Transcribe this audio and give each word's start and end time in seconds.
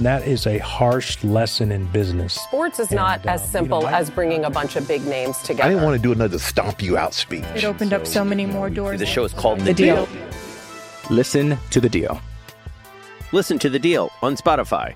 That 0.00 0.26
is 0.26 0.46
a 0.46 0.58
harsh 0.58 1.22
lesson 1.22 1.70
in 1.70 1.86
business. 1.86 2.34
Sports 2.34 2.80
is 2.80 2.90
not 2.90 3.20
And, 3.20 3.28
uh, 3.28 3.32
as 3.34 3.48
simple 3.48 3.78
you 3.78 3.84
know, 3.86 3.90
I- 3.92 3.98
as 4.00 4.10
bringing 4.10 4.44
a 4.44 4.50
bunch 4.50 4.74
of 4.76 4.88
big 4.88 5.06
names 5.06 5.38
together. 5.38 5.62
I 5.64 5.68
didn't 5.68 5.84
want 5.84 5.96
to 5.96 6.02
do 6.02 6.10
another 6.12 6.38
stomp 6.38 6.82
you 6.82 6.96
out 6.98 7.14
speech. 7.14 7.44
It 7.54 7.64
opened 7.64 7.92
up 7.92 8.06
so 8.06 8.24
many 8.24 8.44
more 8.44 8.68
doors. 8.70 8.98
The 8.98 9.06
show 9.06 9.24
is 9.24 9.32
called 9.32 9.60
The, 9.60 9.66
The 9.66 9.74
deal. 9.74 10.06
Deal. 10.06 10.08
Listen 11.10 11.58
to 11.70 11.80
The 11.80 11.88
Deal. 11.88 12.20
Listen 13.32 13.58
to 13.60 13.70
The 13.70 13.78
Deal 13.78 14.10
on 14.22 14.36
Spotify. 14.36 14.94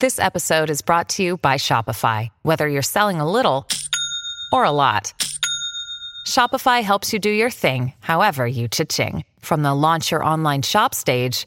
This 0.00 0.18
episode 0.18 0.70
is 0.70 0.80
brought 0.82 1.08
to 1.10 1.22
you 1.22 1.36
by 1.36 1.56
Shopify. 1.56 2.28
Whether 2.42 2.68
you're 2.68 2.82
selling 2.82 3.20
a 3.20 3.30
little 3.30 3.66
or 4.52 4.64
a 4.64 4.70
lot, 4.70 5.12
Shopify 6.26 6.82
helps 6.82 7.12
you 7.12 7.18
do 7.18 7.30
your 7.30 7.50
thing, 7.50 7.92
however 8.00 8.46
you 8.46 8.68
cha-ching. 8.68 9.24
From 9.40 9.62
the 9.62 9.74
launch 9.74 10.10
your 10.10 10.24
online 10.24 10.62
shop 10.62 10.94
stage, 10.94 11.46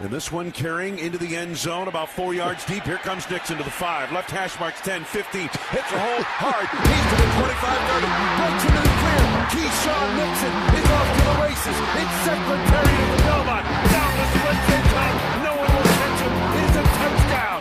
And 0.00 0.10
this 0.10 0.32
one 0.32 0.50
carrying 0.50 0.98
into 0.98 1.18
the 1.18 1.36
end 1.36 1.56
zone 1.56 1.86
about 1.86 2.08
four 2.08 2.34
yards 2.34 2.64
deep. 2.64 2.82
Here 2.84 2.96
comes 2.98 3.28
Nixon 3.28 3.58
to 3.58 3.64
the 3.64 3.70
five. 3.70 4.10
Left 4.10 4.30
hash 4.30 4.58
marks 4.58 4.80
10, 4.80 5.04
15. 5.04 5.42
Hits 5.42 5.92
a 5.92 5.98
hole 6.00 6.24
hard. 6.40 6.66
He's 6.66 7.06
to 7.12 7.16
the 7.20 7.28
25, 7.38 7.60
30. 7.92 8.08
Breaks 8.40 8.64
into 8.66 8.80
the 8.82 8.94
clear. 8.98 9.24
Keisean 9.52 10.08
Nixon 10.16 10.54
is 10.80 10.88
off 10.90 11.08
to 11.12 11.22
the 11.22 11.36
races. 11.44 11.76
It's 11.76 12.16
Secretariat 12.24 12.98
of 13.04 13.10
the 13.12 13.20
Belmont. 13.22 13.64
Down 13.92 14.12
the 14.16 14.26
in 14.72 14.82
time. 14.96 15.16
No 15.44 15.52
one 15.60 15.70
will 15.70 15.90
catch 15.92 16.20
him. 16.24 16.34
It's 16.56 16.76
a 16.80 16.84
touchdown. 16.98 17.60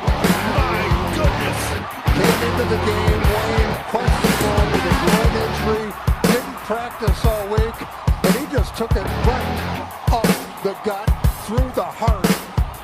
My 0.55 0.81
goodness. 1.19 1.61
came 2.15 2.41
into 2.47 2.65
the 2.71 2.79
game 2.79 3.21
weighing 3.27 3.71
questionable 3.91 4.65
with 4.71 4.87
a 4.87 4.95
groin 5.03 5.33
injury, 5.45 5.87
didn't 6.31 6.57
practice 6.63 7.21
all 7.27 7.45
week, 7.51 7.77
and 8.23 8.33
he 8.39 8.45
just 8.55 8.71
took 8.79 8.91
it 8.95 9.07
right 9.27 9.51
up 10.15 10.27
the 10.63 10.73
gut 10.87 11.10
through 11.51 11.71
the 11.75 11.83
heart 11.83 12.23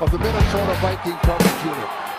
of 0.01 0.11
the 0.11 0.19
Minnesota 0.19 0.73
Viking 0.81 1.15
coverage 1.23 1.63
unit. 1.63 2.16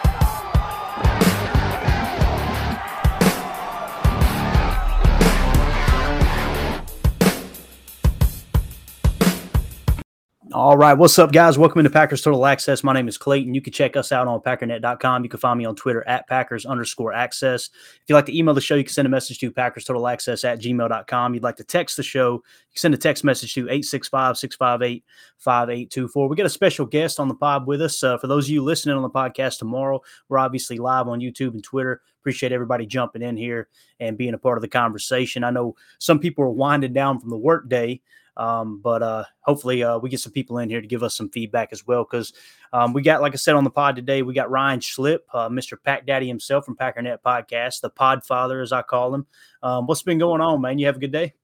All 10.58 10.76
right, 10.76 10.94
what's 10.94 11.16
up, 11.20 11.30
guys? 11.30 11.56
Welcome 11.56 11.78
into 11.78 11.90
Packers 11.90 12.20
Total 12.20 12.44
Access. 12.44 12.82
My 12.82 12.92
name 12.92 13.06
is 13.06 13.16
Clayton. 13.16 13.54
You 13.54 13.60
can 13.60 13.72
check 13.72 13.96
us 13.96 14.10
out 14.10 14.26
on 14.26 14.40
packernet.com. 14.40 15.22
You 15.22 15.30
can 15.30 15.38
find 15.38 15.56
me 15.56 15.64
on 15.64 15.76
Twitter 15.76 16.02
at 16.08 16.26
Packers 16.26 16.66
underscore 16.66 17.12
access. 17.12 17.70
If 17.94 18.00
you'd 18.08 18.16
like 18.16 18.26
to 18.26 18.36
email 18.36 18.54
the 18.54 18.60
show, 18.60 18.74
you 18.74 18.82
can 18.82 18.92
send 18.92 19.06
a 19.06 19.08
message 19.08 19.38
to 19.38 19.52
Packers 19.52 19.84
Total 19.84 20.08
Access 20.08 20.42
at 20.42 20.60
gmail.com. 20.60 21.34
You'd 21.34 21.44
like 21.44 21.54
to 21.58 21.64
text 21.64 21.96
the 21.96 22.02
show, 22.02 22.32
you 22.32 22.72
can 22.74 22.80
send 22.80 22.94
a 22.94 22.96
text 22.96 23.22
message 23.22 23.54
to 23.54 23.68
865 23.68 24.36
658 24.36 25.04
5824. 25.36 26.28
We 26.28 26.34
got 26.34 26.46
a 26.46 26.50
special 26.50 26.86
guest 26.86 27.20
on 27.20 27.28
the 27.28 27.36
pod 27.36 27.68
with 27.68 27.80
us. 27.80 28.02
Uh, 28.02 28.18
for 28.18 28.26
those 28.26 28.46
of 28.46 28.50
you 28.50 28.64
listening 28.64 28.96
on 28.96 29.02
the 29.02 29.10
podcast 29.10 29.60
tomorrow, 29.60 30.02
we're 30.28 30.38
obviously 30.38 30.78
live 30.78 31.06
on 31.06 31.20
YouTube 31.20 31.52
and 31.52 31.62
Twitter. 31.62 32.00
Appreciate 32.20 32.50
everybody 32.50 32.84
jumping 32.84 33.22
in 33.22 33.36
here 33.36 33.68
and 34.00 34.18
being 34.18 34.34
a 34.34 34.38
part 34.38 34.58
of 34.58 34.62
the 34.62 34.68
conversation. 34.68 35.44
I 35.44 35.50
know 35.50 35.76
some 36.00 36.18
people 36.18 36.42
are 36.42 36.50
winding 36.50 36.94
down 36.94 37.20
from 37.20 37.30
the 37.30 37.38
workday. 37.38 38.00
Um, 38.38 38.80
but 38.80 39.02
uh, 39.02 39.24
hopefully, 39.40 39.82
uh, 39.82 39.98
we 39.98 40.08
get 40.08 40.20
some 40.20 40.32
people 40.32 40.58
in 40.58 40.70
here 40.70 40.80
to 40.80 40.86
give 40.86 41.02
us 41.02 41.16
some 41.16 41.28
feedback 41.28 41.70
as 41.72 41.86
well. 41.86 42.04
Because 42.04 42.32
um, 42.72 42.92
we 42.92 43.02
got, 43.02 43.20
like 43.20 43.34
I 43.34 43.36
said 43.36 43.56
on 43.56 43.64
the 43.64 43.70
pod 43.70 43.96
today, 43.96 44.22
we 44.22 44.32
got 44.32 44.50
Ryan 44.50 44.80
Schlipp, 44.80 45.20
uh, 45.34 45.48
Mr. 45.48 45.76
Pack 45.82 46.06
Daddy 46.06 46.28
himself 46.28 46.64
from 46.64 46.76
Packernet 46.76 47.18
Podcast, 47.24 47.80
the 47.80 47.90
Pod 47.90 48.24
Father, 48.24 48.62
as 48.62 48.72
I 48.72 48.82
call 48.82 49.14
him. 49.14 49.26
Um, 49.62 49.86
what's 49.86 50.02
been 50.02 50.18
going 50.18 50.40
on, 50.40 50.60
man? 50.60 50.78
You 50.78 50.86
have 50.86 50.96
a 50.96 51.00
good 51.00 51.12
day? 51.12 51.34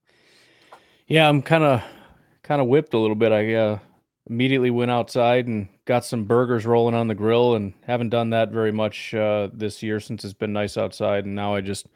Yeah, 1.06 1.28
I'm 1.28 1.42
kind 1.42 1.64
of 1.64 1.82
kind 2.42 2.60
of 2.60 2.68
whipped 2.68 2.94
a 2.94 2.98
little 2.98 3.16
bit. 3.16 3.32
I 3.32 3.54
uh, 3.54 3.78
immediately 4.28 4.70
went 4.70 4.90
outside 4.90 5.46
and 5.46 5.68
got 5.84 6.04
some 6.04 6.24
burgers 6.24 6.64
rolling 6.64 6.94
on 6.94 7.08
the 7.08 7.14
grill, 7.14 7.56
and 7.56 7.74
haven't 7.82 8.10
done 8.10 8.30
that 8.30 8.50
very 8.50 8.72
much 8.72 9.14
uh, 9.14 9.48
this 9.52 9.82
year 9.82 10.00
since 10.00 10.24
it's 10.24 10.32
been 10.32 10.52
nice 10.52 10.76
outside. 10.76 11.24
And 11.24 11.34
now 11.34 11.54
I 11.54 11.60
just 11.60 11.88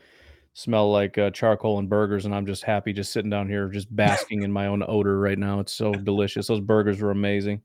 smell 0.58 0.90
like 0.90 1.16
uh, 1.16 1.30
charcoal 1.30 1.78
and 1.78 1.88
burgers, 1.88 2.24
and 2.24 2.34
I'm 2.34 2.44
just 2.44 2.64
happy 2.64 2.92
just 2.92 3.12
sitting 3.12 3.30
down 3.30 3.48
here, 3.48 3.68
just 3.68 3.94
basking 3.94 4.42
in 4.42 4.50
my 4.50 4.66
own 4.66 4.82
odor 4.86 5.20
right 5.20 5.38
now. 5.38 5.60
It's 5.60 5.72
so 5.72 5.92
delicious. 5.92 6.48
Those 6.48 6.60
burgers 6.60 7.00
were 7.00 7.12
amazing. 7.12 7.62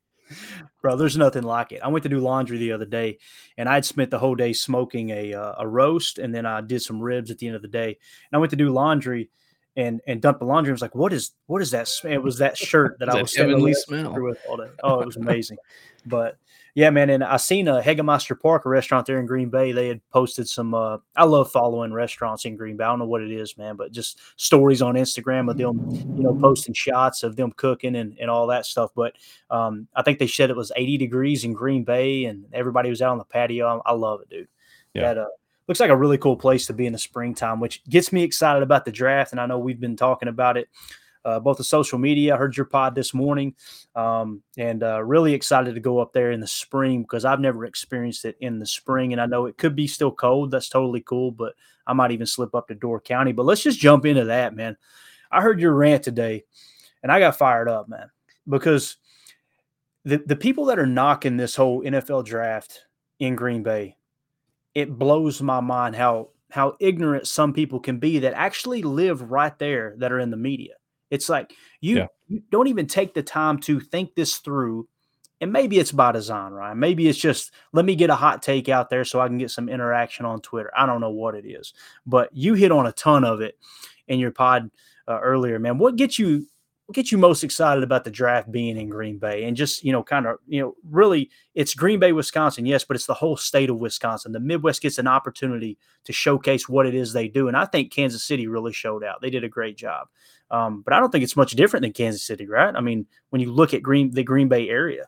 Bro, 0.82 0.98
there's 0.98 1.18
nothing 1.18 1.42
like 1.42 1.72
it. 1.72 1.82
I 1.84 1.88
went 1.88 2.04
to 2.04 2.10
do 2.10 2.20
laundry 2.20 2.60
the 2.60 2.72
other 2.72 2.86
day, 2.86 3.18
and 3.58 3.68
I'd 3.68 3.84
spent 3.84 4.12
the 4.12 4.20
whole 4.20 4.36
day 4.36 4.54
smoking 4.54 5.10
a 5.10 5.34
uh, 5.34 5.56
a 5.60 5.68
roast, 5.68 6.20
and 6.20 6.34
then 6.34 6.46
I 6.46 6.62
did 6.62 6.84
some 6.84 7.02
ribs 7.02 7.32
at 7.32 7.40
the 7.40 7.48
end 7.48 7.56
of 7.56 7.64
the 7.64 7.68
day. 7.68 7.88
And 7.88 8.34
I 8.34 8.38
went 8.38 8.52
to 8.52 8.56
do 8.56 8.72
laundry, 8.72 9.30
and 9.76 10.00
and 10.06 10.22
dumped 10.22 10.40
the 10.40 10.46
laundry. 10.46 10.72
I 10.72 10.74
was 10.74 10.82
like, 10.84 10.96
"What 10.96 11.14
is 11.14 11.32
what 11.48 11.64
is 11.64 11.72
that?" 11.72 11.88
sm-" 11.88 12.10
It 12.10 12.22
was 12.22 12.38
that 12.38 12.58
shirt 12.58 13.00
that 13.00 13.10
I 13.10 13.20
was 13.22 13.34
sitting 13.34 13.50
heavenly 13.50 13.74
smell. 13.74 14.14
with 14.22 14.38
all 14.48 14.58
day. 14.58 14.70
Oh, 14.84 15.00
it 15.00 15.06
was 15.08 15.18
amazing. 15.18 15.58
but 16.06 16.38
yeah, 16.76 16.90
man. 16.90 17.12
And 17.12 17.24
I 17.24 17.38
seen 17.38 17.68
a 17.68 17.82
Hagemeister 17.82 18.40
Park, 18.40 18.66
a 18.66 18.70
restaurant 18.70 19.06
there 19.06 19.20
in 19.20 19.28
Green 19.28 19.50
Bay. 19.50 19.72
They 19.72 19.88
had 19.88 20.02
posted 20.10 20.50
some. 20.50 20.74
Uh, 20.74 20.98
I 21.16 21.24
love 21.24 21.52
following 21.52 21.94
restaurants 21.94 22.46
in 22.46 22.56
Green 22.56 22.78
Bay. 22.78 22.84
I 22.84 22.88
don't 22.88 23.00
know 23.00 23.06
what 23.06 23.22
it 23.22 23.32
is, 23.32 23.58
man, 23.60 23.76
but 23.76 23.92
just 23.92 24.20
stories 24.38 24.82
on 24.82 24.96
Instagram 24.96 25.52
of 25.52 25.58
them, 25.58 25.88
you 26.18 26.24
know, 26.24 26.34
posting 26.34 26.74
shots 26.74 27.22
of 27.22 27.36
them 27.36 27.52
cooking 27.58 27.96
and, 27.96 28.18
and 28.20 28.30
all 28.30 28.48
that 28.48 28.66
stuff. 28.66 28.90
But 28.96 29.14
um, 29.52 29.88
I 29.96 30.02
think 30.02 30.18
they 30.18 30.26
said 30.26 30.50
it 30.50 30.56
was 30.56 30.72
80 30.76 30.98
degrees 30.98 31.44
in 31.44 31.54
Green 31.54 31.84
Bay, 31.84 32.26
and 32.26 32.46
everybody 32.54 32.90
was 32.90 33.04
out 33.04 33.12
on 33.12 33.20
the 33.20 33.26
patio. 33.26 33.82
I, 33.86 33.92
I 33.92 33.94
love 33.94 34.22
it, 34.22 34.30
dude. 34.30 34.48
Yeah. 34.96 35.02
That 35.02 35.18
uh, 35.20 35.28
looks 35.68 35.80
like 35.80 35.92
a 35.92 35.98
really 35.98 36.18
cool 36.18 36.38
place 36.38 36.66
to 36.68 36.74
be 36.74 36.88
in 36.88 36.94
the 36.94 37.00
springtime, 37.00 37.60
which 37.60 37.84
gets 37.86 38.12
me 38.12 38.24
excited 38.24 38.64
about 38.64 38.86
the 38.86 38.92
draft. 38.92 39.32
And 39.32 39.40
I 39.40 39.46
know 39.46 39.60
we've 39.60 39.80
been 39.80 39.96
talking 39.96 40.28
about 40.28 40.58
it 40.58 40.70
uh, 41.26 41.40
both 41.40 41.58
the 41.58 41.64
social 41.64 41.98
media. 41.98 42.34
I 42.34 42.38
heard 42.38 42.58
your 42.58 42.66
pod 42.66 42.96
this 42.96 43.14
morning, 43.14 43.56
um, 43.96 44.44
and 44.58 44.84
uh, 44.84 45.04
really 45.04 45.34
excited 45.34 45.76
to 45.76 45.82
go 45.82 46.00
up 46.00 46.14
there 46.14 46.32
in 46.32 46.40
the 46.40 46.48
spring 46.48 47.02
because 47.02 47.26
I've 47.26 47.40
never 47.40 47.66
experienced 47.66 48.26
it 48.26 48.38
in 48.40 48.60
the 48.60 48.66
spring, 48.66 49.14
and 49.14 49.22
I 49.22 49.26
know 49.26 49.46
it 49.46 49.58
could 49.58 49.76
be 49.76 49.88
still 49.88 50.12
cold. 50.12 50.52
That's 50.52 50.70
totally 50.70 51.02
cool, 51.02 51.32
but 51.32 51.54
I 51.88 51.94
might 51.94 52.12
even 52.12 52.28
slip 52.28 52.56
up 52.56 52.68
to 52.68 52.76
Door 52.76 53.02
County. 53.02 53.32
But 53.32 53.46
let's 53.46 53.64
just 53.64 53.80
jump 53.80 54.06
into 54.06 54.26
that, 54.26 54.56
man. 54.56 54.78
I 55.32 55.42
heard 55.42 55.60
your 55.60 55.74
rant 55.74 56.04
today, 56.04 56.44
and 57.02 57.12
I 57.12 57.20
got 57.20 57.38
fired 57.38 57.70
up, 57.70 57.90
man, 57.90 58.10
because 58.48 58.98
the 60.06 60.18
the 60.26 60.36
people 60.36 60.66
that 60.66 60.80
are 60.80 60.86
knocking 60.86 61.38
this 61.38 61.56
whole 61.56 61.84
NFL 61.84 62.26
draft 62.26 62.86
in 63.20 63.36
Green 63.36 63.64
Bay, 63.64 63.98
it 64.76 64.98
blows 64.98 65.42
my 65.42 65.60
mind 65.60 65.96
how 65.96 66.30
how 66.52 66.76
ignorant 66.80 67.28
some 67.28 67.52
people 67.52 67.80
can 67.80 67.98
be 67.98 68.20
that 68.20 68.34
actually 68.36 68.84
live 68.84 69.32
right 69.32 69.58
there 69.58 69.96
that 69.98 70.12
are 70.12 70.20
in 70.20 70.30
the 70.30 70.38
media. 70.38 70.76
It's 71.14 71.30
like 71.30 71.54
you, 71.80 71.98
Yeah. 71.98 72.08
you 72.28 72.42
don't 72.52 72.68
even 72.68 72.88
take 72.88 73.14
the 73.14 73.22
time 73.22 73.60
to 73.60 73.80
think 73.80 74.16
this 74.16 74.38
through. 74.38 74.88
And 75.42 75.52
maybe 75.52 75.78
it's 75.78 75.92
by 75.92 76.12
design, 76.14 76.54
right? 76.54 76.76
Maybe 76.76 77.08
it's 77.08 77.20
just 77.20 77.52
let 77.74 77.86
me 77.86 77.96
get 77.96 78.10
a 78.10 78.16
hot 78.16 78.42
take 78.42 78.68
out 78.70 78.90
there 78.90 79.04
so 79.04 79.20
I 79.20 79.28
can 79.28 79.38
get 79.38 79.52
some 79.52 79.70
interaction 79.70 80.26
on 80.26 80.42
Twitter. 80.42 80.72
I 80.76 80.86
don't 80.86 81.02
know 81.02 81.12
what 81.12 81.36
it 81.36 81.46
is, 81.46 81.74
but 82.06 82.30
you 82.34 82.54
hit 82.54 82.72
on 82.72 82.88
a 82.88 82.94
ton 82.94 83.24
of 83.26 83.42
it 83.42 83.58
in 84.08 84.20
your 84.20 84.32
pod 84.32 84.72
uh, 85.08 85.20
earlier, 85.20 85.60
man. 85.60 85.78
What 85.78 85.98
gets 85.98 86.18
you 86.18 86.48
what 86.86 86.96
gets 86.96 87.12
you 87.12 87.18
most 87.18 87.44
excited 87.44 87.84
about 87.84 88.04
the 88.04 88.12
draft 88.12 88.52
being 88.52 88.78
in 88.78 88.90
Green 88.90 89.18
Bay 89.18 89.46
and 89.46 89.56
just 89.56 89.84
you 89.84 89.92
know 89.92 90.04
kind 90.04 90.28
of 90.28 90.38
you 90.48 90.62
know 90.62 90.76
really 90.90 91.30
it's 91.56 91.74
Green 91.74 92.00
Bay, 92.00 92.12
Wisconsin, 92.12 92.66
yes, 92.66 92.84
but 92.84 92.96
it's 92.96 93.06
the 93.06 93.14
whole 93.14 93.38
state 93.38 93.70
of 93.70 93.78
Wisconsin. 93.78 94.32
The 94.32 94.40
Midwest 94.40 94.82
gets 94.82 94.98
an 94.98 95.08
opportunity 95.08 95.78
to 96.04 96.14
showcase 96.14 96.68
what 96.68 96.86
it 96.86 96.94
is 96.94 97.14
they 97.14 97.28
do, 97.28 97.48
and 97.48 97.56
I 97.56 97.66
think 97.66 97.92
Kansas 97.92 98.24
City 98.24 98.48
really 98.48 98.74
showed 98.74 99.04
out. 99.04 99.22
They 99.22 99.30
did 99.30 99.44
a 99.44 99.50
great 99.50 99.78
job, 99.78 100.08
um, 100.52 100.82
but 100.82 100.94
I 100.94 101.00
don't 101.00 101.12
think 101.12 101.24
it's 101.24 101.38
much 101.38 101.52
different 101.52 101.84
than 101.84 101.94
Kansas 101.94 102.24
City, 102.24 102.48
right? 102.48 102.76
I 102.76 102.82
mean, 102.82 103.06
when 103.30 103.42
you 103.42 103.52
look 103.52 103.74
at 103.74 103.82
Green 103.82 104.12
the 104.12 104.24
Green 104.24 104.50
Bay 104.50 104.70
area. 104.70 105.08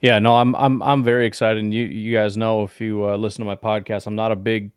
Yeah, 0.00 0.18
no, 0.20 0.36
I'm 0.36 0.54
I'm 0.54 0.82
I'm 0.82 1.02
very 1.02 1.26
excited. 1.26 1.62
And 1.62 1.74
you 1.74 1.86
you 1.86 2.14
guys 2.14 2.36
know 2.36 2.62
if 2.62 2.80
you 2.80 3.08
uh, 3.08 3.16
listen 3.16 3.44
to 3.44 3.46
my 3.46 3.56
podcast, 3.56 4.06
I'm 4.06 4.14
not 4.14 4.30
a 4.30 4.36
big 4.36 4.70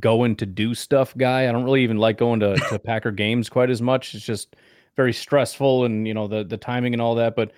going 0.00 0.36
to 0.36 0.46
do 0.46 0.74
stuff 0.74 1.14
guy. 1.16 1.48
I 1.48 1.52
don't 1.52 1.64
really 1.64 1.82
even 1.82 1.98
like 1.98 2.18
going 2.18 2.40
to, 2.40 2.56
to 2.56 2.78
Packer 2.78 3.10
games 3.12 3.48
quite 3.48 3.70
as 3.70 3.82
much. 3.82 4.14
It's 4.14 4.24
just 4.24 4.56
very 4.96 5.12
stressful 5.12 5.84
and 5.84 6.06
you 6.06 6.14
know 6.14 6.28
the 6.28 6.44
the 6.44 6.56
timing 6.56 6.92
and 6.92 7.02
all 7.02 7.14
that. 7.16 7.36
But 7.36 7.52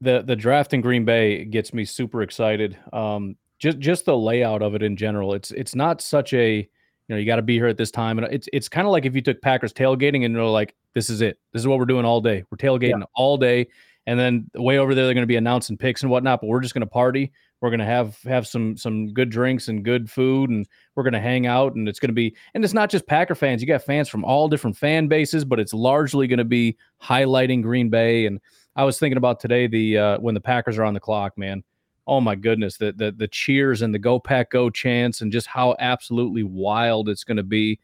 the 0.00 0.22
the 0.22 0.36
draft 0.36 0.74
in 0.74 0.80
Green 0.80 1.04
Bay 1.04 1.44
gets 1.44 1.72
me 1.72 1.84
super 1.84 2.22
excited. 2.22 2.76
Um, 2.92 3.36
just 3.58 3.78
just 3.78 4.04
the 4.04 4.16
layout 4.16 4.62
of 4.62 4.74
it 4.74 4.82
in 4.82 4.96
general. 4.96 5.34
It's 5.34 5.50
it's 5.50 5.74
not 5.74 6.00
such 6.00 6.32
a 6.32 6.56
you 6.56 6.66
know 7.08 7.16
you 7.16 7.26
got 7.26 7.36
to 7.36 7.42
be 7.42 7.54
here 7.54 7.66
at 7.66 7.76
this 7.76 7.90
time, 7.90 8.18
and 8.18 8.32
it's 8.32 8.48
it's 8.52 8.68
kind 8.68 8.86
of 8.86 8.92
like 8.92 9.06
if 9.06 9.14
you 9.14 9.22
took 9.22 9.40
Packers 9.42 9.72
tailgating 9.72 10.24
and 10.24 10.34
they're 10.34 10.44
like, 10.44 10.74
this 10.94 11.10
is 11.10 11.20
it, 11.20 11.38
this 11.52 11.60
is 11.60 11.66
what 11.66 11.78
we're 11.78 11.86
doing 11.86 12.04
all 12.04 12.20
day. 12.20 12.44
We're 12.50 12.58
tailgating 12.58 13.00
yeah. 13.00 13.06
all 13.14 13.36
day, 13.36 13.66
and 14.06 14.18
then 14.18 14.50
way 14.54 14.78
over 14.78 14.94
there 14.94 15.06
they're 15.06 15.14
going 15.14 15.22
to 15.22 15.26
be 15.26 15.36
announcing 15.36 15.76
picks 15.76 16.02
and 16.02 16.10
whatnot, 16.10 16.40
but 16.40 16.46
we're 16.46 16.60
just 16.60 16.74
going 16.74 16.82
to 16.82 16.86
party. 16.86 17.32
We're 17.60 17.70
to 17.80 17.84
have 17.84 18.22
have 18.22 18.46
some 18.46 18.76
some 18.76 19.12
good 19.12 19.30
drinks 19.30 19.68
and 19.68 19.84
good 19.84 20.10
food, 20.10 20.50
and 20.50 20.66
we're 20.94 21.02
to 21.14 21.20
hang 21.20 21.46
out, 21.46 21.74
and 21.74 21.88
it's 21.88 21.98
to 22.10 22.14
be 22.14 22.36
and 22.54 22.64
it's 22.64 22.74
not 22.74 22.90
just 22.90 23.06
Packer 23.06 23.34
fans. 23.34 23.60
You 23.60 23.66
got 23.66 23.82
fans 23.82 24.08
from 24.08 24.24
all 24.24 24.48
different 24.48 24.76
fan 24.76 25.08
bases, 25.08 25.44
but 25.44 25.58
it's 25.58 25.74
largely 25.74 26.28
to 26.38 26.44
be 26.44 26.76
highlighting 27.02 27.62
Green 27.62 27.88
Bay 27.90 28.26
and 28.26 28.40
I 28.78 28.84
was 28.84 28.96
thinking 28.96 29.16
about 29.16 29.40
today 29.40 29.66
the 29.66 29.98
uh, 29.98 30.18
when 30.20 30.34
the 30.34 30.40
Packers 30.40 30.78
are 30.78 30.84
on 30.84 30.94
the 30.94 31.00
clock, 31.00 31.36
man. 31.36 31.64
Oh 32.06 32.20
my 32.20 32.36
goodness, 32.36 32.76
the 32.76 32.92
the 32.92 33.10
the 33.10 33.26
cheers 33.26 33.82
and 33.82 33.92
the 33.92 33.98
go 33.98 34.20
pack 34.20 34.52
go 34.52 34.70
chants 34.70 35.20
and 35.20 35.32
just 35.32 35.48
how 35.48 35.74
absolutely 35.80 36.44
wild 36.44 37.08
it's 37.08 37.24
to 37.38 37.42
be. 37.42 37.80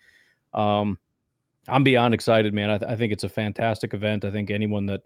Um, 0.54 0.96
I'm 1.66 1.82
beyond 1.82 2.14
excited, 2.14 2.54
man. 2.54 2.70
I, 2.70 2.78
th- 2.78 2.88
I, 2.88 2.94
think 2.94 3.12
it's 3.12 3.24
a 3.24 3.28
fantastic 3.28 3.92
event. 3.92 4.24
I 4.24 4.30
think 4.30 4.50
anyone 4.52 4.86
that 4.86 5.02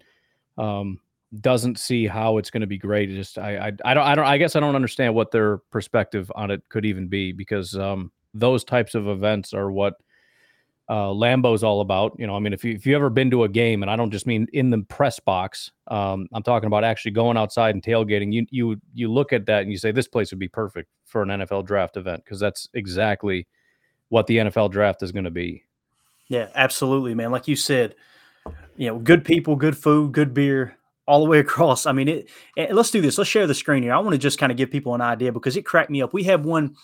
um, 0.59 1.01
doesn't 1.41 1.79
see 1.79 2.07
how 2.07 2.39
it's 2.39 2.51
going 2.51 2.63
to 2.63 2.67
be 2.67 2.79
great, 2.79 3.11
just 3.11 3.39
I, 3.39 3.69
I 3.69 3.73
I 3.85 3.95
don't 3.95 4.05
I 4.05 4.15
don't 4.15 4.27
I 4.27 4.39
guess 4.39 4.57
I 4.57 4.61
don't 4.61 4.75
understand 4.75 5.15
what 5.15 5.31
their 5.31 5.59
perspective 5.71 6.31
on 6.35 6.51
it 6.51 6.63
could 6.69 6.85
even 6.85 7.09
be 7.09 7.33
because 7.33 7.77
um, 7.77 8.13
those 8.35 8.65
types 8.65 8.95
of 8.95 9.09
events 9.09 9.53
are 9.53 9.71
what 9.71 9.95
uh, 10.89 11.09
Lambeau's 11.09 11.63
all 11.63 11.83
about. 11.83 12.17
You 12.19 12.27
know, 12.27 12.35
I 12.35 12.39
mean, 12.39 12.53
if 12.53 12.65
you 12.65 12.73
if 12.73 12.87
you 12.87 12.97
ever 12.97 13.11
been 13.11 13.31
to 13.31 13.45
a 13.45 13.49
game, 13.49 13.83
and 13.83 13.91
I 13.91 13.97
don't 13.97 14.11
just 14.11 14.27
mean 14.27 14.47
in 14.53 14.71
the 14.71 14.79
press 14.89 15.21
box, 15.21 15.71
um, 15.89 16.27
I'm 16.33 16.43
talking 16.43 16.67
about 16.67 16.83
actually 16.83 17.11
going 17.11 17.37
outside 17.37 17.75
and 17.75 17.83
tailgating. 17.83 18.33
You 18.33 18.47
you 18.51 18.81
you 18.95 19.13
look 19.13 19.33
at 19.33 19.47
that 19.47 19.63
and 19.63 19.71
you 19.71 19.77
say 19.77 19.93
this 19.93 20.09
place 20.09 20.31
would 20.31 20.39
be 20.39 20.49
perfect 20.49 20.89
for 21.05 21.23
an 21.23 21.29
NFL 21.29 21.67
draft 21.67 21.97
event 21.97 22.25
because 22.25 22.41
that's 22.41 22.69
exactly 22.73 23.47
what 24.09 24.27
the 24.27 24.39
NFL 24.39 24.71
draft 24.71 25.03
is 25.03 25.13
going 25.13 25.25
to 25.25 25.31
be. 25.31 25.65
Yeah, 26.29 26.49
absolutely, 26.55 27.15
man. 27.15 27.31
Like 27.31 27.49
you 27.49 27.57
said, 27.57 27.95
you 28.77 28.89
know, 28.89 28.99
good 28.99 29.25
people, 29.25 29.57
good 29.57 29.77
food, 29.77 30.13
good 30.13 30.33
beer, 30.33 30.78
all 31.09 31.25
the 31.25 31.29
way 31.29 31.39
across. 31.47 31.87
I 31.87 31.93
mean, 31.93 32.09
it. 32.09 32.31
Eh, 32.57 32.69
let's 32.71 32.91
do 32.91 33.01
this. 33.01 33.19
Let's 33.19 33.31
share 33.31 33.47
the 33.47 33.55
screen 33.55 33.83
here. 33.83 33.93
I 33.93 33.99
want 33.99 34.13
to 34.13 34.19
just 34.19 34.39
kind 34.39 34.53
of 34.53 34.59
give 34.59 34.71
people 34.71 34.95
an 34.95 35.01
idea 35.01 35.33
because 35.33 35.57
it 35.57 35.63
cracked 35.63 35.91
me 35.91 36.03
up. 36.03 36.13
We 36.13 36.23
have 36.25 36.45
one 36.45 36.77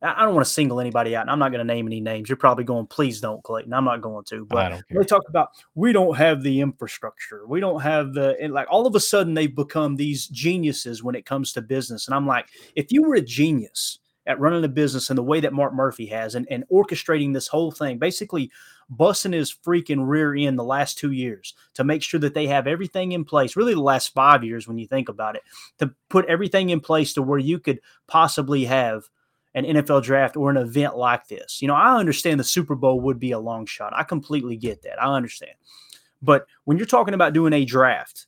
I 0.00 0.24
don't 0.24 0.34
want 0.34 0.46
to 0.46 0.52
single 0.52 0.80
anybody 0.80 1.16
out, 1.16 1.22
and 1.22 1.30
I'm 1.30 1.40
not 1.40 1.50
going 1.50 1.66
to 1.66 1.72
name 1.72 1.86
any 1.88 2.00
names. 2.00 2.28
You're 2.28 2.36
probably 2.36 2.62
going, 2.62 2.86
please 2.86 3.20
don't, 3.20 3.42
Clayton. 3.42 3.72
I'm 3.72 3.84
not 3.84 4.00
going 4.00 4.24
to. 4.26 4.44
But 4.44 4.82
they 4.90 5.02
talk 5.02 5.24
about 5.28 5.48
we 5.74 5.92
don't 5.92 6.16
have 6.16 6.42
the 6.42 6.60
infrastructure. 6.60 7.46
We 7.48 7.58
don't 7.58 7.80
have 7.80 8.14
the 8.14 8.36
and 8.40 8.52
like 8.52 8.68
all 8.70 8.86
of 8.86 8.94
a 8.94 9.00
sudden 9.00 9.34
they've 9.34 9.54
become 9.54 9.96
these 9.96 10.28
geniuses 10.28 11.02
when 11.02 11.16
it 11.16 11.26
comes 11.26 11.52
to 11.54 11.62
business. 11.62 12.06
And 12.06 12.14
I'm 12.14 12.28
like, 12.28 12.46
if 12.76 12.92
you 12.92 13.02
were 13.02 13.16
a 13.16 13.20
genius 13.20 13.98
at 14.26 14.38
running 14.38 14.62
a 14.62 14.68
business 14.68 15.10
in 15.10 15.16
the 15.16 15.22
way 15.22 15.40
that 15.40 15.52
Mark 15.52 15.74
Murphy 15.74 16.06
has 16.06 16.36
and, 16.36 16.46
and 16.48 16.62
orchestrating 16.72 17.34
this 17.34 17.48
whole 17.48 17.72
thing, 17.72 17.98
basically 17.98 18.52
busting 18.90 19.32
his 19.32 19.52
freaking 19.52 20.06
rear 20.06 20.34
end 20.34 20.58
the 20.58 20.64
last 20.64 20.98
two 20.98 21.12
years 21.12 21.54
to 21.74 21.84
make 21.84 22.02
sure 22.02 22.20
that 22.20 22.34
they 22.34 22.46
have 22.46 22.66
everything 22.66 23.12
in 23.12 23.24
place, 23.24 23.56
really 23.56 23.74
the 23.74 23.80
last 23.80 24.14
five 24.14 24.42
years 24.42 24.66
when 24.66 24.78
you 24.78 24.86
think 24.86 25.08
about 25.08 25.36
it, 25.36 25.42
to 25.78 25.92
put 26.08 26.24
everything 26.26 26.70
in 26.70 26.80
place 26.80 27.12
to 27.12 27.22
where 27.22 27.38
you 27.38 27.58
could 27.58 27.80
possibly 28.06 28.64
have 28.64 29.08
an 29.54 29.64
NFL 29.64 30.02
draft 30.02 30.36
or 30.36 30.50
an 30.50 30.56
event 30.56 30.96
like 30.96 31.26
this. 31.28 31.60
You 31.60 31.68
know, 31.68 31.74
I 31.74 31.98
understand 31.98 32.38
the 32.38 32.44
Super 32.44 32.74
Bowl 32.74 33.00
would 33.00 33.18
be 33.18 33.32
a 33.32 33.38
long 33.38 33.66
shot. 33.66 33.92
I 33.94 34.04
completely 34.04 34.56
get 34.56 34.82
that. 34.82 35.02
I 35.02 35.14
understand. 35.14 35.52
But 36.22 36.46
when 36.64 36.78
you're 36.78 36.86
talking 36.86 37.14
about 37.14 37.32
doing 37.32 37.52
a 37.52 37.64
draft, 37.64 38.26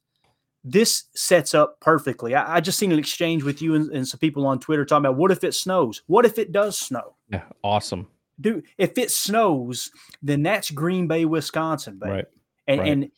this 0.63 1.05
sets 1.15 1.55
up 1.55 1.81
perfectly. 1.81 2.35
I, 2.35 2.56
I 2.56 2.61
just 2.61 2.79
seen 2.79 2.93
an 2.93 2.99
exchange 2.99 3.43
with 3.43 3.63
you 3.63 3.75
and, 3.75 3.91
and, 3.91 4.06
some 4.06 4.21
people 4.21 4.47
on 4.47 4.61
Twitter 4.61 4.85
talking 4.85 5.06
about 5.06 5.17
what 5.17 5.31
if 5.31 5.43
it 5.43 5.55
snows? 5.55 6.03
What 6.06 6.27
if 6.27 6.39
it 6.39 6.53
does 6.53 6.79
snow? 6.79 7.17
Yeah, 7.31 7.45
awesome. 7.65 8.09
Dude, 8.41 8.65
if 8.79 8.97
it 8.99 9.11
snows, 9.11 9.91
then 10.23 10.43
that's 10.43 10.71
Green 10.71 11.07
Bay, 11.07 11.25
Wisconsin, 11.25 11.99
baby. 11.99 12.13
Right. 12.13 12.25
And 12.67 12.81
right. 12.81 12.89
and 12.89 13.11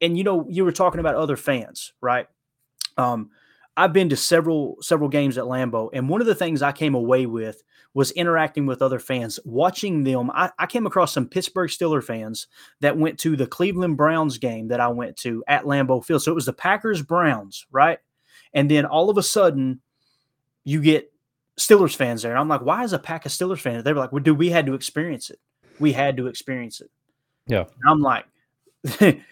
and 0.00 0.18
you 0.18 0.24
know, 0.24 0.46
you 0.48 0.64
were 0.64 0.72
talking 0.72 1.00
about 1.00 1.14
other 1.14 1.36
fans, 1.36 1.92
right? 2.00 2.26
Um, 2.96 3.30
I've 3.76 3.92
been 3.92 4.08
to 4.08 4.16
several 4.16 4.76
several 4.80 5.08
games 5.08 5.38
at 5.38 5.44
Lambeau, 5.44 5.90
and 5.92 6.08
one 6.08 6.20
of 6.20 6.26
the 6.26 6.34
things 6.34 6.62
I 6.62 6.72
came 6.72 6.94
away 6.94 7.26
with 7.26 7.62
was 7.96 8.10
interacting 8.10 8.66
with 8.66 8.82
other 8.82 8.98
fans, 8.98 9.40
watching 9.46 10.04
them. 10.04 10.30
I, 10.32 10.50
I, 10.58 10.66
came 10.66 10.86
across 10.86 11.14
some 11.14 11.26
Pittsburgh 11.28 11.70
Steeler 11.70 12.04
fans 12.04 12.46
that 12.80 12.98
went 12.98 13.18
to 13.20 13.36
the 13.36 13.46
Cleveland 13.46 13.96
Browns 13.96 14.36
game 14.36 14.68
that 14.68 14.80
I 14.80 14.88
went 14.88 15.16
to 15.18 15.42
at 15.48 15.64
Lambeau 15.64 16.04
Field. 16.04 16.22
So 16.22 16.30
it 16.30 16.34
was 16.34 16.44
the 16.44 16.52
Packers 16.52 17.00
Browns, 17.00 17.66
right? 17.70 17.98
And 18.52 18.70
then 18.70 18.84
all 18.84 19.08
of 19.08 19.16
a 19.16 19.22
sudden, 19.22 19.80
you 20.62 20.82
get 20.82 21.10
Steelers 21.58 21.96
fans 21.96 22.22
there, 22.22 22.32
and 22.32 22.40
I'm 22.40 22.48
like, 22.48 22.62
why 22.62 22.84
is 22.84 22.92
a 22.92 22.98
pack 22.98 23.26
of 23.26 23.32
Steelers 23.32 23.60
fans? 23.60 23.84
They 23.84 23.92
were 23.92 24.00
like, 24.00 24.12
well, 24.12 24.22
dude, 24.22 24.38
we 24.38 24.50
had 24.50 24.66
to 24.66 24.74
experience 24.74 25.30
it. 25.30 25.40
We 25.78 25.92
had 25.92 26.16
to 26.18 26.26
experience 26.26 26.80
it. 26.80 26.90
Yeah, 27.46 27.64
and 27.82 27.90
I'm 27.90 28.00
like. 28.00 28.24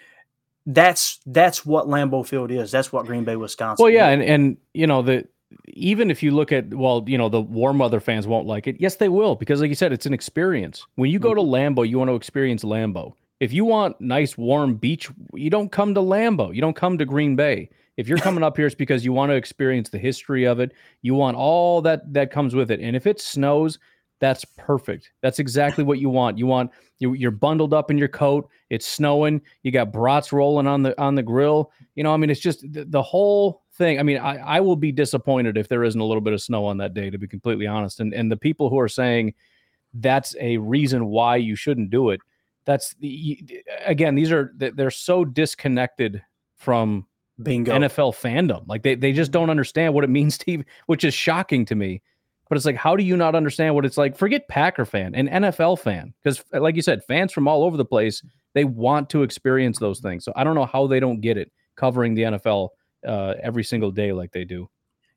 that's 0.67 1.21
that's 1.27 1.67
what 1.67 1.87
Lambeau 1.87 2.27
Field 2.27 2.51
is. 2.51 2.71
That's 2.71 2.93
what 2.93 3.07
Green 3.07 3.25
Bay, 3.25 3.37
Wisconsin. 3.37 3.83
Well, 3.83 3.93
yeah, 3.93 4.09
is. 4.09 4.15
and 4.15 4.23
and 4.23 4.57
you 4.73 4.87
know 4.87 5.03
the 5.03 5.27
even 5.69 6.11
if 6.11 6.23
you 6.23 6.31
look 6.31 6.53
at 6.53 6.73
well, 6.73 7.05
you 7.07 7.19
know 7.19 7.29
the 7.29 7.41
warm 7.41 7.79
weather 7.79 8.01
fans 8.01 8.27
won't 8.27 8.47
like 8.47 8.67
it. 8.67 8.77
Yes, 8.79 8.97
they 8.97 9.09
will 9.09 9.35
because, 9.35 9.61
like 9.61 9.69
you 9.69 9.75
said, 9.75 9.93
it's 9.93 10.07
an 10.07 10.15
experience. 10.15 10.85
When 10.97 11.11
you 11.11 11.19
go 11.19 11.35
to 11.35 11.41
mm-hmm. 11.41 11.79
Lambeau, 11.79 11.89
you 11.89 11.99
want 11.99 12.09
to 12.09 12.15
experience 12.15 12.65
Lambeau. 12.65 13.15
If 13.41 13.53
you 13.53 13.65
want 13.65 14.01
nice 14.01 14.39
warm 14.39 14.77
beach, 14.77 15.11
you 15.35 15.51
don't 15.51 15.71
come 15.71 15.95
to 15.95 16.01
Lambeau. 16.01 16.55
You 16.55 16.61
don't 16.61 16.77
come 16.77 16.99
to 16.99 17.05
Green 17.05 17.37
Bay. 17.37 17.69
If 17.97 18.09
you're 18.09 18.19
coming 18.19 18.43
up 18.43 18.57
here, 18.57 18.67
it's 18.67 18.75
because 18.75 19.05
you 19.05 19.13
want 19.13 19.31
to 19.31 19.37
experience 19.37 19.89
the 19.89 19.99
history 19.99 20.45
of 20.45 20.61
it. 20.61 20.73
You 21.03 21.15
want 21.15 21.37
all 21.37 21.81
that 21.83 22.13
that 22.13 22.31
comes 22.31 22.55
with 22.55 22.71
it. 22.71 22.81
And 22.81 22.97
if 22.97 23.07
it 23.07 23.21
snows, 23.21 23.79
that's 24.21 24.45
perfect. 24.57 25.13
That's 25.23 25.39
exactly 25.39 25.85
what 25.85 25.99
you 25.99 26.09
want. 26.09 26.39
You 26.39 26.47
want 26.47 26.71
you, 26.99 27.29
are 27.29 27.31
bundled 27.31 27.75
up 27.75 27.91
in 27.91 27.99
your 27.99 28.09
coat. 28.09 28.49
It's 28.71 28.87
snowing. 28.87 29.43
You 29.63 29.71
got 29.71 29.93
brats 29.93 30.33
rolling 30.33 30.67
on 30.67 30.83
the 30.83 31.01
on 31.01 31.15
the 31.15 31.23
grill. 31.23 31.71
You 31.95 32.05
know, 32.05 32.13
I 32.13 32.17
mean, 32.17 32.31
it's 32.31 32.41
just 32.41 32.61
the, 32.73 32.85
the 32.85 33.03
whole 33.03 33.63
thing. 33.75 33.99
I 33.99 34.03
mean, 34.03 34.19
I, 34.19 34.37
I 34.37 34.61
will 34.61 34.77
be 34.77 34.93
disappointed 34.93 35.57
if 35.57 35.69
there 35.69 35.85
isn't 35.85 36.01
a 36.01 36.05
little 36.05 36.21
bit 36.21 36.33
of 36.33 36.43
snow 36.43 36.65
on 36.65 36.79
that 36.79 36.95
day, 36.95 37.11
to 37.11 37.19
be 37.19 37.29
completely 37.29 37.67
honest. 37.67 38.01
And 38.01 38.15
and 38.15 38.31
the 38.31 38.37
people 38.37 38.71
who 38.71 38.79
are 38.79 38.89
saying 38.89 39.35
that's 39.95 40.35
a 40.41 40.57
reason 40.57 41.07
why 41.07 41.37
you 41.37 41.55
shouldn't 41.55 41.91
do 41.91 42.11
it. 42.11 42.21
That's 42.65 42.95
the 42.95 43.63
again, 43.85 44.15
these 44.15 44.33
are 44.33 44.53
they're 44.57 44.91
so 44.91 45.25
disconnected 45.25 46.23
from 46.57 47.07
Bingo. 47.43 47.73
NFL 47.73 48.15
fandom. 48.15 48.65
Like 48.67 48.83
they 48.83 48.95
they 48.95 49.13
just 49.13 49.33
don't 49.33 49.51
understand 49.51 49.95
what 49.95 50.05
it 50.05 50.11
means 50.11 50.39
to, 50.39 50.51
even, 50.51 50.67
which 50.87 51.05
is 51.05 51.15
shocking 51.15 51.65
to 51.67 51.75
me 51.75 52.03
but 52.49 52.57
it's 52.57 52.67
like, 52.67 52.77
how 52.77 52.95
do 52.95 53.03
you 53.03 53.17
not 53.17 53.35
understand 53.35 53.75
what 53.75 53.85
it's 53.85 53.97
like? 53.97 54.17
Forget 54.17 54.49
Packer 54.49 54.85
fan 54.85 55.15
and 55.15 55.29
NFL 55.29 55.79
fan, 55.79 56.13
because 56.23 56.45
like 56.53 56.77
you 56.77 56.83
said, 56.83 57.03
fans 57.05 57.33
from 57.33 57.49
all 57.49 57.65
over 57.65 57.77
the 57.77 57.85
place 57.85 58.23
they 58.53 58.65
want 58.65 59.11
to 59.11 59.23
experience 59.23 59.79
those 59.79 60.01
things. 60.01 60.25
So 60.25 60.33
I 60.37 60.45
don't 60.45 60.55
know 60.55 60.67
how 60.67 60.87
they 60.87 61.01
don't 61.01 61.21
get 61.21 61.37
it 61.37 61.51
covering 61.77 62.15
the 62.15 62.23
NFL 62.23 62.69
uh, 63.07 63.35
every 63.43 63.65
single 63.65 63.91
day 63.91 64.13
like 64.13 64.31
they 64.31 64.45
do. 64.45 64.69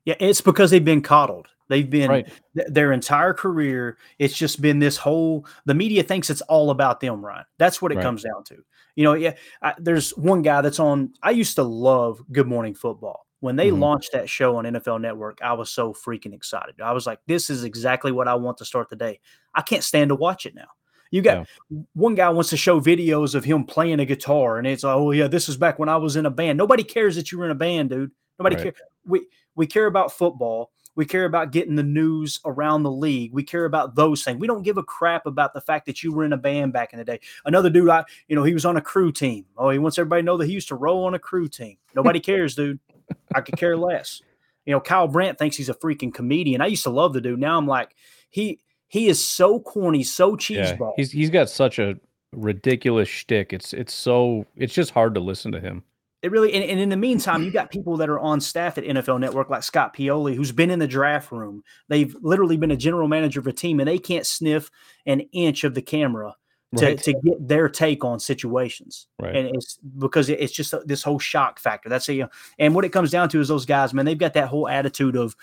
Yeah, 0.04 0.16
it's 0.18 0.40
because 0.40 0.70
they've 0.70 0.84
been 0.84 1.02
coddled. 1.02 1.46
They've 1.68 1.88
been 1.88 2.10
right. 2.10 2.28
th- 2.56 2.68
their 2.68 2.92
entire 2.92 3.34
career. 3.34 3.98
It's 4.18 4.34
just 4.34 4.60
been 4.60 4.78
this 4.78 4.96
whole. 4.96 5.46
The 5.66 5.74
media 5.74 6.02
thinks 6.02 6.30
it's 6.30 6.40
all 6.42 6.70
about 6.70 7.00
them, 7.00 7.24
Ryan. 7.24 7.44
That's 7.58 7.80
what 7.80 7.92
it 7.92 7.96
right. 7.96 8.02
comes 8.02 8.22
down 8.22 8.42
to. 8.44 8.56
You 8.98 9.04
know, 9.04 9.14
yeah. 9.14 9.34
I, 9.62 9.74
there's 9.78 10.10
one 10.16 10.42
guy 10.42 10.60
that's 10.60 10.80
on. 10.80 11.12
I 11.22 11.30
used 11.30 11.54
to 11.54 11.62
love 11.62 12.20
Good 12.32 12.48
Morning 12.48 12.74
Football 12.74 13.28
when 13.40 13.56
they 13.56 13.68
mm-hmm. 13.68 13.80
launched 13.80 14.12
that 14.12 14.28
show 14.28 14.56
on 14.56 14.64
NFL 14.64 15.00
Network, 15.00 15.38
I 15.42 15.52
was 15.52 15.70
so 15.70 15.92
freaking 15.92 16.34
excited. 16.34 16.80
I 16.80 16.92
was 16.92 17.06
like, 17.06 17.20
this 17.26 17.50
is 17.50 17.64
exactly 17.64 18.10
what 18.10 18.26
I 18.26 18.34
want 18.34 18.58
to 18.58 18.64
start 18.64 18.90
the 18.90 18.96
day. 18.96 19.20
I 19.54 19.62
can't 19.62 19.84
stand 19.84 20.08
to 20.08 20.16
watch 20.16 20.46
it 20.46 20.54
now. 20.54 20.66
You 21.10 21.22
got 21.22 21.46
yeah. 21.70 21.78
one 21.94 22.14
guy 22.14 22.28
wants 22.28 22.50
to 22.50 22.56
show 22.56 22.80
videos 22.80 23.34
of 23.34 23.44
him 23.44 23.64
playing 23.64 24.00
a 24.00 24.04
guitar, 24.04 24.58
and 24.58 24.66
it's 24.66 24.84
oh 24.84 25.12
yeah, 25.12 25.26
this 25.26 25.48
is 25.48 25.56
back 25.56 25.78
when 25.78 25.88
I 25.88 25.96
was 25.96 26.16
in 26.16 26.26
a 26.26 26.30
band. 26.30 26.58
Nobody 26.58 26.84
cares 26.84 27.16
that 27.16 27.32
you 27.32 27.38
were 27.38 27.46
in 27.46 27.50
a 27.50 27.54
band, 27.54 27.90
dude. 27.90 28.10
Nobody 28.38 28.56
right. 28.56 28.62
cares. 28.64 28.76
We 29.06 29.26
we 29.54 29.66
care 29.66 29.86
about 29.86 30.12
football. 30.12 30.70
We 30.98 31.06
care 31.06 31.26
about 31.26 31.52
getting 31.52 31.76
the 31.76 31.84
news 31.84 32.40
around 32.44 32.82
the 32.82 32.90
league. 32.90 33.32
We 33.32 33.44
care 33.44 33.66
about 33.66 33.94
those 33.94 34.24
things. 34.24 34.40
We 34.40 34.48
don't 34.48 34.64
give 34.64 34.78
a 34.78 34.82
crap 34.82 35.26
about 35.26 35.54
the 35.54 35.60
fact 35.60 35.86
that 35.86 36.02
you 36.02 36.12
were 36.12 36.24
in 36.24 36.32
a 36.32 36.36
band 36.36 36.72
back 36.72 36.92
in 36.92 36.98
the 36.98 37.04
day. 37.04 37.20
Another 37.44 37.70
dude, 37.70 37.88
I 37.88 38.04
you 38.26 38.34
know, 38.34 38.42
he 38.42 38.52
was 38.52 38.64
on 38.64 38.76
a 38.76 38.80
crew 38.80 39.12
team. 39.12 39.44
Oh, 39.56 39.70
he 39.70 39.78
wants 39.78 39.96
everybody 39.96 40.22
to 40.22 40.26
know 40.26 40.36
that 40.36 40.46
he 40.46 40.52
used 40.52 40.66
to 40.68 40.74
roll 40.74 41.04
on 41.04 41.14
a 41.14 41.18
crew 41.20 41.46
team. 41.46 41.76
Nobody 41.94 42.18
cares, 42.18 42.56
dude. 42.56 42.80
I 43.32 43.42
could 43.42 43.56
care 43.56 43.76
less. 43.76 44.22
You 44.66 44.72
know, 44.72 44.80
Kyle 44.80 45.06
Brandt 45.06 45.38
thinks 45.38 45.56
he's 45.56 45.68
a 45.68 45.74
freaking 45.74 46.12
comedian. 46.12 46.60
I 46.60 46.66
used 46.66 46.82
to 46.82 46.90
love 46.90 47.12
the 47.12 47.20
dude. 47.20 47.38
Now 47.38 47.56
I'm 47.56 47.68
like, 47.68 47.94
he 48.30 48.58
he 48.88 49.06
is 49.06 49.24
so 49.24 49.60
corny, 49.60 50.02
so 50.02 50.34
cheeseball. 50.34 50.80
Yeah, 50.80 50.92
he's 50.96 51.12
he's 51.12 51.30
got 51.30 51.48
such 51.48 51.78
a 51.78 51.94
ridiculous 52.32 53.08
shtick. 53.08 53.52
It's 53.52 53.72
it's 53.72 53.94
so 53.94 54.46
it's 54.56 54.74
just 54.74 54.90
hard 54.90 55.14
to 55.14 55.20
listen 55.20 55.52
to 55.52 55.60
him. 55.60 55.84
It 56.22 56.30
really 56.32 56.52
and, 56.52 56.64
and 56.64 56.80
in 56.80 56.88
the 56.88 56.96
meantime, 56.96 57.42
you 57.42 57.50
got 57.52 57.70
people 57.70 57.96
that 57.98 58.08
are 58.08 58.18
on 58.18 58.40
staff 58.40 58.78
at 58.78 58.84
NFL 58.84 59.20
Network 59.20 59.50
like 59.50 59.62
Scott 59.62 59.94
Pioli, 59.94 60.34
who's 60.34 60.52
been 60.52 60.70
in 60.70 60.78
the 60.78 60.88
draft 60.88 61.30
room. 61.30 61.62
They've 61.88 62.14
literally 62.20 62.56
been 62.56 62.70
a 62.72 62.76
general 62.76 63.08
manager 63.08 63.40
of 63.40 63.46
a 63.46 63.52
team, 63.52 63.80
and 63.80 63.88
they 63.88 63.98
can't 63.98 64.26
sniff 64.26 64.70
an 65.06 65.20
inch 65.32 65.64
of 65.64 65.74
the 65.74 65.82
camera 65.82 66.34
to, 66.76 66.84
Right. 66.84 67.02
to 67.02 67.12
get 67.24 67.48
their 67.48 67.68
take 67.68 68.04
on 68.04 68.20
situations. 68.20 69.06
Right. 69.18 69.34
And 69.34 69.56
it's 69.56 69.78
because 69.98 70.28
it's 70.28 70.52
just 70.52 70.74
this 70.86 71.02
whole 71.02 71.18
shock 71.18 71.58
factor. 71.58 71.88
That's 71.88 72.08
a, 72.10 72.14
you 72.14 72.22
know, 72.24 72.28
and 72.58 72.74
what 72.74 72.84
it 72.84 72.90
comes 72.90 73.10
down 73.10 73.30
to 73.30 73.40
is 73.40 73.48
those 73.48 73.64
guys, 73.64 73.94
man, 73.94 74.04
they've 74.04 74.18
got 74.18 74.34
that 74.34 74.48
whole 74.48 74.68
attitude 74.68 75.16
of, 75.16 75.34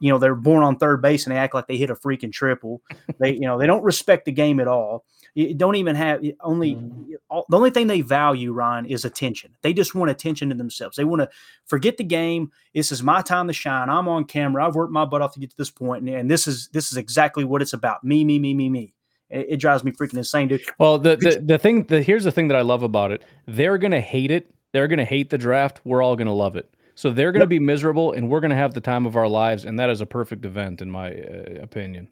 you 0.00 0.12
know, 0.12 0.18
they're 0.18 0.36
born 0.36 0.62
on 0.62 0.76
third 0.76 1.02
base 1.02 1.26
and 1.26 1.34
they 1.34 1.38
act 1.38 1.54
like 1.54 1.66
they 1.66 1.76
hit 1.76 1.90
a 1.90 1.96
freaking 1.96 2.32
triple. 2.32 2.80
they, 3.18 3.32
you 3.32 3.40
know, 3.40 3.58
they 3.58 3.66
don't 3.66 3.82
respect 3.82 4.24
the 4.24 4.32
game 4.32 4.60
at 4.60 4.68
all. 4.68 5.04
You 5.38 5.54
don't 5.54 5.76
even 5.76 5.94
have 5.94 6.20
only 6.40 6.74
Mm-hmm. 6.74 7.12
all, 7.30 7.46
the 7.48 7.56
only 7.56 7.70
thing 7.70 7.86
they 7.86 8.00
value, 8.00 8.52
Ryan, 8.52 8.86
is 8.86 9.04
attention. 9.04 9.54
They 9.62 9.72
just 9.72 9.94
want 9.94 10.10
attention 10.10 10.48
to 10.48 10.56
themselves. 10.56 10.96
They 10.96 11.04
want 11.04 11.22
to 11.22 11.28
forget 11.64 11.96
the 11.96 12.02
game. 12.02 12.50
This 12.74 12.90
is 12.90 13.04
my 13.04 13.22
time 13.22 13.46
to 13.46 13.52
shine. 13.52 13.88
I'm 13.88 14.08
on 14.08 14.24
camera. 14.24 14.66
I've 14.66 14.74
worked 14.74 14.92
my 14.92 15.04
butt 15.04 15.22
off 15.22 15.34
to 15.34 15.40
get 15.40 15.50
to 15.50 15.56
this 15.56 15.70
point, 15.70 16.02
and, 16.02 16.12
and 16.12 16.28
this 16.28 16.48
is 16.48 16.68
this 16.72 16.90
is 16.90 16.98
exactly 16.98 17.44
what 17.44 17.62
it's 17.62 17.72
about. 17.72 18.02
Me, 18.02 18.24
me, 18.24 18.40
me, 18.40 18.52
me, 18.52 18.68
me. 18.68 18.94
It, 19.30 19.46
it 19.50 19.56
drives 19.58 19.84
me 19.84 19.92
freaking 19.92 20.16
insane, 20.16 20.48
dude. 20.48 20.62
Well, 20.78 20.98
the, 20.98 21.16
the 21.16 21.40
the 21.44 21.58
thing 21.58 21.84
the 21.84 22.02
here's 22.02 22.24
the 22.24 22.32
thing 22.32 22.48
that 22.48 22.56
I 22.56 22.62
love 22.62 22.82
about 22.82 23.12
it. 23.12 23.22
They're 23.46 23.78
gonna 23.78 24.00
hate 24.00 24.32
it. 24.32 24.52
They're 24.72 24.88
gonna 24.88 25.04
hate 25.04 25.30
the 25.30 25.38
draft. 25.38 25.80
We're 25.84 26.02
all 26.02 26.16
gonna 26.16 26.34
love 26.34 26.56
it. 26.56 26.68
So 26.96 27.10
they're 27.12 27.30
gonna 27.30 27.46
be 27.46 27.60
miserable, 27.60 28.10
and 28.12 28.28
we're 28.28 28.40
gonna 28.40 28.56
have 28.56 28.74
the 28.74 28.80
time 28.80 29.06
of 29.06 29.14
our 29.14 29.28
lives, 29.28 29.64
and 29.66 29.78
that 29.78 29.88
is 29.88 30.00
a 30.00 30.06
perfect 30.06 30.44
event, 30.44 30.82
in 30.82 30.90
my 30.90 31.12
uh, 31.12 31.62
opinion. 31.62 32.08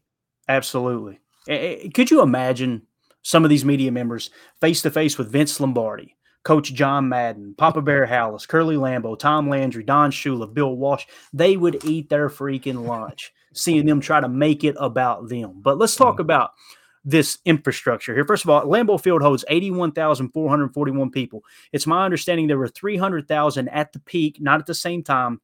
Absolutely. 0.49 1.19
Could 1.93 2.13
you 2.13 2.23
imagine 2.23 2.83
some 3.27 3.45
of 3.45 3.51
these 3.51 3.65
media 3.65 3.91
members 3.91 4.31
face 4.61 4.83
to 4.83 4.91
face 4.91 5.19
with 5.19 5.33
Vince 5.33 5.59
Lombardi, 5.59 6.17
Coach 6.45 6.73
John 6.73 7.09
Madden, 7.09 7.55
Papa 7.59 7.83
Bear 7.83 8.07
Halas, 8.07 8.47
Curly 8.47 8.77
Lambeau, 8.77 9.19
Tom 9.19 9.49
Landry, 9.49 9.83
Don 9.83 10.13
Shula, 10.13 10.53
Bill 10.53 10.77
Walsh? 10.77 11.07
They 11.33 11.57
would 11.57 11.85
eat 11.85 12.09
their 12.09 12.29
freaking 12.29 12.87
lunch 12.87 13.33
seeing 13.53 13.87
them 13.87 14.01
try 14.01 14.21
to 14.21 14.29
make 14.29 14.63
it 14.65 14.77
about 14.79 15.29
them. 15.29 15.61
But 15.61 15.79
let's 15.79 15.97
talk 15.97 16.17
mm. 16.17 16.21
about 16.21 16.53
this 17.05 17.39
infrastructure 17.45 18.15
here. 18.15 18.25
First 18.25 18.45
of 18.45 18.51
all, 18.51 18.63
Lambeau 18.63 19.01
Field 19.01 19.23
holds 19.23 19.45
81,441 19.49 21.11
people. 21.11 21.45
It's 21.73 21.87
my 21.87 22.05
understanding 22.05 22.47
there 22.47 22.59
were 22.59 22.69
300,000 22.69 23.69
at 23.69 23.93
the 23.93 24.01
peak, 24.01 24.41
not 24.41 24.61
at 24.61 24.67
the 24.67 24.75
same 24.75 25.03
time, 25.03 25.41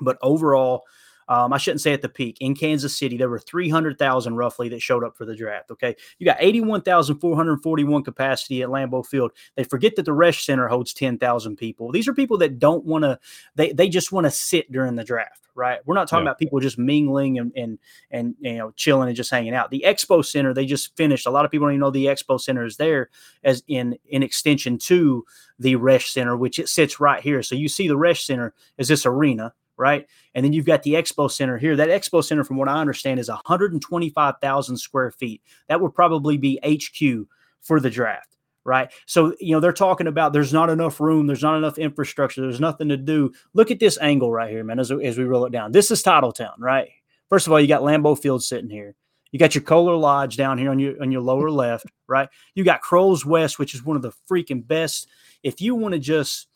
but 0.00 0.18
overall, 0.22 0.82
um, 1.30 1.52
I 1.52 1.58
shouldn't 1.58 1.80
say 1.80 1.92
at 1.92 2.02
the 2.02 2.08
peak. 2.08 2.38
In 2.40 2.56
Kansas 2.56 2.94
City, 2.98 3.16
there 3.16 3.28
were 3.30 3.38
300,000 3.38 4.34
roughly 4.34 4.68
that 4.70 4.82
showed 4.82 5.04
up 5.04 5.16
for 5.16 5.24
the 5.24 5.36
draft. 5.36 5.70
Okay. 5.70 5.94
You 6.18 6.24
got 6.26 6.36
81,441 6.40 8.02
capacity 8.02 8.62
at 8.62 8.68
Lambeau 8.68 9.06
Field. 9.06 9.30
They 9.54 9.62
forget 9.62 9.94
that 9.94 10.04
the 10.06 10.10
Resch 10.10 10.44
Center 10.44 10.66
holds 10.66 10.92
10,000 10.92 11.56
people. 11.56 11.92
These 11.92 12.08
are 12.08 12.14
people 12.14 12.36
that 12.38 12.58
don't 12.58 12.84
want 12.84 13.04
to, 13.04 13.18
they, 13.54 13.72
they 13.72 13.88
just 13.88 14.10
want 14.10 14.24
to 14.26 14.30
sit 14.32 14.72
during 14.72 14.96
the 14.96 15.04
draft, 15.04 15.46
right? 15.54 15.78
We're 15.86 15.94
not 15.94 16.08
talking 16.08 16.24
Yeah. 16.24 16.30
about 16.32 16.40
people 16.40 16.58
just 16.58 16.78
mingling 16.78 17.38
and, 17.38 17.52
and, 17.54 17.78
and, 18.10 18.34
you 18.40 18.58
know, 18.58 18.72
chilling 18.72 19.06
and 19.08 19.16
just 19.16 19.30
hanging 19.30 19.54
out. 19.54 19.70
The 19.70 19.84
Expo 19.86 20.24
Center, 20.24 20.52
they 20.52 20.66
just 20.66 20.96
finished. 20.96 21.26
A 21.26 21.30
lot 21.30 21.44
of 21.44 21.52
people 21.52 21.68
don't 21.68 21.74
even 21.74 21.80
know 21.80 21.90
the 21.90 22.06
Expo 22.06 22.40
Center 22.40 22.64
is 22.64 22.76
there 22.76 23.08
as 23.44 23.62
in, 23.68 23.96
in 24.06 24.24
extension 24.24 24.78
to 24.78 25.24
the 25.60 25.76
Resch 25.76 26.10
Center, 26.10 26.36
which 26.36 26.58
it 26.58 26.68
sits 26.68 26.98
right 26.98 27.22
here. 27.22 27.42
So 27.44 27.54
you 27.54 27.68
see 27.68 27.86
the 27.86 27.94
Resch 27.96 28.24
Center 28.24 28.52
is 28.78 28.88
this 28.88 29.06
arena 29.06 29.54
right? 29.80 30.06
And 30.34 30.44
then 30.44 30.52
you've 30.52 30.66
got 30.66 30.82
the 30.82 30.92
Expo 30.92 31.30
Center 31.30 31.56
here. 31.56 31.74
That 31.74 31.88
Expo 31.88 32.22
Center, 32.22 32.44
from 32.44 32.58
what 32.58 32.68
I 32.68 32.80
understand, 32.80 33.18
is 33.18 33.28
125,000 33.28 34.76
square 34.76 35.10
feet. 35.10 35.42
That 35.68 35.80
would 35.80 35.94
probably 35.94 36.36
be 36.36 36.60
HQ 36.62 37.26
for 37.62 37.80
the 37.80 37.90
draft, 37.90 38.36
right? 38.62 38.92
So, 39.06 39.34
you 39.40 39.54
know, 39.54 39.60
they're 39.60 39.72
talking 39.72 40.06
about 40.06 40.34
there's 40.34 40.52
not 40.52 40.68
enough 40.68 41.00
room, 41.00 41.26
there's 41.26 41.42
not 41.42 41.56
enough 41.56 41.78
infrastructure, 41.78 42.42
there's 42.42 42.60
nothing 42.60 42.90
to 42.90 42.98
do. 42.98 43.32
Look 43.54 43.70
at 43.70 43.80
this 43.80 43.98
angle 44.00 44.30
right 44.30 44.50
here, 44.50 44.62
man, 44.62 44.78
as, 44.78 44.92
as 44.92 45.16
we 45.18 45.24
roll 45.24 45.46
it 45.46 45.52
down. 45.52 45.72
This 45.72 45.90
is 45.90 46.02
Titletown, 46.02 46.58
right? 46.58 46.90
First 47.30 47.46
of 47.46 47.52
all, 47.52 47.60
you 47.60 47.66
got 47.66 47.82
Lambeau 47.82 48.20
Field 48.20 48.42
sitting 48.42 48.70
here. 48.70 48.94
You 49.32 49.38
got 49.38 49.54
your 49.54 49.62
Kohler 49.62 49.96
Lodge 49.96 50.36
down 50.36 50.58
here 50.58 50.70
on 50.70 50.78
your 50.80 51.00
on 51.00 51.12
your 51.12 51.20
lower 51.22 51.50
left, 51.50 51.86
right? 52.08 52.28
You 52.54 52.64
got 52.64 52.80
Kroll's 52.80 53.24
West, 53.24 53.60
which 53.60 53.74
is 53.74 53.84
one 53.84 53.94
of 53.94 54.02
the 54.02 54.12
freaking 54.28 54.66
best. 54.66 55.06
If 55.44 55.60
you 55.60 55.76
want 55.76 55.94
to 55.94 56.00
just 56.00 56.48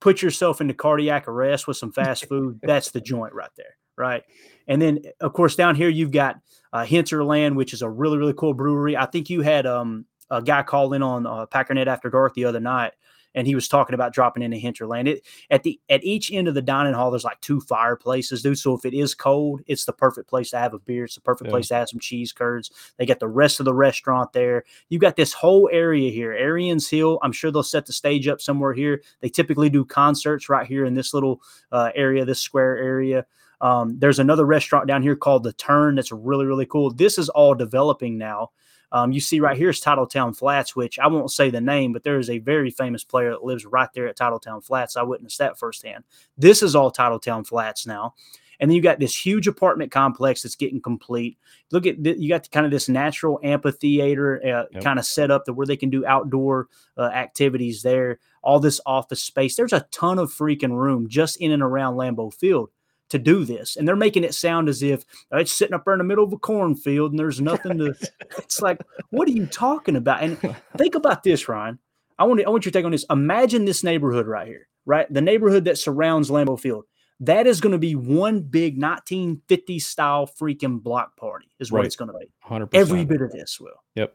put 0.00 0.22
yourself 0.22 0.60
into 0.60 0.74
cardiac 0.74 1.28
arrest 1.28 1.66
with 1.66 1.76
some 1.76 1.92
fast 1.92 2.26
food, 2.28 2.60
that's 2.62 2.90
the 2.90 3.00
joint 3.00 3.34
right 3.34 3.50
there, 3.56 3.76
right? 3.96 4.22
And 4.66 4.80
then, 4.80 5.00
of 5.20 5.32
course, 5.32 5.56
down 5.56 5.74
here 5.74 5.88
you've 5.88 6.10
got 6.12 6.36
uh, 6.72 6.84
Hinterland, 6.84 7.56
which 7.56 7.72
is 7.72 7.82
a 7.82 7.88
really 7.88 8.18
really 8.18 8.34
cool 8.34 8.54
brewery. 8.54 8.96
I 8.96 9.06
think 9.06 9.30
you 9.30 9.42
had 9.42 9.66
um, 9.66 10.04
a 10.30 10.42
guy 10.42 10.62
call 10.62 10.92
in 10.92 11.02
on 11.02 11.26
uh, 11.26 11.46
Packernet 11.46 11.86
After 11.86 12.10
Dark 12.10 12.34
the 12.34 12.44
other 12.44 12.60
night, 12.60 12.92
and 13.38 13.46
he 13.46 13.54
was 13.54 13.68
talking 13.68 13.94
about 13.94 14.12
dropping 14.12 14.42
into 14.42 14.56
Hinterland. 14.56 15.06
It 15.06 15.24
at 15.48 15.62
the 15.62 15.80
at 15.88 16.02
each 16.02 16.32
end 16.32 16.48
of 16.48 16.54
the 16.54 16.60
dining 16.60 16.92
hall, 16.92 17.12
there's 17.12 17.22
like 17.22 17.40
two 17.40 17.60
fireplaces, 17.60 18.42
dude. 18.42 18.58
So 18.58 18.74
if 18.74 18.84
it 18.84 18.94
is 18.94 19.14
cold, 19.14 19.62
it's 19.66 19.84
the 19.84 19.92
perfect 19.92 20.28
place 20.28 20.50
to 20.50 20.58
have 20.58 20.74
a 20.74 20.80
beer. 20.80 21.04
It's 21.04 21.14
the 21.14 21.20
perfect 21.20 21.46
Yeah. 21.46 21.52
place 21.52 21.68
to 21.68 21.76
have 21.76 21.88
some 21.88 22.00
cheese 22.00 22.32
curds. 22.32 22.72
They 22.96 23.06
got 23.06 23.20
the 23.20 23.28
rest 23.28 23.60
of 23.60 23.64
the 23.64 23.72
restaurant 23.72 24.32
there. 24.32 24.64
You've 24.88 25.00
got 25.02 25.14
this 25.14 25.32
whole 25.32 25.70
area 25.72 26.10
here, 26.10 26.32
Ariens 26.32 26.90
Hill. 26.90 27.20
I'm 27.22 27.30
sure 27.30 27.52
they'll 27.52 27.62
set 27.62 27.86
the 27.86 27.92
stage 27.92 28.26
up 28.26 28.40
somewhere 28.40 28.72
here. 28.74 29.02
They 29.20 29.28
typically 29.28 29.70
do 29.70 29.84
concerts 29.84 30.48
right 30.48 30.66
here 30.66 30.84
in 30.84 30.94
this 30.94 31.14
little 31.14 31.40
uh, 31.70 31.92
area, 31.94 32.24
this 32.24 32.40
square 32.40 32.76
area. 32.76 33.24
Um, 33.60 33.98
there's 34.00 34.18
another 34.18 34.46
restaurant 34.46 34.88
down 34.88 35.02
here 35.02 35.16
called 35.16 35.44
the 35.44 35.52
Turn 35.52 35.94
that's 35.94 36.10
really 36.12 36.44
really 36.44 36.66
cool. 36.66 36.92
This 36.92 37.18
is 37.18 37.28
all 37.28 37.54
developing 37.54 38.18
now. 38.18 38.50
Um, 38.92 39.12
you 39.12 39.20
see 39.20 39.40
right 39.40 39.56
here 39.56 39.70
is 39.70 39.80
Titletown 39.80 40.36
Flats, 40.36 40.74
which 40.74 40.98
I 40.98 41.06
won't 41.08 41.30
say 41.30 41.50
the 41.50 41.60
name, 41.60 41.92
but 41.92 42.04
there 42.04 42.18
is 42.18 42.30
a 42.30 42.38
very 42.38 42.70
famous 42.70 43.04
player 43.04 43.30
that 43.30 43.44
lives 43.44 43.66
right 43.66 43.88
there 43.94 44.08
at 44.08 44.16
Titletown 44.16 44.64
Flats. 44.64 44.96
I 44.96 45.02
witnessed 45.02 45.38
that 45.38 45.58
firsthand. 45.58 46.04
This 46.36 46.62
is 46.62 46.74
all 46.74 46.90
Titletown 46.90 47.46
Flats 47.46 47.86
now. 47.86 48.14
And 48.60 48.68
then 48.68 48.74
you 48.74 48.82
got 48.82 48.98
this 48.98 49.14
huge 49.14 49.46
apartment 49.46 49.92
complex 49.92 50.42
that's 50.42 50.56
getting 50.56 50.80
complete. 50.80 51.38
Look 51.70 51.86
at 51.86 52.04
you 52.04 52.28
got 52.28 52.42
the, 52.42 52.48
kind 52.48 52.66
of 52.66 52.72
this 52.72 52.88
natural 52.88 53.38
amphitheater 53.44 54.40
uh, 54.44 54.64
Yep. 54.72 54.82
kind 54.82 54.98
of 54.98 55.04
set 55.04 55.30
up 55.30 55.44
to 55.44 55.52
where 55.52 55.66
they 55.66 55.76
can 55.76 55.90
do 55.90 56.04
outdoor 56.04 56.66
uh, 56.96 57.02
activities 57.02 57.82
there. 57.82 58.18
All 58.42 58.58
this 58.58 58.80
office 58.84 59.22
space. 59.22 59.54
There's 59.54 59.72
a 59.72 59.86
ton 59.92 60.18
of 60.18 60.32
freaking 60.32 60.76
room 60.76 61.08
just 61.08 61.36
in 61.36 61.52
and 61.52 61.62
around 61.62 61.94
Lambeau 61.94 62.32
Field 62.34 62.70
to 63.10 63.18
do 63.18 63.44
this, 63.44 63.76
and 63.76 63.86
they're 63.86 63.96
making 63.96 64.24
it 64.24 64.34
sound 64.34 64.68
as 64.68 64.82
if 64.82 65.04
uh, 65.32 65.38
it's 65.38 65.52
sitting 65.52 65.74
up 65.74 65.84
there 65.84 65.94
in 65.94 65.98
the 65.98 66.04
middle 66.04 66.24
of 66.24 66.32
a 66.32 66.38
cornfield 66.38 67.12
and 67.12 67.18
there's 67.18 67.40
nothing 67.40 67.78
to. 67.78 67.94
it's 68.38 68.60
like, 68.60 68.80
what 69.10 69.28
are 69.28 69.32
you 69.32 69.46
talking 69.46 69.96
about? 69.96 70.22
And 70.22 70.38
think 70.76 70.94
about 70.94 71.22
this, 71.22 71.48
Ryan. 71.48 71.78
I 72.18 72.24
want 72.24 72.40
to, 72.40 72.46
I 72.46 72.50
want 72.50 72.64
your 72.64 72.72
take 72.72 72.84
on 72.84 72.90
this. 72.92 73.06
Imagine 73.10 73.64
this 73.64 73.84
neighborhood 73.84 74.26
right 74.26 74.46
here, 74.46 74.66
right? 74.86 75.12
The 75.12 75.20
neighborhood 75.22 75.64
that 75.66 75.78
surrounds 75.78 76.30
Lambeau 76.30 76.58
Field. 76.58 76.84
That 77.20 77.46
is 77.48 77.60
going 77.60 77.72
to 77.72 77.78
be 77.78 77.94
one 77.96 78.42
big 78.42 78.78
1950s 78.80 79.82
style 79.82 80.26
freaking 80.40 80.80
block 80.82 81.16
party, 81.16 81.48
is 81.58 81.72
what 81.72 81.78
Right. 81.78 81.86
it's 81.86 81.96
going 81.96 82.12
to 82.12 82.18
be. 82.18 82.26
100%. 82.48 82.68
Every 82.74 83.04
bit 83.04 83.22
of 83.22 83.32
this 83.32 83.58
will. 83.60 83.70
Yep. 83.96 84.14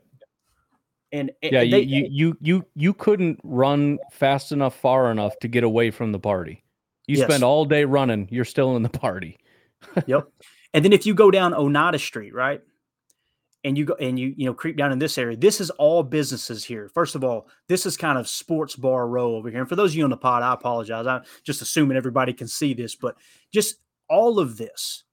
And 1.12 1.32
Yeah, 1.42 1.62
they- 1.66 1.82
you 1.82 2.08
you 2.10 2.38
you 2.42 2.66
you 2.76 2.94
couldn't 2.94 3.40
run 3.44 4.00
fast 4.12 4.52
enough, 4.52 4.76
far 4.76 5.12
enough 5.12 5.38
to 5.42 5.48
get 5.48 5.64
away 5.64 5.92
from 5.92 6.12
the 6.12 6.20
party. 6.20 6.63
You 7.08 7.18
Yes. 7.18 7.28
spend 7.30 7.44
all 7.44 7.66
day 7.66 7.86
running, 7.86 8.28
you're 8.32 8.46
still 8.46 8.76
in 8.76 8.84
the 8.84 8.90
party. 8.90 9.38
yep. 10.08 10.28
And 10.74 10.84
then 10.84 10.94
if 10.94 11.06
you 11.06 11.14
go 11.14 11.30
down 11.32 11.54
Oneida 11.54 12.00
Street, 12.00 12.34
right? 12.34 12.62
And 13.66 13.78
you 13.78 13.86
go 13.86 13.94
and 13.96 14.20
you 14.20 14.34
you 14.36 14.46
know 14.46 14.54
creep 14.54 14.76
down 14.76 14.92
in 14.92 15.00
this 15.00 15.18
area. 15.18 15.38
This 15.38 15.62
is 15.62 15.70
all 15.72 16.04
businesses 16.04 16.66
here. 16.66 16.90
First 16.90 17.16
of 17.16 17.24
all, 17.24 17.48
this 17.70 17.86
is 17.86 17.96
kind 17.96 18.18
of 18.18 18.28
sports 18.28 18.76
bar 18.76 19.08
row 19.08 19.36
over 19.36 19.50
here. 19.50 19.60
And 19.62 19.70
for 19.70 19.78
those 19.78 19.92
of 19.92 19.96
you 19.96 20.04
on 20.04 20.10
the 20.10 20.18
pod, 20.18 20.44
I 20.44 20.54
apologize. 20.54 21.08
I'm 21.08 21.24
just 21.44 21.62
assuming 21.62 21.96
everybody 21.96 22.34
can 22.34 22.48
see 22.48 22.74
this, 22.74 22.96
but 22.96 23.16
just 23.54 23.78
all 24.10 24.40
of 24.40 24.58
this 24.58 25.04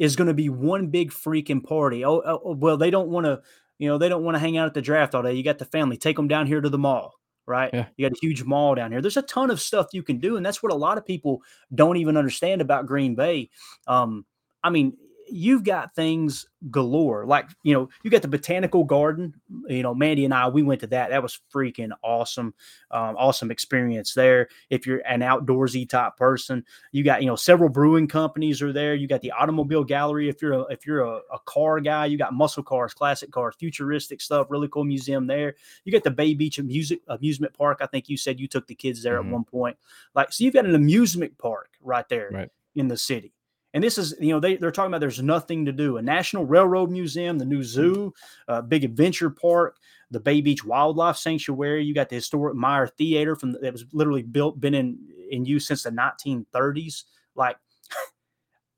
is 0.00 0.16
going 0.16 0.26
to 0.26 0.34
be 0.34 0.48
one 0.48 0.88
big 0.88 1.12
freaking 1.12 1.62
party. 1.62 2.04
Oh, 2.04 2.20
oh, 2.24 2.40
oh, 2.46 2.52
well, 2.54 2.76
they 2.76 2.90
don't 2.90 3.10
want 3.10 3.26
to, 3.26 3.42
you 3.78 3.88
know, 3.88 3.96
they 3.96 4.08
don't 4.08 4.24
want 4.24 4.34
to 4.34 4.40
hang 4.40 4.56
out 4.56 4.66
at 4.66 4.74
the 4.74 4.82
draft 4.82 5.14
all 5.14 5.22
day. 5.22 5.34
You 5.34 5.44
got 5.44 5.58
the 5.58 5.64
family, 5.64 5.96
take 5.96 6.16
them 6.16 6.26
down 6.26 6.46
here 6.46 6.60
to 6.60 6.68
the 6.68 6.78
mall, 6.78 7.14
right? 7.50 7.70
Yeah. 7.74 7.86
You 7.96 8.08
got 8.08 8.16
a 8.16 8.20
huge 8.20 8.44
mall 8.44 8.74
down 8.74 8.92
here. 8.92 9.02
There's 9.02 9.18
a 9.18 9.22
ton 9.22 9.50
of 9.50 9.60
stuff 9.60 9.88
you 9.92 10.02
can 10.02 10.18
do, 10.18 10.36
and 10.36 10.46
that's 10.46 10.62
what 10.62 10.72
a 10.72 10.76
lot 10.76 10.96
of 10.96 11.04
people 11.04 11.42
don't 11.74 11.98
even 11.98 12.16
understand 12.16 12.62
about 12.62 12.86
Green 12.86 13.14
Bay. 13.14 13.50
Um, 13.86 14.24
I 14.64 14.70
mean, 14.70 14.96
you've 15.30 15.64
got 15.64 15.94
things 15.94 16.46
galore. 16.70 17.24
Like, 17.24 17.48
you 17.62 17.72
know, 17.74 17.88
you 18.02 18.10
got 18.10 18.22
the 18.22 18.28
botanical 18.28 18.84
garden. 18.84 19.34
You 19.66 19.82
know, 19.82 19.94
Mandy 19.94 20.24
and 20.24 20.34
I, 20.34 20.48
we 20.48 20.62
went 20.62 20.80
to 20.80 20.86
that. 20.88 21.10
That 21.10 21.22
was 21.22 21.40
freaking 21.52 21.90
awesome. 22.02 22.54
Um, 22.90 23.16
awesome 23.16 23.50
experience 23.50 24.12
there. 24.14 24.48
If 24.68 24.86
you're 24.86 24.98
an 25.06 25.20
outdoorsy 25.20 25.88
type 25.88 26.16
person, 26.16 26.64
you 26.92 27.02
got, 27.04 27.22
you 27.22 27.26
know, 27.28 27.36
several 27.36 27.68
brewing 27.70 28.08
companies 28.08 28.60
are 28.62 28.72
there. 28.72 28.94
You 28.94 29.06
got 29.06 29.20
the 29.22 29.32
automobile 29.32 29.84
gallery. 29.84 30.28
If 30.28 30.42
you're 30.42 30.52
a 30.52 30.60
if 30.64 30.86
you're 30.86 31.00
a, 31.00 31.20
a 31.32 31.38
car 31.46 31.80
guy, 31.80 32.06
you 32.06 32.18
got 32.18 32.34
muscle 32.34 32.62
cars, 32.62 32.92
classic 32.92 33.30
cars, 33.30 33.54
futuristic 33.58 34.20
stuff, 34.20 34.48
really 34.50 34.68
cool 34.68 34.84
museum 34.84 35.26
there. 35.26 35.54
You 35.84 35.92
got 35.92 36.04
the 36.04 36.10
Bay 36.10 36.34
Beach 36.34 36.60
Music 36.60 37.00
Amusement 37.08 37.54
Park. 37.54 37.78
I 37.80 37.86
think 37.86 38.08
you 38.08 38.16
said 38.16 38.38
you 38.38 38.48
took 38.48 38.66
the 38.66 38.74
kids 38.74 39.02
there 39.02 39.16
Mhm. 39.20 39.26
at 39.26 39.32
one 39.32 39.44
point. 39.44 39.76
Like, 40.14 40.32
so 40.32 40.44
you've 40.44 40.54
got 40.54 40.66
an 40.66 40.74
amusement 40.74 41.38
park 41.38 41.70
right 41.80 42.08
there 42.08 42.30
Right. 42.32 42.50
in 42.74 42.88
the 42.88 42.96
city. 42.96 43.32
And 43.72 43.84
this 43.84 43.98
is, 43.98 44.14
you 44.20 44.30
know, 44.30 44.40
they, 44.40 44.56
they're 44.56 44.72
talking 44.72 44.90
about 44.90 45.00
there's 45.00 45.22
nothing 45.22 45.64
to 45.66 45.72
do. 45.72 45.96
A 45.96 46.02
National 46.02 46.44
Railroad 46.44 46.90
Museum, 46.90 47.38
the 47.38 47.44
new 47.44 47.62
zoo, 47.62 48.12
uh, 48.48 48.62
big 48.62 48.82
adventure 48.82 49.30
park, 49.30 49.78
the 50.10 50.18
Bay 50.18 50.40
Beach 50.40 50.64
Wildlife 50.64 51.16
Sanctuary. 51.16 51.84
You 51.84 51.94
got 51.94 52.08
the 52.08 52.16
historic 52.16 52.56
Meyer 52.56 52.88
Theater 52.88 53.36
from 53.36 53.52
that 53.52 53.72
was 53.72 53.84
literally 53.92 54.22
built, 54.22 54.60
been 54.60 54.74
in 54.74 54.98
in 55.30 55.44
use 55.44 55.68
since 55.68 55.84
the 55.84 55.90
1930s. 55.90 57.04
Like, 57.36 57.56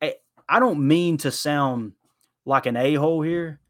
I, 0.03 0.17
I 0.49 0.61
don't 0.61 0.87
mean 0.87 1.17
to 1.19 1.31
sound 1.31 1.93
like 2.45 2.67
an 2.67 2.77
a 2.77 2.95
hole 2.95 3.23
here, 3.23 3.61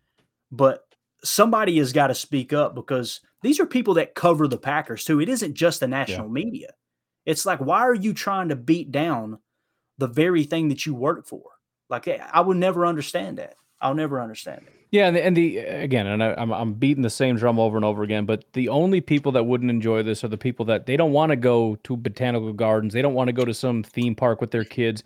but 0.51 0.85
somebody 1.23 1.79
has 1.79 1.93
got 1.93 2.09
to 2.09 2.15
speak 2.15 2.53
up 2.53 2.75
because 2.75 3.21
these 3.43 3.61
are 3.61 3.67
people 3.67 3.95
that 3.95 4.15
cover 4.15 4.49
the 4.49 4.59
Packers 4.59 5.05
too. 5.05 5.21
It 5.21 5.29
isn't 5.29 5.55
just 5.55 5.81
the 5.81 5.89
national 5.89 6.27
yeah. 6.27 6.33
media. 6.33 6.69
It's 7.27 7.47
like, 7.47 7.61
why 7.61 7.81
are 7.81 7.95
you 7.95 8.13
trying 8.13 8.49
to 8.49 8.57
beat 8.57 8.91
down 8.91 9.39
the 10.03 10.09
very 10.09 10.45
thing 10.45 10.69
that 10.69 10.85
you 10.85 10.95
work 10.95 11.27
for? 11.27 11.43
Like, 11.89 12.09
eh, 12.09 12.19
I 12.33 12.41
would 12.41 12.57
never 12.57 12.85
understand 12.87 13.39
that. 13.39 13.55
I'll 13.81 13.95
never 13.95 14.21
understand 14.21 14.63
it. 14.67 14.73
Yeah, 14.91 15.07
and 15.07 15.17
the, 15.17 15.23
and 15.23 15.37
the 15.37 15.59
again, 15.59 16.07
and 16.07 16.23
I, 16.23 16.35
am 16.41 16.53
I'm 16.53 16.75
beating 16.75 17.03
the 17.03 17.11
same 17.11 17.37
drum 17.37 17.59
over 17.59 17.77
and 17.77 17.85
over 17.85 18.03
again. 18.03 18.27
But 18.27 18.45
the 18.53 18.69
only 18.69 19.01
people 19.01 19.33
that 19.33 19.45
wouldn't 19.45 19.71
enjoy 19.71 20.03
this 20.03 20.23
are 20.23 20.29
the 20.29 20.37
people 20.37 20.67
that 20.67 20.87
they 20.87 20.97
don't 20.97 21.13
want 21.13 21.31
to 21.31 21.37
go 21.37 21.77
to 21.85 21.97
botanical 21.97 22.53
gardens. 22.53 22.93
They 22.93 23.01
don't 23.01 23.15
want 23.15 23.29
to 23.29 23.33
go 23.33 23.45
to 23.45 23.55
some 23.55 23.83
theme 23.83 24.15
park 24.15 24.41
with 24.41 24.51
their 24.51 24.65
kids 24.65 25.03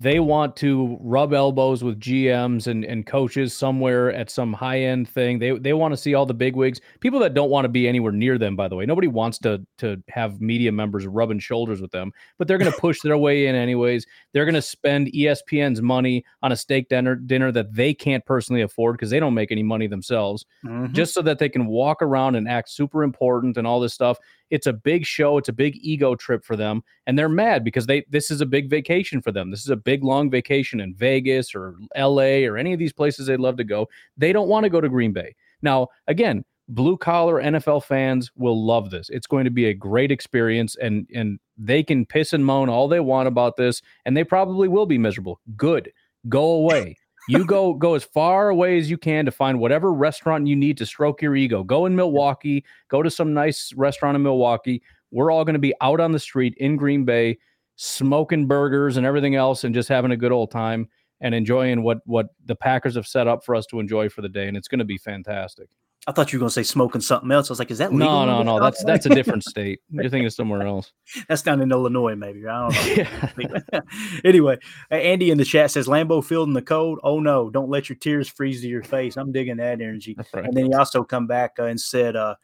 they 0.00 0.20
want 0.20 0.54
to 0.56 0.96
rub 1.00 1.32
elbows 1.32 1.82
with 1.82 1.98
GMs 1.98 2.68
and, 2.68 2.84
and 2.84 3.04
coaches 3.04 3.52
somewhere 3.52 4.12
at 4.12 4.30
some 4.30 4.52
high 4.52 4.80
end 4.80 5.08
thing. 5.08 5.40
They 5.40 5.58
they 5.58 5.72
want 5.72 5.92
to 5.92 5.96
see 5.96 6.14
all 6.14 6.24
the 6.24 6.34
big 6.34 6.54
wigs. 6.54 6.80
People 7.00 7.18
that 7.20 7.34
don't 7.34 7.50
want 7.50 7.64
to 7.64 7.68
be 7.68 7.88
anywhere 7.88 8.12
near 8.12 8.38
them, 8.38 8.54
by 8.54 8.68
the 8.68 8.76
way. 8.76 8.86
Nobody 8.86 9.08
wants 9.08 9.38
to 9.38 9.66
to 9.78 10.00
have 10.08 10.40
media 10.40 10.70
members 10.70 11.06
rubbing 11.06 11.40
shoulders 11.40 11.80
with 11.80 11.90
them, 11.90 12.12
but 12.38 12.46
they're 12.46 12.58
going 12.58 12.70
to 12.70 12.78
push 12.78 13.00
their 13.00 13.18
way 13.18 13.48
in 13.48 13.56
anyways. 13.56 14.06
They're 14.32 14.44
going 14.44 14.54
to 14.54 14.62
spend 14.62 15.08
ESPN's 15.08 15.82
money 15.82 16.24
on 16.42 16.52
a 16.52 16.56
steak 16.56 16.88
dinner 16.88 17.16
dinner 17.16 17.50
that 17.50 17.74
they 17.74 17.92
can't 17.92 18.24
personally 18.24 18.62
afford 18.62 18.94
because 18.94 19.10
they 19.10 19.20
don't 19.20 19.34
make 19.34 19.50
any 19.50 19.64
money 19.64 19.88
themselves, 19.88 20.46
mm-hmm. 20.64 20.92
just 20.92 21.12
so 21.12 21.22
that 21.22 21.40
they 21.40 21.48
can 21.48 21.66
walk 21.66 22.02
around 22.02 22.36
and 22.36 22.48
act 22.48 22.70
super 22.70 23.02
important 23.02 23.56
and 23.56 23.66
all 23.66 23.80
this 23.80 23.94
stuff. 23.94 24.18
It's 24.50 24.66
a 24.66 24.72
big 24.72 25.06
show. 25.06 25.38
It's 25.38 25.48
a 25.48 25.52
big 25.52 25.76
ego 25.80 26.14
trip 26.14 26.44
for 26.44 26.56
them, 26.56 26.82
and 27.06 27.18
they're 27.18 27.28
mad 27.28 27.64
because 27.64 27.86
they 27.86 28.04
this 28.10 28.30
is 28.30 28.40
a 28.40 28.46
big 28.46 28.68
vacation 28.70 29.22
for 29.22 29.32
them. 29.32 29.50
This 29.50 29.60
is 29.60 29.70
a 29.70 29.76
big 29.76 30.04
long 30.04 30.30
vacation 30.30 30.80
in 30.80 30.94
Vegas 30.94 31.54
or 31.54 31.76
L.A. 31.94 32.46
or 32.46 32.56
any 32.56 32.72
of 32.72 32.78
these 32.78 32.92
places 32.92 33.26
they'd 33.26 33.40
love 33.40 33.56
to 33.56 33.64
go. 33.64 33.88
They 34.16 34.32
don't 34.32 34.48
want 34.48 34.64
to 34.64 34.70
go 34.70 34.80
to 34.80 34.88
Green 34.88 35.12
Bay. 35.12 35.34
Now, 35.62 35.88
again, 36.06 36.44
blue 36.68 36.96
collar 36.96 37.42
NFL 37.42 37.84
fans 37.84 38.30
will 38.36 38.64
love 38.64 38.90
this. 38.90 39.08
It's 39.10 39.26
going 39.26 39.44
to 39.44 39.50
be 39.50 39.66
a 39.66 39.74
great 39.74 40.10
experience, 40.10 40.76
and 40.76 41.06
and 41.14 41.38
they 41.56 41.82
can 41.82 42.06
piss 42.06 42.32
and 42.32 42.44
moan 42.44 42.68
all 42.68 42.88
they 42.88 43.00
want 43.00 43.28
about 43.28 43.56
this, 43.56 43.80
and 44.04 44.16
they 44.16 44.24
probably 44.24 44.68
will 44.68 44.86
be 44.86 44.98
miserable. 44.98 45.40
Good, 45.56 45.90
go 46.28 46.50
away 46.50 46.96
you 47.28 47.44
go 47.44 47.74
go 47.74 47.94
as 47.94 48.04
far 48.04 48.48
away 48.48 48.78
as 48.78 48.90
you 48.90 48.98
can 48.98 49.24
to 49.26 49.30
find 49.30 49.60
whatever 49.60 49.92
restaurant 49.92 50.46
you 50.46 50.56
need 50.56 50.76
to 50.78 50.86
stroke 50.86 51.22
your 51.22 51.36
ego. 51.36 51.62
Go 51.62 51.86
in 51.86 51.94
Milwaukee, 51.94 52.64
go 52.88 53.02
to 53.02 53.10
some 53.10 53.32
nice 53.32 53.72
restaurant 53.74 54.16
in 54.16 54.22
Milwaukee. 54.22 54.82
We're 55.10 55.30
all 55.30 55.44
going 55.44 55.54
to 55.54 55.60
be 55.60 55.74
out 55.80 56.00
on 56.00 56.12
the 56.12 56.18
street 56.18 56.54
in 56.58 56.76
Green 56.76 57.04
Bay 57.04 57.38
smoking 57.76 58.46
burgers 58.46 58.96
and 58.96 59.06
everything 59.06 59.36
else 59.36 59.64
and 59.64 59.74
just 59.74 59.88
having 59.88 60.10
a 60.10 60.16
good 60.16 60.32
old 60.32 60.50
time 60.50 60.88
and 61.20 61.34
enjoying 61.34 61.82
what 61.82 61.98
what 62.06 62.28
the 62.46 62.56
Packers 62.56 62.96
have 62.96 63.06
set 63.06 63.28
up 63.28 63.44
for 63.44 63.54
us 63.54 63.66
to 63.66 63.80
enjoy 63.80 64.08
for 64.08 64.22
the 64.22 64.28
day 64.28 64.48
and 64.48 64.56
it's 64.56 64.68
going 64.68 64.78
to 64.78 64.84
be 64.84 64.98
fantastic. 64.98 65.68
I 66.08 66.12
thought 66.12 66.32
you 66.32 66.38
were 66.38 66.40
going 66.40 66.48
to 66.48 66.54
say 66.54 66.62
smoking 66.62 67.02
something 67.02 67.30
else. 67.30 67.50
I 67.50 67.52
was 67.52 67.58
like, 67.58 67.70
is 67.70 67.76
that 67.78 67.92
legal? 67.92 68.24
No, 68.24 68.24
no, 68.24 68.42
no. 68.42 68.60
That's 68.64 68.82
that's 68.82 69.04
a 69.04 69.10
different 69.10 69.44
state. 69.48 69.80
You're 69.90 70.08
thinking 70.08 70.30
somewhere 70.30 70.62
else. 70.62 70.90
That's 71.28 71.42
down 71.42 71.60
in 71.60 71.70
Illinois, 71.70 72.14
maybe. 72.14 72.46
I 72.46 72.70
don't 72.70 73.36
know. 73.36 73.80
anyway, 74.24 74.56
Andy 74.90 75.30
in 75.30 75.36
the 75.36 75.44
chat 75.44 75.70
says 75.70 75.86
Lambeau 75.86 76.24
Field 76.24 76.48
in 76.48 76.54
the 76.54 76.62
cold. 76.62 76.98
Oh 77.02 77.20
no, 77.20 77.50
don't 77.50 77.68
let 77.68 77.90
your 77.90 77.96
tears 77.96 78.26
freeze 78.26 78.62
to 78.62 78.68
your 78.68 78.82
face. 78.82 79.18
I'm 79.18 79.32
digging 79.32 79.58
that 79.58 79.82
energy. 79.82 80.16
Right. 80.32 80.46
And 80.46 80.56
then 80.56 80.64
he 80.64 80.72
also 80.72 81.04
come 81.04 81.26
back 81.26 81.56
uh, 81.58 81.64
and 81.64 81.78
said, 81.78 82.16
uh, 82.16 82.36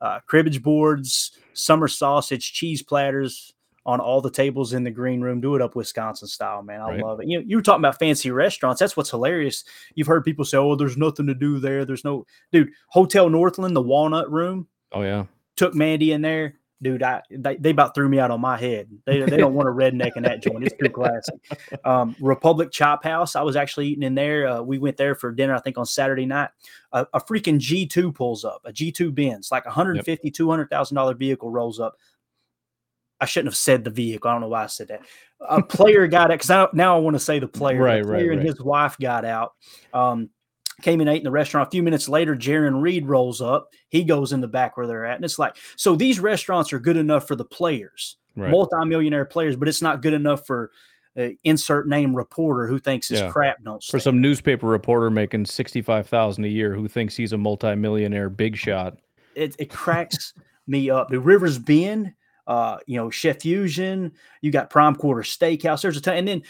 uh, 0.00 0.18
cribbage 0.26 0.60
boards, 0.60 1.30
summer 1.52 1.86
sausage, 1.86 2.52
cheese 2.52 2.82
platters, 2.82 3.54
on 3.84 4.00
all 4.00 4.20
the 4.20 4.30
tables 4.30 4.72
in 4.72 4.84
the 4.84 4.90
green 4.90 5.20
room. 5.20 5.40
Do 5.40 5.54
it 5.54 5.62
up 5.62 5.74
Wisconsin 5.74 6.28
style, 6.28 6.62
man. 6.62 6.80
I 6.80 6.90
right. 6.90 7.00
love 7.00 7.20
it. 7.20 7.28
You 7.28 7.40
you 7.40 7.56
were 7.56 7.62
talking 7.62 7.80
about 7.80 7.98
fancy 7.98 8.30
restaurants. 8.30 8.78
That's 8.78 8.96
what's 8.96 9.10
hilarious. 9.10 9.64
You've 9.94 10.06
heard 10.06 10.24
people 10.24 10.44
say, 10.44 10.58
"Oh, 10.58 10.76
there's 10.76 10.96
nothing 10.96 11.26
to 11.26 11.34
do 11.34 11.58
there. 11.58 11.84
There's 11.84 12.04
no 12.04 12.26
dude." 12.52 12.70
Hotel 12.88 13.28
Northland, 13.28 13.74
the 13.74 13.82
Walnut 13.82 14.30
Room. 14.30 14.68
Oh 14.92 15.02
yeah. 15.02 15.24
Took 15.56 15.74
Mandy 15.74 16.12
in 16.12 16.22
there. 16.22 16.56
Dude, 16.82 17.04
I 17.04 17.22
they, 17.30 17.56
they 17.56 17.70
about 17.70 17.94
threw 17.94 18.08
me 18.08 18.18
out 18.18 18.32
on 18.32 18.40
my 18.40 18.56
head. 18.56 18.88
They, 19.04 19.20
they 19.20 19.36
don't 19.36 19.54
want 19.54 19.68
a 19.68 19.72
redneck 19.72 20.16
in 20.16 20.24
that 20.24 20.42
joint. 20.42 20.64
It's 20.64 20.74
too 20.76 20.88
classic. 20.90 21.34
Um, 21.84 22.14
Republic 22.20 22.70
Chop 22.70 23.02
House. 23.02 23.34
I 23.34 23.42
was 23.42 23.56
actually 23.56 23.88
eating 23.88 24.02
in 24.02 24.14
there. 24.14 24.46
Uh, 24.46 24.62
we 24.62 24.78
went 24.78 24.96
there 24.96 25.14
for 25.14 25.32
dinner, 25.32 25.54
I 25.54 25.60
think, 25.60 25.78
on 25.78 25.86
Saturday 25.86 26.26
night. 26.26 26.50
A, 26.92 27.06
a 27.14 27.20
freaking 27.20 27.58
G2 27.58 28.14
pulls 28.14 28.44
up, 28.44 28.62
a 28.64 28.72
G2 28.72 29.14
Benz, 29.14 29.50
like 29.50 29.64
a 29.64 29.68
150, 29.68 30.28
yep. 30.28 30.34
$200,000 30.34 31.16
vehicle 31.18 31.50
rolls 31.50 31.80
up 31.80 31.96
I 33.22 33.24
shouldn't 33.24 33.52
have 33.52 33.56
said 33.56 33.84
the 33.84 33.90
vehicle. 33.90 34.28
I 34.28 34.34
don't 34.34 34.40
know 34.40 34.48
why 34.48 34.64
I 34.64 34.66
said 34.66 34.88
that. 34.88 35.02
A 35.48 35.62
player 35.62 36.08
got 36.08 36.32
it 36.32 36.40
because 36.40 36.68
now 36.74 36.96
I 36.96 36.98
want 36.98 37.14
to 37.14 37.20
say 37.20 37.38
the 37.38 37.46
player. 37.46 37.80
Right, 37.80 38.02
the 38.02 38.08
player 38.08 38.30
right, 38.30 38.38
and 38.38 38.46
his 38.46 38.60
wife 38.60 38.96
got 39.00 39.24
out. 39.24 39.52
Um, 39.94 40.30
came 40.82 41.00
in 41.00 41.06
ate 41.06 41.18
in 41.18 41.24
the 41.24 41.30
restaurant. 41.30 41.68
A 41.68 41.70
few 41.70 41.84
minutes 41.84 42.08
later, 42.08 42.34
Jarran 42.34 42.82
Reed 42.82 43.06
rolls 43.06 43.40
up. 43.40 43.68
He 43.90 44.02
goes 44.02 44.32
in 44.32 44.40
the 44.40 44.48
back 44.48 44.76
where 44.76 44.88
they're 44.88 45.06
at, 45.06 45.14
and 45.14 45.24
it's 45.24 45.38
like 45.38 45.56
so. 45.76 45.94
These 45.94 46.18
restaurants 46.18 46.72
are 46.72 46.80
good 46.80 46.96
enough 46.96 47.28
for 47.28 47.36
the 47.36 47.44
players, 47.44 48.16
right. 48.36 48.50
multimillionaire 48.50 49.26
players, 49.26 49.54
but 49.54 49.68
it's 49.68 49.82
not 49.82 50.02
good 50.02 50.14
enough 50.14 50.44
for 50.44 50.72
uh, 51.16 51.28
insert 51.44 51.86
name 51.86 52.16
reporter 52.16 52.66
who 52.66 52.80
thinks 52.80 53.08
his 53.08 53.20
yeah. 53.20 53.30
crap 53.30 53.62
don't. 53.62 53.84
For 53.84 54.00
some 54.00 54.20
newspaper 54.20 54.66
reporter 54.66 55.10
making 55.10 55.46
sixty 55.46 55.80
five 55.80 56.08
thousand 56.08 56.44
a 56.44 56.48
year 56.48 56.74
who 56.74 56.88
thinks 56.88 57.14
he's 57.14 57.32
a 57.32 57.38
multimillionaire 57.38 58.30
big 58.30 58.56
shot. 58.56 58.98
It, 59.36 59.54
it 59.60 59.70
cracks 59.70 60.34
me 60.66 60.90
up. 60.90 61.08
The 61.08 61.20
Rivers 61.20 61.58
Bend 61.58 62.14
uh, 62.46 62.78
you 62.86 62.96
know, 62.96 63.10
Chef 63.10 63.40
Fusion, 63.40 64.12
you 64.40 64.50
got 64.50 64.70
Prime 64.70 64.96
Quarter 64.96 65.22
Steakhouse. 65.22 65.82
There's 65.82 65.96
a 65.96 66.00
ton. 66.00 66.16
And 66.16 66.28
then 66.28 66.42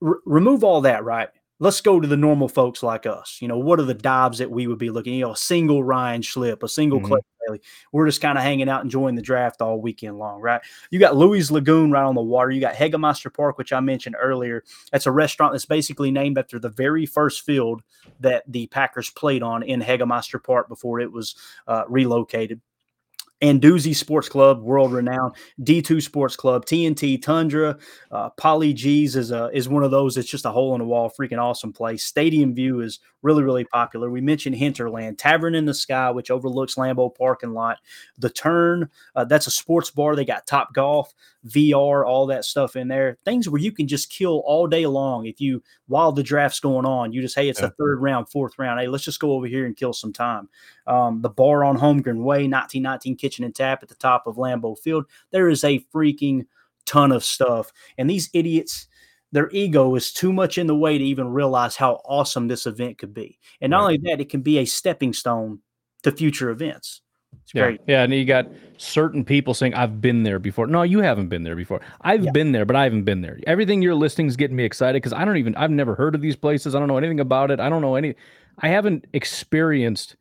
remove 0.00 0.64
all 0.64 0.82
that, 0.82 1.04
right? 1.04 1.28
Let's 1.58 1.80
go 1.80 2.00
to 2.00 2.06
the 2.06 2.18
normal 2.18 2.48
folks 2.48 2.82
like 2.82 3.06
us. 3.06 3.38
You 3.40 3.48
know, 3.48 3.56
what 3.56 3.80
are 3.80 3.84
the 3.84 3.94
dives 3.94 4.38
that 4.38 4.50
we 4.50 4.66
would 4.66 4.78
be 4.78 4.90
looking? 4.90 5.14
You 5.14 5.22
know, 5.22 5.32
a 5.32 5.36
single 5.36 5.82
Ryan 5.82 6.20
Schlipp, 6.20 6.62
a 6.62 6.68
single 6.68 6.98
mm-hmm. 6.98 7.08
Clay 7.08 7.20
Bailey. 7.46 7.60
We're 7.92 8.06
just 8.06 8.20
kind 8.20 8.36
of 8.36 8.44
hanging 8.44 8.68
out, 8.68 8.84
enjoying 8.84 9.14
the 9.14 9.22
draft 9.22 9.62
all 9.62 9.80
weekend 9.80 10.18
long, 10.18 10.42
right? 10.42 10.60
You 10.90 10.98
got 10.98 11.16
Louis 11.16 11.50
Lagoon 11.50 11.90
right 11.90 12.04
on 12.04 12.14
the 12.14 12.20
water. 12.20 12.50
You 12.50 12.60
got 12.60 12.74
Hagemeister 12.74 13.32
Park, 13.32 13.56
which 13.56 13.72
I 13.72 13.80
mentioned 13.80 14.16
earlier. 14.20 14.64
That's 14.92 15.06
a 15.06 15.12
restaurant 15.12 15.52
that's 15.52 15.64
basically 15.64 16.10
named 16.10 16.36
after 16.36 16.58
the 16.58 16.68
very 16.68 17.06
first 17.06 17.42
field 17.46 17.82
that 18.20 18.42
the 18.46 18.66
Packers 18.66 19.08
played 19.08 19.42
on 19.42 19.62
in 19.62 19.80
Hagemeister 19.80 20.42
Park 20.42 20.68
before 20.68 21.00
it 21.00 21.10
was 21.10 21.36
uh, 21.66 21.84
relocated. 21.88 22.60
Anduzzi 23.42 23.94
Sports 23.94 24.28
Club, 24.28 24.62
world 24.62 24.92
renowned. 24.92 25.34
D2 25.60 26.02
Sports 26.02 26.36
Club, 26.36 26.64
TNT, 26.64 27.20
Tundra, 27.20 27.76
uh, 28.10 28.30
Polly 28.30 28.72
G's 28.72 29.14
is 29.14 29.30
a 29.30 29.50
is 29.52 29.68
one 29.68 29.82
of 29.82 29.90
those. 29.90 30.16
It's 30.16 30.28
just 30.28 30.46
a 30.46 30.50
hole 30.50 30.74
in 30.74 30.80
the 30.80 30.86
wall, 30.86 31.10
freaking 31.10 31.42
awesome 31.42 31.72
place. 31.72 32.04
Stadium 32.04 32.54
View 32.54 32.80
is 32.80 33.00
really 33.22 33.42
really 33.42 33.64
popular. 33.64 34.10
We 34.10 34.20
mentioned 34.20 34.56
Hinterland, 34.56 35.18
Tavern 35.18 35.54
in 35.54 35.66
the 35.66 35.74
Sky, 35.74 36.10
which 36.10 36.30
overlooks 36.30 36.76
Lambeau 36.76 37.14
parking 37.14 37.52
lot. 37.52 37.78
The 38.18 38.30
Turn, 38.30 38.88
uh, 39.14 39.24
that's 39.24 39.46
a 39.46 39.50
sports 39.50 39.90
bar. 39.90 40.16
They 40.16 40.24
got 40.24 40.46
Top 40.46 40.72
Golf, 40.72 41.12
VR, 41.46 42.06
all 42.06 42.26
that 42.26 42.44
stuff 42.44 42.76
in 42.76 42.88
there. 42.88 43.18
Things 43.24 43.48
where 43.48 43.60
you 43.60 43.72
can 43.72 43.86
just 43.86 44.10
kill 44.10 44.42
all 44.44 44.66
day 44.66 44.86
long 44.86 45.26
if 45.26 45.40
you 45.40 45.62
while 45.86 46.12
the 46.12 46.22
draft's 46.22 46.60
going 46.60 46.86
on. 46.86 47.12
You 47.12 47.22
just 47.22 47.34
hey, 47.34 47.48
it's 47.48 47.60
yeah. 47.60 47.68
the 47.68 47.74
third 47.74 48.00
round, 48.00 48.28
fourth 48.28 48.58
round. 48.58 48.80
Hey, 48.80 48.88
let's 48.88 49.04
just 49.04 49.20
go 49.20 49.32
over 49.32 49.46
here 49.46 49.66
and 49.66 49.76
kill 49.76 49.92
some 49.92 50.12
time. 50.12 50.48
Um, 50.86 51.22
the 51.22 51.30
bar 51.30 51.64
on 51.64 51.78
Holmgren 51.78 52.22
Way, 52.22 52.48
1919 52.48 53.16
Kitchen 53.16 53.44
and 53.44 53.54
Tap 53.54 53.82
at 53.82 53.88
the 53.88 53.94
top 53.94 54.26
of 54.26 54.36
Lambeau 54.36 54.78
Field. 54.78 55.06
There 55.30 55.48
is 55.48 55.64
a 55.64 55.84
freaking 55.94 56.46
ton 56.86 57.12
of 57.12 57.24
stuff. 57.24 57.72
And 57.98 58.08
these 58.08 58.30
idiots, 58.32 58.88
their 59.32 59.50
ego 59.50 59.94
is 59.94 60.12
too 60.12 60.32
much 60.32 60.56
in 60.56 60.66
the 60.66 60.76
way 60.76 60.96
to 60.96 61.04
even 61.04 61.28
realize 61.28 61.76
how 61.76 62.00
awesome 62.04 62.48
this 62.48 62.66
event 62.66 62.98
could 62.98 63.12
be. 63.12 63.38
And 63.60 63.70
not 63.70 63.78
right. 63.78 63.82
only 63.84 63.98
that, 64.04 64.20
it 64.20 64.30
can 64.30 64.40
be 64.40 64.58
a 64.58 64.64
stepping 64.64 65.12
stone 65.12 65.60
to 66.02 66.12
future 66.12 66.50
events. 66.50 67.02
It's 67.46 67.54
yeah. 67.54 67.62
great. 67.62 67.80
Yeah. 67.86 68.02
And 68.02 68.12
you 68.12 68.24
got 68.24 68.48
certain 68.76 69.24
people 69.24 69.54
saying, 69.54 69.72
I've 69.74 70.00
been 70.00 70.24
there 70.24 70.40
before. 70.40 70.66
No, 70.66 70.82
you 70.82 70.98
haven't 70.98 71.28
been 71.28 71.44
there 71.44 71.54
before. 71.54 71.80
I've 72.00 72.24
yeah. 72.24 72.32
been 72.32 72.50
there, 72.50 72.64
but 72.64 72.74
I 72.74 72.82
haven't 72.82 73.04
been 73.04 73.20
there. 73.20 73.38
Everything 73.46 73.82
you're 73.82 73.94
listing 73.94 74.26
is 74.26 74.34
getting 74.34 74.56
me 74.56 74.64
excited 74.64 75.00
because 75.00 75.12
I 75.12 75.24
don't 75.24 75.36
even, 75.36 75.54
I've 75.54 75.70
never 75.70 75.94
heard 75.94 76.16
of 76.16 76.20
these 76.20 76.34
places. 76.34 76.74
I 76.74 76.80
don't 76.80 76.88
know 76.88 76.98
anything 76.98 77.20
about 77.20 77.52
it. 77.52 77.60
I 77.60 77.68
don't 77.68 77.82
know 77.82 77.94
any, 77.94 78.16
I 78.58 78.66
haven't 78.66 79.06
experienced 79.12 80.16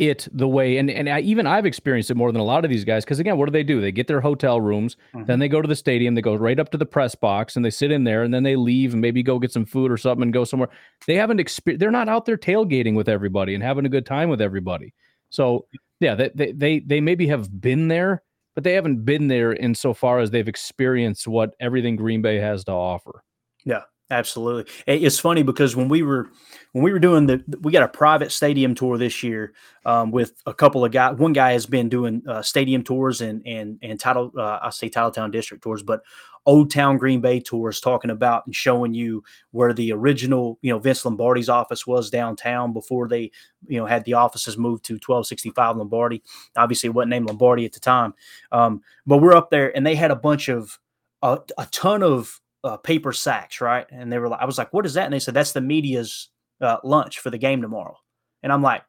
it 0.00 0.26
the 0.32 0.48
way 0.48 0.78
and 0.78 0.90
and 0.90 1.08
I, 1.08 1.20
even 1.20 1.46
I've 1.46 1.66
experienced 1.66 2.10
it 2.10 2.16
more 2.16 2.32
than 2.32 2.40
a 2.40 2.44
lot 2.44 2.64
of 2.64 2.70
these 2.70 2.84
guys 2.84 3.04
because 3.04 3.20
again 3.20 3.38
what 3.38 3.46
do 3.46 3.52
they 3.52 3.62
do 3.62 3.80
they 3.80 3.92
get 3.92 4.08
their 4.08 4.20
hotel 4.20 4.60
rooms 4.60 4.96
mm-hmm. 5.14 5.24
then 5.26 5.38
they 5.38 5.46
go 5.46 5.62
to 5.62 5.68
the 5.68 5.76
stadium 5.76 6.16
they 6.16 6.20
go 6.20 6.34
right 6.34 6.58
up 6.58 6.70
to 6.70 6.76
the 6.76 6.84
press 6.84 7.14
box 7.14 7.54
and 7.54 7.64
they 7.64 7.70
sit 7.70 7.92
in 7.92 8.02
there 8.02 8.24
and 8.24 8.34
then 8.34 8.42
they 8.42 8.56
leave 8.56 8.92
and 8.92 9.00
maybe 9.00 9.22
go 9.22 9.38
get 9.38 9.52
some 9.52 9.64
food 9.64 9.92
or 9.92 9.96
something 9.96 10.24
and 10.24 10.32
go 10.32 10.42
somewhere 10.42 10.68
they 11.06 11.14
haven't 11.14 11.38
experienced 11.38 11.78
they're 11.78 11.92
not 11.92 12.08
out 12.08 12.26
there 12.26 12.36
tailgating 12.36 12.96
with 12.96 13.08
everybody 13.08 13.54
and 13.54 13.62
having 13.62 13.86
a 13.86 13.88
good 13.88 14.04
time 14.04 14.28
with 14.28 14.40
everybody 14.40 14.92
so 15.30 15.64
yeah 16.04 16.14
they, 16.14 16.30
they 16.34 16.52
they 16.52 16.78
they 16.80 17.00
maybe 17.00 17.26
have 17.26 17.60
been 17.60 17.88
there 17.88 18.22
but 18.54 18.62
they 18.62 18.74
haven't 18.74 19.04
been 19.04 19.28
there 19.28 19.52
insofar 19.52 20.20
as 20.20 20.30
they've 20.30 20.48
experienced 20.48 21.26
what 21.26 21.54
everything 21.60 21.96
Green 21.96 22.22
Bay 22.22 22.38
has 22.38 22.64
to 22.64 22.72
offer 22.72 23.22
yeah 23.64 23.82
Absolutely. 24.10 24.70
It's 24.86 25.18
funny 25.18 25.42
because 25.42 25.74
when 25.74 25.88
we 25.88 26.02
were 26.02 26.28
when 26.72 26.84
we 26.84 26.92
were 26.92 26.98
doing 26.98 27.26
the 27.26 27.42
we 27.62 27.72
got 27.72 27.82
a 27.82 27.88
private 27.88 28.32
stadium 28.32 28.74
tour 28.74 28.98
this 28.98 29.22
year 29.22 29.54
um, 29.86 30.10
with 30.10 30.34
a 30.44 30.52
couple 30.52 30.84
of 30.84 30.92
guys. 30.92 31.16
One 31.16 31.32
guy 31.32 31.52
has 31.52 31.64
been 31.64 31.88
doing 31.88 32.22
uh, 32.28 32.42
stadium 32.42 32.84
tours 32.84 33.22
and 33.22 33.42
and 33.46 33.78
and 33.82 33.98
title 33.98 34.30
uh, 34.36 34.58
I 34.62 34.70
say 34.70 34.90
Titletown 34.90 35.32
district 35.32 35.62
tours, 35.62 35.82
but 35.82 36.02
old 36.46 36.70
town 36.70 36.98
Green 36.98 37.20
Bay 37.20 37.40
tours, 37.40 37.80
talking 37.80 38.10
about 38.10 38.46
and 38.46 38.54
showing 38.54 38.94
you 38.94 39.22
where 39.50 39.72
the 39.72 39.92
original, 39.92 40.58
you 40.62 40.72
know, 40.72 40.78
Vince 40.78 41.04
Lombardi's 41.04 41.48
office 41.48 41.86
was 41.86 42.10
downtown 42.10 42.72
before 42.72 43.08
they, 43.08 43.30
you 43.66 43.78
know, 43.78 43.86
had 43.86 44.04
the 44.04 44.14
offices 44.14 44.58
moved 44.58 44.84
to 44.84 44.94
1265 44.94 45.76
Lombardi. 45.76 46.22
Obviously, 46.56 46.88
it 46.88 46.94
wasn't 46.94 47.10
named 47.10 47.28
Lombardi 47.28 47.64
at 47.64 47.72
the 47.72 47.80
time, 47.80 48.14
um, 48.52 48.82
but 49.06 49.18
we're 49.18 49.36
up 49.36 49.50
there, 49.50 49.74
and 49.76 49.86
they 49.86 49.94
had 49.94 50.10
a 50.10 50.16
bunch 50.16 50.48
of 50.48 50.78
a, 51.22 51.40
a 51.58 51.66
ton 51.66 52.02
of 52.02 52.40
uh, 52.64 52.76
paper 52.78 53.12
sacks, 53.12 53.60
right? 53.60 53.86
And 53.90 54.12
they 54.12 54.18
were 54.18 54.28
like, 54.28 54.40
I 54.40 54.46
was 54.46 54.58
like, 54.58 54.72
what 54.72 54.86
is 54.86 54.94
that? 54.94 55.04
And 55.04 55.12
they 55.12 55.18
said 55.18 55.34
that's 55.34 55.52
the 55.52 55.60
media's 55.60 56.30
uh, 56.60 56.78
lunch 56.84 57.18
for 57.18 57.30
the 57.30 57.38
game 57.38 57.62
tomorrow. 57.62 57.96
And 58.42 58.52
I'm 58.52 58.62
like, 58.62 58.82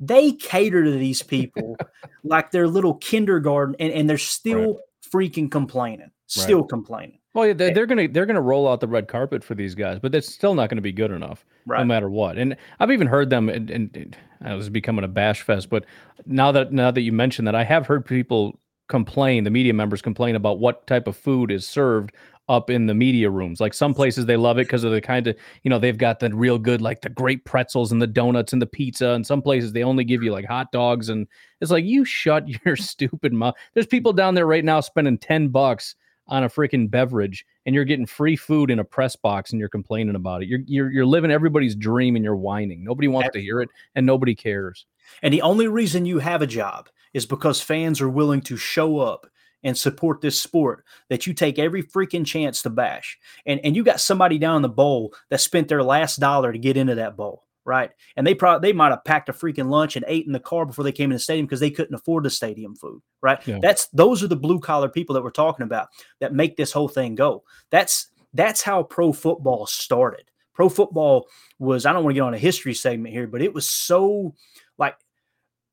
they 0.00 0.32
cater 0.32 0.82
to 0.82 0.90
these 0.90 1.22
people 1.22 1.76
like 2.24 2.50
they're 2.50 2.68
little 2.68 2.94
kindergarten, 2.94 3.76
and, 3.78 3.92
and 3.92 4.08
they're 4.08 4.18
still 4.18 4.74
right. 4.74 4.76
freaking 5.14 5.50
complaining, 5.50 6.10
still 6.34 6.60
right. 6.60 6.68
complaining. 6.68 7.18
Well, 7.34 7.46
yeah, 7.46 7.52
they're, 7.52 7.70
eh. 7.70 7.74
they're, 7.74 7.86
gonna 7.86 8.08
they're 8.08 8.26
gonna 8.26 8.40
roll 8.40 8.68
out 8.68 8.80
the 8.80 8.88
red 8.88 9.08
carpet 9.08 9.44
for 9.44 9.54
these 9.54 9.74
guys, 9.74 9.98
but 10.00 10.14
it's 10.14 10.32
still 10.32 10.54
not 10.54 10.68
going 10.68 10.78
to 10.78 10.82
be 10.82 10.92
good 10.92 11.10
enough, 11.10 11.44
right. 11.66 11.80
no 11.80 11.84
matter 11.84 12.10
what. 12.10 12.38
And 12.38 12.56
I've 12.78 12.90
even 12.90 13.06
heard 13.06 13.30
them, 13.30 13.48
and, 13.48 13.70
and, 13.70 13.96
and 13.96 14.16
I 14.40 14.54
was 14.54 14.68
becoming 14.68 15.04
a 15.04 15.08
bash 15.08 15.42
fest. 15.42 15.70
But 15.70 15.84
now 16.26 16.52
that 16.52 16.72
now 16.72 16.90
that 16.90 17.02
you 17.02 17.12
mentioned 17.12 17.46
that, 17.48 17.54
I 17.54 17.64
have 17.64 17.86
heard 17.86 18.04
people 18.04 18.58
complain, 18.88 19.44
the 19.44 19.50
media 19.50 19.72
members 19.72 20.02
complain 20.02 20.34
about 20.34 20.58
what 20.58 20.86
type 20.86 21.06
of 21.06 21.16
food 21.16 21.50
is 21.50 21.66
served 21.66 22.12
up 22.50 22.68
in 22.68 22.86
the 22.86 22.94
media 22.94 23.30
rooms. 23.30 23.60
Like 23.60 23.72
some 23.72 23.94
places 23.94 24.26
they 24.26 24.36
love 24.36 24.58
it 24.58 24.66
because 24.66 24.82
of 24.82 24.90
the 24.90 25.00
kind 25.00 25.28
of, 25.28 25.36
you 25.62 25.70
know, 25.70 25.78
they've 25.78 25.96
got 25.96 26.18
the 26.18 26.34
real 26.34 26.58
good, 26.58 26.82
like 26.82 27.00
the 27.00 27.08
great 27.08 27.44
pretzels 27.44 27.92
and 27.92 28.02
the 28.02 28.08
donuts 28.08 28.52
and 28.52 28.60
the 28.60 28.66
pizza. 28.66 29.10
And 29.10 29.24
some 29.24 29.40
places 29.40 29.72
they 29.72 29.84
only 29.84 30.02
give 30.02 30.24
you 30.24 30.32
like 30.32 30.46
hot 30.46 30.72
dogs. 30.72 31.10
And 31.10 31.28
it's 31.60 31.70
like, 31.70 31.84
you 31.84 32.04
shut 32.04 32.48
your 32.66 32.74
stupid 32.74 33.32
mouth. 33.32 33.54
There's 33.72 33.86
people 33.86 34.12
down 34.12 34.34
there 34.34 34.46
right 34.46 34.64
now 34.64 34.80
spending 34.80 35.16
10 35.16 35.48
bucks 35.48 35.94
on 36.30 36.44
a 36.44 36.48
freaking 36.48 36.90
beverage 36.90 37.44
and 37.66 37.74
you're 37.74 37.84
getting 37.84 38.06
free 38.06 38.36
food 38.36 38.70
in 38.70 38.78
a 38.78 38.84
press 38.84 39.16
box 39.16 39.50
and 39.50 39.60
you're 39.60 39.68
complaining 39.68 40.14
about 40.14 40.42
it. 40.42 40.48
You're, 40.48 40.60
you're, 40.66 40.90
you're 40.90 41.06
living 41.06 41.30
everybody's 41.30 41.74
dream 41.74 42.16
and 42.16 42.24
you're 42.24 42.36
whining. 42.36 42.84
Nobody 42.84 43.08
wants 43.08 43.30
to 43.32 43.40
hear 43.40 43.60
it 43.60 43.68
and 43.94 44.06
nobody 44.06 44.34
cares. 44.34 44.86
And 45.22 45.34
the 45.34 45.42
only 45.42 45.68
reason 45.68 46.06
you 46.06 46.20
have 46.20 46.40
a 46.40 46.46
job 46.46 46.88
is 47.12 47.26
because 47.26 47.60
fans 47.60 48.00
are 48.00 48.08
willing 48.08 48.40
to 48.42 48.56
show 48.56 48.98
up 48.98 49.26
and 49.62 49.76
support 49.76 50.20
this 50.20 50.40
sport 50.40 50.84
that 51.08 51.26
you 51.26 51.34
take 51.34 51.58
every 51.58 51.82
freaking 51.82 52.24
chance 52.24 52.62
to 52.62 52.70
bash. 52.70 53.18
And 53.44 53.60
and 53.64 53.76
you 53.76 53.84
got 53.84 54.00
somebody 54.00 54.38
down 54.38 54.56
in 54.56 54.62
the 54.62 54.68
bowl 54.68 55.12
that 55.28 55.40
spent 55.40 55.68
their 55.68 55.82
last 55.82 56.18
dollar 56.18 56.52
to 56.52 56.58
get 56.58 56.76
into 56.76 56.94
that 56.94 57.16
bowl, 57.16 57.44
right? 57.64 57.90
And 58.16 58.26
they 58.26 58.34
probably 58.34 58.68
they 58.68 58.72
might 58.72 58.90
have 58.90 59.04
packed 59.04 59.28
a 59.28 59.32
freaking 59.32 59.68
lunch 59.68 59.96
and 59.96 60.04
ate 60.08 60.26
in 60.26 60.32
the 60.32 60.40
car 60.40 60.66
before 60.66 60.84
they 60.84 60.92
came 60.92 61.10
in 61.10 61.16
the 61.16 61.20
stadium 61.20 61.46
because 61.46 61.60
they 61.60 61.70
couldn't 61.70 61.94
afford 61.94 62.24
the 62.24 62.30
stadium 62.30 62.74
food, 62.74 63.00
right? 63.20 63.44
Yeah. 63.46 63.58
That's 63.60 63.86
those 63.88 64.22
are 64.22 64.28
the 64.28 64.36
blue 64.36 64.60
collar 64.60 64.88
people 64.88 65.14
that 65.14 65.22
we're 65.22 65.30
talking 65.30 65.64
about 65.64 65.88
that 66.20 66.34
make 66.34 66.56
this 66.56 66.72
whole 66.72 66.88
thing 66.88 67.14
go. 67.14 67.44
That's 67.70 68.08
that's 68.34 68.62
how 68.62 68.82
pro 68.82 69.12
football 69.12 69.66
started. 69.66 70.24
Pro 70.54 70.68
football 70.68 71.28
was 71.58 71.86
I 71.86 71.92
don't 71.92 72.04
want 72.04 72.14
to 72.14 72.18
get 72.18 72.26
on 72.26 72.34
a 72.34 72.38
history 72.38 72.74
segment 72.74 73.14
here, 73.14 73.26
but 73.26 73.42
it 73.42 73.52
was 73.52 73.68
so 73.68 74.34
like 74.78 74.96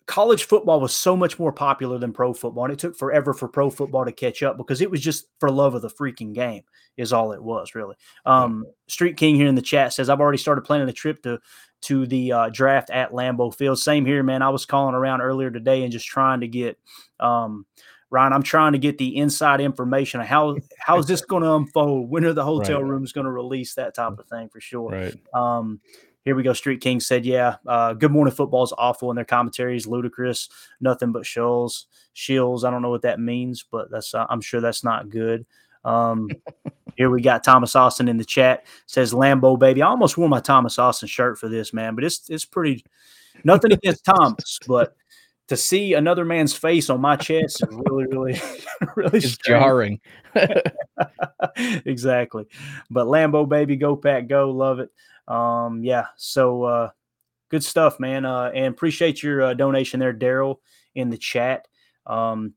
college 0.07 0.45
football 0.45 0.79
was 0.79 0.95
so 0.95 1.17
much 1.17 1.37
more 1.37 1.51
popular 1.51 1.97
than 1.99 2.13
pro 2.13 2.33
football 2.33 2.63
and 2.63 2.73
it 2.73 2.79
took 2.79 2.97
forever 2.97 3.33
for 3.33 3.47
pro 3.49 3.69
football 3.69 4.05
to 4.05 4.11
catch 4.11 4.41
up 4.41 4.57
because 4.57 4.79
it 4.79 4.89
was 4.89 5.01
just 5.01 5.27
for 5.39 5.51
love 5.51 5.75
of 5.75 5.81
the 5.81 5.89
freaking 5.89 6.33
game 6.33 6.63
is 6.95 7.11
all 7.11 7.33
it 7.33 7.43
was 7.43 7.75
really 7.75 7.95
um, 8.25 8.65
street 8.87 9.17
king 9.17 9.35
here 9.35 9.47
in 9.47 9.55
the 9.55 9.61
chat 9.61 9.91
says 9.91 10.09
i've 10.09 10.21
already 10.21 10.37
started 10.37 10.61
planning 10.61 10.87
a 10.87 10.93
trip 10.93 11.21
to 11.21 11.37
to 11.81 12.05
the 12.07 12.31
uh, 12.31 12.49
draft 12.49 12.89
at 12.89 13.11
lambeau 13.11 13.53
field 13.53 13.79
same 13.79 14.05
here 14.05 14.23
man 14.23 14.41
i 14.41 14.49
was 14.49 14.65
calling 14.65 14.95
around 14.95 15.21
earlier 15.21 15.51
today 15.51 15.83
and 15.83 15.91
just 15.91 16.07
trying 16.07 16.41
to 16.41 16.47
get 16.47 16.77
um, 17.19 17.65
Ryan, 18.09 18.31
I'm 18.31 18.43
trying 18.43 18.71
to 18.71 18.77
get 18.77 18.97
the 18.97 19.17
inside 19.17 19.59
information. 19.59 20.21
How 20.21 20.57
how 20.79 20.97
is 20.97 21.07
this 21.07 21.21
going 21.25 21.43
to 21.43 21.53
unfold? 21.53 22.09
When 22.09 22.23
are 22.23 22.33
the 22.33 22.43
hotel 22.43 22.81
right. 22.81 22.89
rooms 22.89 23.11
going 23.11 23.25
to 23.25 23.31
release 23.31 23.73
that 23.75 23.95
type 23.95 24.17
of 24.17 24.25
thing 24.27 24.49
for 24.49 24.61
sure? 24.61 24.91
Right. 24.91 25.15
Um, 25.33 25.81
here 26.23 26.35
we 26.35 26.43
go. 26.43 26.53
Street 26.53 26.81
King 26.81 26.99
said, 26.99 27.25
"Yeah, 27.25 27.55
uh, 27.65 27.93
Good 27.93 28.11
Morning 28.11 28.33
Football 28.33 28.63
is 28.63 28.73
awful, 28.77 29.09
and 29.09 29.17
their 29.17 29.25
commentary 29.25 29.75
is 29.75 29.87
ludicrous. 29.87 30.49
Nothing 30.79 31.11
but 31.11 31.23
shills, 31.23 31.85
shills. 32.15 32.63
I 32.63 32.71
don't 32.71 32.81
know 32.81 32.89
what 32.89 33.03
that 33.03 33.19
means, 33.19 33.65
but 33.69 33.89
that's 33.91 34.13
uh, 34.13 34.25
I'm 34.29 34.41
sure 34.41 34.61
that's 34.61 34.83
not 34.83 35.09
good." 35.09 35.45
Um, 35.83 36.29
here 36.97 37.09
we 37.09 37.21
got 37.21 37.43
Thomas 37.43 37.75
Austin 37.75 38.07
in 38.07 38.17
the 38.17 38.25
chat 38.25 38.65
says 38.87 39.13
Lambo 39.13 39.57
baby. 39.57 39.81
I 39.81 39.87
almost 39.87 40.17
wore 40.17 40.27
my 40.27 40.39
Thomas 40.39 40.77
Austin 40.79 41.07
shirt 41.07 41.37
for 41.37 41.47
this 41.47 41.73
man, 41.73 41.95
but 41.95 42.03
it's 42.03 42.29
it's 42.29 42.45
pretty. 42.45 42.83
Nothing 43.43 43.71
against 43.71 44.03
Thomas, 44.03 44.59
but 44.67 44.95
to 45.47 45.55
see 45.55 45.93
another 45.93 46.25
man's 46.25 46.53
face 46.53 46.89
on 46.89 46.99
my 46.99 47.15
chest 47.15 47.63
is 47.63 47.67
really, 47.69 48.05
really, 48.07 48.41
really 48.95 49.19
jarring. 49.45 49.99
exactly. 51.85 52.45
But 52.89 53.07
Lambo 53.07 53.47
baby, 53.47 53.75
go 53.75 53.95
pack, 53.95 54.27
go, 54.27 54.49
love 54.49 54.79
it. 54.79 54.89
Um, 55.31 55.83
yeah, 55.83 56.05
so 56.17 56.63
uh, 56.63 56.89
good 57.49 57.63
stuff, 57.63 57.99
man. 57.99 58.25
Uh, 58.25 58.51
and 58.53 58.65
appreciate 58.65 59.21
your 59.23 59.43
uh, 59.43 59.53
donation 59.53 59.99
there, 59.99 60.13
Daryl, 60.13 60.57
in 60.95 61.09
the 61.09 61.17
chat. 61.17 61.67
Um, 62.05 62.53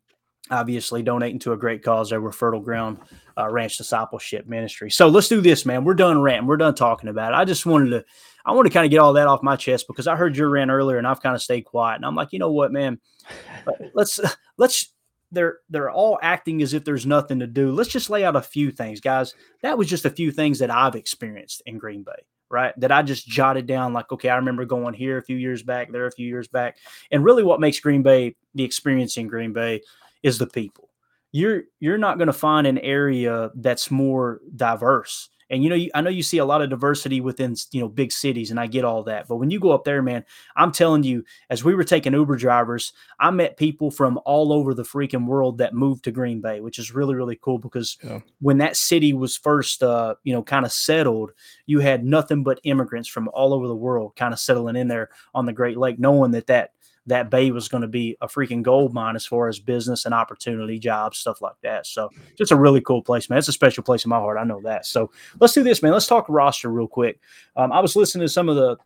obviously, 0.50 1.02
donating 1.02 1.38
to 1.40 1.52
a 1.52 1.56
great 1.56 1.82
cause 1.82 2.12
over 2.12 2.32
Fertile 2.32 2.60
Ground 2.60 2.98
uh, 3.38 3.48
Ranch 3.48 3.76
Discipleship 3.76 4.46
Ministry. 4.46 4.90
So 4.90 5.08
let's 5.08 5.28
do 5.28 5.40
this, 5.40 5.64
man. 5.64 5.84
We're 5.84 5.94
done 5.94 6.20
ranting. 6.20 6.46
We're 6.46 6.56
done 6.56 6.74
talking 6.74 7.08
about 7.08 7.32
it. 7.32 7.36
I 7.36 7.44
just 7.44 7.66
wanted 7.66 7.90
to, 7.90 8.04
I 8.44 8.52
want 8.52 8.66
to 8.66 8.72
kind 8.72 8.84
of 8.84 8.90
get 8.90 8.98
all 8.98 9.14
that 9.14 9.28
off 9.28 9.42
my 9.42 9.56
chest 9.56 9.86
because 9.86 10.06
I 10.06 10.16
heard 10.16 10.36
your 10.36 10.50
rant 10.50 10.70
earlier, 10.70 10.98
and 10.98 11.06
I've 11.06 11.22
kind 11.22 11.34
of 11.34 11.42
stayed 11.42 11.62
quiet. 11.62 11.96
And 11.96 12.04
I'm 12.04 12.14
like, 12.14 12.32
you 12.32 12.38
know 12.38 12.52
what, 12.52 12.72
man? 12.72 13.00
let's 13.94 14.20
let's 14.56 14.92
they're 15.32 15.58
they're 15.68 15.90
all 15.90 16.18
acting 16.22 16.60
as 16.62 16.74
if 16.74 16.84
there's 16.84 17.06
nothing 17.06 17.38
to 17.40 17.46
do. 17.46 17.72
Let's 17.72 17.90
just 17.90 18.10
lay 18.10 18.24
out 18.24 18.36
a 18.36 18.42
few 18.42 18.70
things, 18.70 19.00
guys. 19.00 19.34
That 19.62 19.78
was 19.78 19.88
just 19.88 20.04
a 20.04 20.10
few 20.10 20.32
things 20.32 20.58
that 20.58 20.70
I've 20.70 20.96
experienced 20.96 21.62
in 21.66 21.78
Green 21.78 22.02
Bay 22.02 22.24
right? 22.50 22.74
That 22.78 22.92
I 22.92 23.02
just 23.02 23.28
jotted 23.28 23.66
down 23.66 23.92
like, 23.92 24.10
okay, 24.12 24.28
I 24.28 24.36
remember 24.36 24.64
going 24.64 24.92
here 24.92 25.16
a 25.16 25.22
few 25.22 25.36
years 25.36 25.62
back, 25.62 25.90
there 25.90 26.06
a 26.06 26.12
few 26.12 26.26
years 26.26 26.48
back. 26.48 26.76
And 27.10 27.24
really 27.24 27.44
what 27.44 27.60
makes 27.60 27.78
Green 27.78 28.02
Bay 28.02 28.34
the 28.54 28.64
experience 28.64 29.16
in 29.16 29.28
Green 29.28 29.52
Bay 29.52 29.82
is 30.22 30.38
the 30.38 30.46
people. 30.46 30.88
You're 31.32 31.62
you're 31.78 31.98
not 31.98 32.18
going 32.18 32.26
to 32.26 32.32
find 32.32 32.66
an 32.66 32.78
area 32.78 33.50
that's 33.54 33.90
more 33.90 34.40
diverse 34.56 35.28
and 35.50 35.64
you 35.64 35.68
know, 35.68 35.74
you, 35.74 35.90
I 35.94 36.00
know 36.00 36.10
you 36.10 36.22
see 36.22 36.38
a 36.38 36.44
lot 36.44 36.62
of 36.62 36.70
diversity 36.70 37.20
within 37.20 37.56
you 37.72 37.80
know 37.80 37.88
big 37.88 38.12
cities, 38.12 38.50
and 38.50 38.60
I 38.60 38.68
get 38.68 38.84
all 38.84 39.02
that. 39.04 39.26
But 39.26 39.36
when 39.36 39.50
you 39.50 39.58
go 39.58 39.72
up 39.72 39.84
there, 39.84 40.00
man, 40.00 40.24
I'm 40.56 40.70
telling 40.70 41.02
you, 41.02 41.24
as 41.50 41.64
we 41.64 41.74
were 41.74 41.82
taking 41.82 42.12
Uber 42.12 42.36
drivers, 42.36 42.92
I 43.18 43.30
met 43.32 43.56
people 43.56 43.90
from 43.90 44.20
all 44.24 44.52
over 44.52 44.74
the 44.74 44.84
freaking 44.84 45.26
world 45.26 45.58
that 45.58 45.74
moved 45.74 46.04
to 46.04 46.12
Green 46.12 46.40
Bay, 46.40 46.60
which 46.60 46.78
is 46.78 46.94
really 46.94 47.16
really 47.16 47.36
cool 47.42 47.58
because 47.58 47.98
yeah. 48.02 48.20
when 48.40 48.58
that 48.58 48.76
city 48.76 49.12
was 49.12 49.36
first, 49.36 49.82
uh, 49.82 50.14
you 50.22 50.32
know, 50.32 50.42
kind 50.42 50.64
of 50.64 50.72
settled, 50.72 51.32
you 51.66 51.80
had 51.80 52.04
nothing 52.04 52.44
but 52.44 52.60
immigrants 52.62 53.08
from 53.08 53.28
all 53.34 53.52
over 53.52 53.66
the 53.66 53.74
world 53.74 54.14
kind 54.14 54.32
of 54.32 54.38
settling 54.38 54.76
in 54.76 54.86
there 54.86 55.10
on 55.34 55.46
the 55.46 55.52
Great 55.52 55.76
Lake, 55.76 55.98
knowing 55.98 56.30
that 56.30 56.46
that 56.46 56.70
that 57.06 57.30
bay 57.30 57.50
was 57.50 57.68
going 57.68 57.82
to 57.82 57.88
be 57.88 58.16
a 58.20 58.28
freaking 58.28 58.62
gold 58.62 58.92
mine 58.92 59.16
as 59.16 59.26
far 59.26 59.48
as 59.48 59.58
business 59.58 60.04
and 60.04 60.14
opportunity, 60.14 60.78
jobs, 60.78 61.18
stuff 61.18 61.40
like 61.40 61.56
that. 61.62 61.86
So 61.86 62.10
just 62.36 62.52
a 62.52 62.56
really 62.56 62.80
cool 62.80 63.02
place, 63.02 63.28
man. 63.28 63.38
It's 63.38 63.48
a 63.48 63.52
special 63.52 63.82
place 63.82 64.04
in 64.04 64.10
my 64.10 64.18
heart. 64.18 64.38
I 64.38 64.44
know 64.44 64.60
that. 64.62 64.86
So 64.86 65.10
let's 65.40 65.54
do 65.54 65.62
this, 65.62 65.82
man. 65.82 65.92
Let's 65.92 66.06
talk 66.06 66.26
roster 66.28 66.70
real 66.70 66.86
quick. 66.86 67.20
Um, 67.56 67.72
I 67.72 67.80
was 67.80 67.96
listening 67.96 68.26
to 68.26 68.32
some 68.32 68.48
of 68.48 68.56
the 68.56 68.76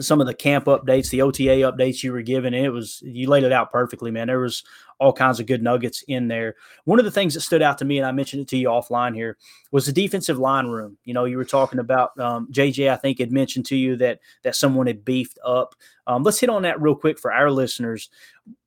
some 0.00 0.20
of 0.20 0.26
the 0.26 0.34
camp 0.34 0.64
updates, 0.64 1.10
the 1.10 1.22
OTA 1.22 1.70
updates 1.70 2.02
you 2.02 2.12
were 2.12 2.22
given. 2.22 2.54
And 2.54 2.64
it 2.64 2.70
was 2.70 3.02
you 3.04 3.28
laid 3.28 3.44
it 3.44 3.52
out 3.52 3.70
perfectly, 3.70 4.10
man. 4.10 4.28
There 4.28 4.40
was 4.40 4.64
all 5.04 5.12
kinds 5.12 5.38
of 5.38 5.44
good 5.44 5.62
nuggets 5.62 6.02
in 6.08 6.28
there. 6.28 6.54
One 6.84 6.98
of 6.98 7.04
the 7.04 7.10
things 7.10 7.34
that 7.34 7.42
stood 7.42 7.60
out 7.60 7.76
to 7.78 7.84
me, 7.84 7.98
and 7.98 8.06
I 8.06 8.12
mentioned 8.12 8.40
it 8.40 8.48
to 8.48 8.56
you 8.56 8.68
offline 8.68 9.14
here, 9.14 9.36
was 9.70 9.84
the 9.84 9.92
defensive 9.92 10.38
line 10.38 10.66
room. 10.66 10.96
You 11.04 11.12
know, 11.12 11.26
you 11.26 11.36
were 11.36 11.44
talking 11.44 11.78
about 11.78 12.18
um, 12.18 12.48
JJ. 12.50 12.90
I 12.90 12.96
think 12.96 13.18
had 13.18 13.30
mentioned 13.30 13.66
to 13.66 13.76
you 13.76 13.96
that 13.96 14.20
that 14.44 14.56
someone 14.56 14.86
had 14.86 15.04
beefed 15.04 15.38
up. 15.44 15.74
Um, 16.06 16.22
let's 16.22 16.40
hit 16.40 16.48
on 16.48 16.62
that 16.62 16.80
real 16.80 16.94
quick 16.94 17.18
for 17.18 17.34
our 17.34 17.50
listeners. 17.50 18.08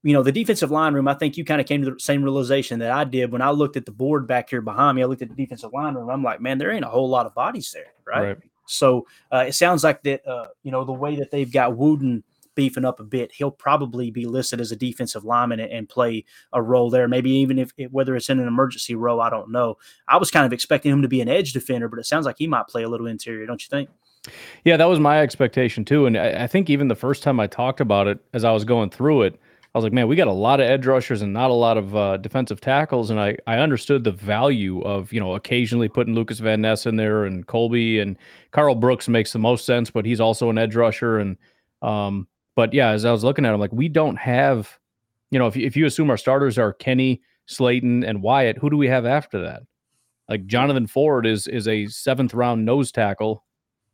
You 0.04 0.14
know, 0.14 0.22
the 0.22 0.32
defensive 0.32 0.70
line 0.70 0.94
room. 0.94 1.08
I 1.08 1.16
think 1.16 1.38
you 1.38 1.44
kind 1.44 1.60
of 1.60 1.66
came 1.66 1.84
to 1.84 1.92
the 1.92 2.00
same 2.00 2.22
realization 2.22 2.78
that 2.80 2.92
I 2.92 3.04
did 3.04 3.32
when 3.32 3.42
I 3.42 3.50
looked 3.50 3.78
at 3.78 3.86
the 3.86 3.92
board 3.92 4.28
back 4.28 4.52
here 4.52 4.62
behind 4.62 4.96
me. 4.96 5.02
I 5.02 5.06
looked 5.06 5.24
at 5.24 5.30
the 5.30 5.36
defensive 5.36 5.74
line 5.74 5.96
room. 5.96 6.10
I'm 6.12 6.24
like, 6.24 6.40
man, 6.40 6.60
there 6.60 6.72
ain't 6.72 6.86
a 6.86 6.90
whole 6.90 7.10
lot 7.10 7.26
of 7.26 7.34
bodies 7.34 7.72
there, 7.72 7.94
right? 8.06 8.28
right. 8.28 8.38
So 8.68 9.08
uh, 9.34 9.46
it 9.48 9.54
sounds 9.54 9.84
like 9.84 10.04
that. 10.04 10.28
Uh, 10.28 10.50
you 10.62 10.70
know, 10.70 10.86
the 10.86 10.92
way 10.92 11.16
that 11.16 11.32
they've 11.32 11.52
got 11.52 11.76
Wooden 11.76 12.24
beefing 12.58 12.84
up 12.84 13.00
a 13.00 13.04
bit, 13.04 13.32
he'll 13.32 13.52
probably 13.52 14.12
be 14.12 14.26
listed 14.26 14.60
as 14.60 14.74
a 14.74 14.76
defensive 14.76 15.24
lineman 15.24 15.62
and, 15.62 15.72
and 15.72 15.88
play 15.88 16.26
a 16.52 16.62
role 16.62 16.90
there. 16.90 17.08
Maybe 17.08 17.32
even 17.32 17.58
if 17.58 17.72
whether 17.92 18.18
it's 18.18 18.30
in 18.30 18.40
an 18.40 18.48
emergency 18.48 18.96
role, 18.96 19.22
I 19.22 19.30
don't 19.30 19.50
know. 19.50 19.78
I 20.10 20.18
was 20.18 20.30
kind 20.30 20.46
of 20.46 20.52
expecting 20.52 20.92
him 20.92 21.02
to 21.04 21.08
be 21.08 21.22
an 21.22 21.30
edge 21.30 21.54
defender, 21.54 21.88
but 21.88 22.00
it 22.00 22.06
sounds 22.06 22.26
like 22.26 22.36
he 22.38 22.48
might 22.48 22.68
play 22.68 22.84
a 22.84 22.90
little 22.90 23.08
interior, 23.08 23.46
don't 23.46 23.64
you 23.64 23.70
think? 23.70 23.90
Yeah, 24.66 24.76
that 24.76 24.90
was 24.90 25.00
my 25.00 25.22
expectation 25.22 25.86
too. 25.86 26.06
And 26.06 26.18
I, 26.18 26.44
I 26.44 26.48
think 26.48 26.70
even 26.70 26.90
the 26.90 26.96
first 26.96 27.24
time 27.24 27.40
I 27.40 27.48
talked 27.48 27.80
about 27.80 28.08
it, 28.08 28.20
as 28.34 28.44
I 28.44 28.52
was 28.52 28.66
going 28.66 28.90
through 28.90 29.22
it, 29.22 29.40
I 29.76 29.78
was 29.78 29.84
like, 29.84 29.94
man, 29.94 30.08
we 30.08 30.16
got 30.16 30.28
a 30.28 30.34
lot 30.34 30.60
of 30.60 30.68
edge 30.68 30.88
rushers 30.88 31.22
and 31.22 31.34
not 31.34 31.52
a 31.52 31.54
lot 31.54 31.78
of 31.78 31.96
uh, 31.96 32.18
defensive 32.18 32.60
tackles. 32.60 33.12
And 33.12 33.20
I, 33.20 33.38
I 33.46 33.60
understood 33.60 34.04
the 34.04 34.12
value 34.12 34.82
of, 34.82 35.14
you 35.14 35.20
know, 35.20 35.36
occasionally 35.36 35.88
putting 35.88 36.16
Lucas 36.16 36.40
Van 36.40 36.62
Ness 36.62 36.88
in 36.88 36.96
there 36.96 37.26
and 37.26 37.46
Colby 37.46 38.00
and 38.00 38.18
Karl 38.52 38.74
Brooks 38.74 39.08
makes 39.08 39.34
the 39.34 39.40
most 39.40 39.66
sense, 39.66 39.92
but 39.92 40.04
he's 40.04 40.20
also 40.20 40.50
an 40.50 40.58
edge 40.58 40.76
rusher. 40.76 41.20
And 41.20 41.38
um, 41.84 42.28
but 42.58 42.74
yeah, 42.74 42.90
as 42.90 43.06
I 43.06 43.12
was 43.12 43.24
looking 43.24 43.46
at 43.46 43.54
him, 43.54 43.60
like 43.60 43.72
we 43.72 43.88
don't 43.88 44.18
have, 44.18 44.80
you 45.30 45.38
know, 45.38 45.46
if 45.46 45.56
you, 45.56 45.68
if 45.68 45.78
you 45.78 45.86
assume 45.86 46.10
our 46.10 46.18
starters 46.18 46.58
are 46.58 46.74
Kenny, 46.74 47.22
Slaton, 47.48 48.04
and 48.04 48.24
Wyatt, 48.24 48.58
who 48.58 48.72
do 48.72 48.76
we 48.76 48.88
have 48.88 49.06
after 49.06 49.40
that? 49.44 49.62
Like 50.28 50.48
Jonathan 50.48 50.88
Ford 50.88 51.28
is 51.28 51.46
is 51.46 51.68
a 51.68 51.86
seventh 51.86 52.34
round 52.34 52.66
nose 52.66 52.92
tackle. 52.92 53.46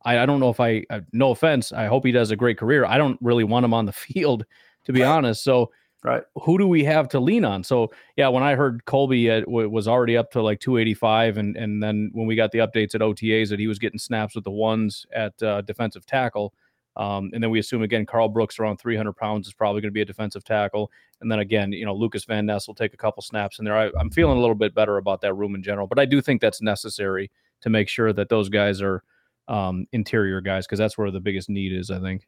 I, 0.02 0.20
I 0.20 0.26
don't 0.26 0.40
know 0.40 0.48
if 0.48 0.60
I, 0.60 0.84
uh, 0.88 1.00
no 1.12 1.30
offense, 1.30 1.72
I 1.72 1.86
hope 1.86 2.06
he 2.06 2.12
does 2.12 2.30
a 2.30 2.36
great 2.36 2.56
career. 2.56 2.86
I 2.86 2.96
don't 2.96 3.18
really 3.20 3.44
want 3.44 3.64
him 3.64 3.74
on 3.74 3.84
the 3.84 3.92
field, 3.92 4.46
to 4.86 4.92
be 4.94 5.02
honest. 5.02 5.44
So, 5.44 5.70
right, 6.02 6.22
who 6.34 6.56
do 6.56 6.66
we 6.66 6.84
have 6.84 7.06
to 7.10 7.20
lean 7.20 7.44
on? 7.44 7.64
So, 7.64 7.92
yeah, 8.16 8.28
when 8.28 8.42
I 8.42 8.54
heard 8.54 8.86
Colby 8.86 9.30
uh, 9.30 9.40
w- 9.40 9.68
was 9.68 9.86
already 9.86 10.16
up 10.16 10.30
to 10.30 10.42
like 10.42 10.60
285, 10.60 11.36
and 11.36 11.54
and 11.58 11.82
then 11.82 12.10
when 12.14 12.26
we 12.26 12.34
got 12.34 12.50
the 12.50 12.60
updates 12.60 12.94
at 12.94 13.02
OTAs 13.02 13.50
that 13.50 13.58
he 13.58 13.66
was 13.66 13.78
getting 13.78 13.98
snaps 13.98 14.34
with 14.34 14.44
the 14.44 14.50
ones 14.50 15.04
at 15.14 15.40
uh, 15.42 15.60
defensive 15.60 16.06
tackle, 16.06 16.54
um, 16.96 17.30
and 17.32 17.42
then 17.42 17.50
we 17.50 17.58
assume 17.58 17.82
again 17.82 18.06
Karl 18.06 18.28
Brooks 18.28 18.58
around 18.58 18.78
300 18.78 19.12
pounds 19.14 19.46
is 19.46 19.54
probably 19.54 19.80
going 19.80 19.90
to 19.90 19.94
be 19.94 20.02
a 20.02 20.06
defensive 20.06 20.44
tackle. 20.44 20.90
And 21.20 21.30
then 21.30 21.38
again, 21.38 21.72
you 21.72 21.84
know, 21.84 21.94
Lucas 21.94 22.24
Van 22.24 22.46
Ness 22.46 22.66
will 22.66 22.74
take 22.74 22.94
a 22.94 22.96
couple 22.96 23.22
snaps 23.22 23.58
in 23.58 23.64
there. 23.64 23.76
I, 23.76 23.90
I'm 23.98 24.10
feeling 24.10 24.36
a 24.36 24.40
little 24.40 24.54
bit 24.54 24.74
better 24.74 24.98
about 24.98 25.20
that 25.22 25.34
room 25.34 25.54
in 25.54 25.62
general, 25.62 25.86
but 25.86 25.98
I 25.98 26.04
do 26.04 26.20
think 26.20 26.40
that's 26.40 26.62
necessary 26.62 27.30
to 27.62 27.70
make 27.70 27.88
sure 27.88 28.12
that 28.12 28.28
those 28.28 28.48
guys 28.48 28.82
are 28.82 29.02
um, 29.48 29.86
interior 29.92 30.40
guys 30.40 30.66
because 30.66 30.78
that's 30.78 30.98
where 30.98 31.10
the 31.10 31.20
biggest 31.20 31.48
need 31.48 31.72
is, 31.72 31.90
I 31.90 32.00
think. 32.00 32.26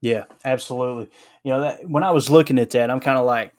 Yeah, 0.00 0.24
absolutely. 0.44 1.08
You 1.44 1.52
know, 1.52 1.60
that 1.60 1.88
when 1.88 2.02
I 2.02 2.10
was 2.10 2.28
looking 2.28 2.58
at 2.58 2.70
that, 2.70 2.90
I'm 2.90 3.00
kind 3.00 3.18
of 3.18 3.24
like, 3.24 3.52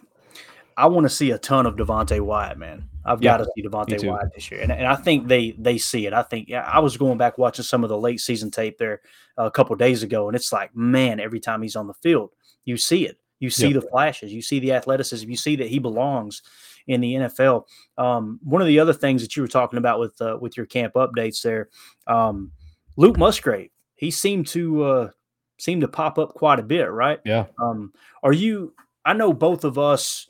I 0.78 0.88
want 0.88 1.06
to 1.06 1.10
see 1.10 1.32
a 1.32 1.38
ton 1.38 1.66
of 1.66 1.76
Devonte 1.76 2.20
Wyatt, 2.20 2.58
man. 2.58 2.90
I've 3.06 3.22
Yeah, 3.22 3.38
got 3.38 3.46
to 3.46 3.52
see 3.56 3.64
Devonte. 3.64 4.08
Wyatt 4.08 4.34
this 4.34 4.50
year, 4.50 4.62
and, 4.62 4.72
and 4.72 4.88
I 4.88 4.96
think 4.96 5.28
they 5.28 5.52
they 5.52 5.78
see 5.78 6.06
it. 6.06 6.14
I 6.14 6.24
think 6.24 6.48
yeah, 6.48 6.62
I 6.62 6.80
was 6.80 6.98
going 6.98 7.18
back 7.18 7.38
watching 7.38 7.64
some 7.64 7.84
of 7.84 7.90
the 7.90 7.98
late 7.98 8.22
season 8.22 8.50
tape 8.52 8.78
there 8.78 9.02
uh, 9.38 9.46
a 9.46 9.52
couple 9.52 9.76
days 9.76 10.04
ago, 10.04 10.28
and 10.28 10.36
it's 10.36 10.54
like, 10.54 10.76
man, 10.76 11.20
every 11.20 11.40
time 11.40 11.62
he's 11.62 11.76
on 11.76 11.88
the 11.88 11.94
field, 11.96 12.32
you 12.66 12.78
see 12.78 13.06
it. 13.06 13.18
You 13.40 13.50
see 13.50 13.74
the 13.74 13.82
flashes. 13.82 14.32
You 14.34 14.42
see 14.42 14.60
the 14.60 14.72
athleticism. 14.72 15.30
You 15.30 15.36
see 15.36 15.58
that 15.58 15.68
he 15.68 15.78
belongs 15.78 16.44
in 16.88 17.02
the 17.02 17.16
NFL. 17.16 17.66
Um, 17.98 18.40
one 18.42 18.62
of 18.62 18.68
the 18.68 18.80
other 18.80 18.94
things 18.94 19.22
that 19.22 19.36
you 19.36 19.42
were 19.42 19.50
talking 19.50 19.78
about 19.78 20.00
with 20.00 20.22
uh, 20.22 20.38
with 20.40 20.56
your 20.56 20.66
camp 20.66 20.94
updates 20.94 21.42
there, 21.42 21.68
um, 22.08 22.54
Luke 22.96 23.18
Musgrave, 23.18 23.70
he 23.96 24.12
seemed 24.12 24.48
to 24.48 24.84
uh, 24.84 25.10
seem 25.58 25.82
to 25.82 25.90
pop 25.90 26.18
up 26.18 26.36
quite 26.36 26.60
a 26.60 26.64
bit, 26.64 26.90
right? 26.90 27.20
Yeah. 27.26 27.48
Um, 27.62 27.92
are 28.24 28.32
you? 28.34 28.74
I 29.04 29.12
know 29.12 29.34
both 29.34 29.66
of 29.66 29.78
us. 29.78 30.28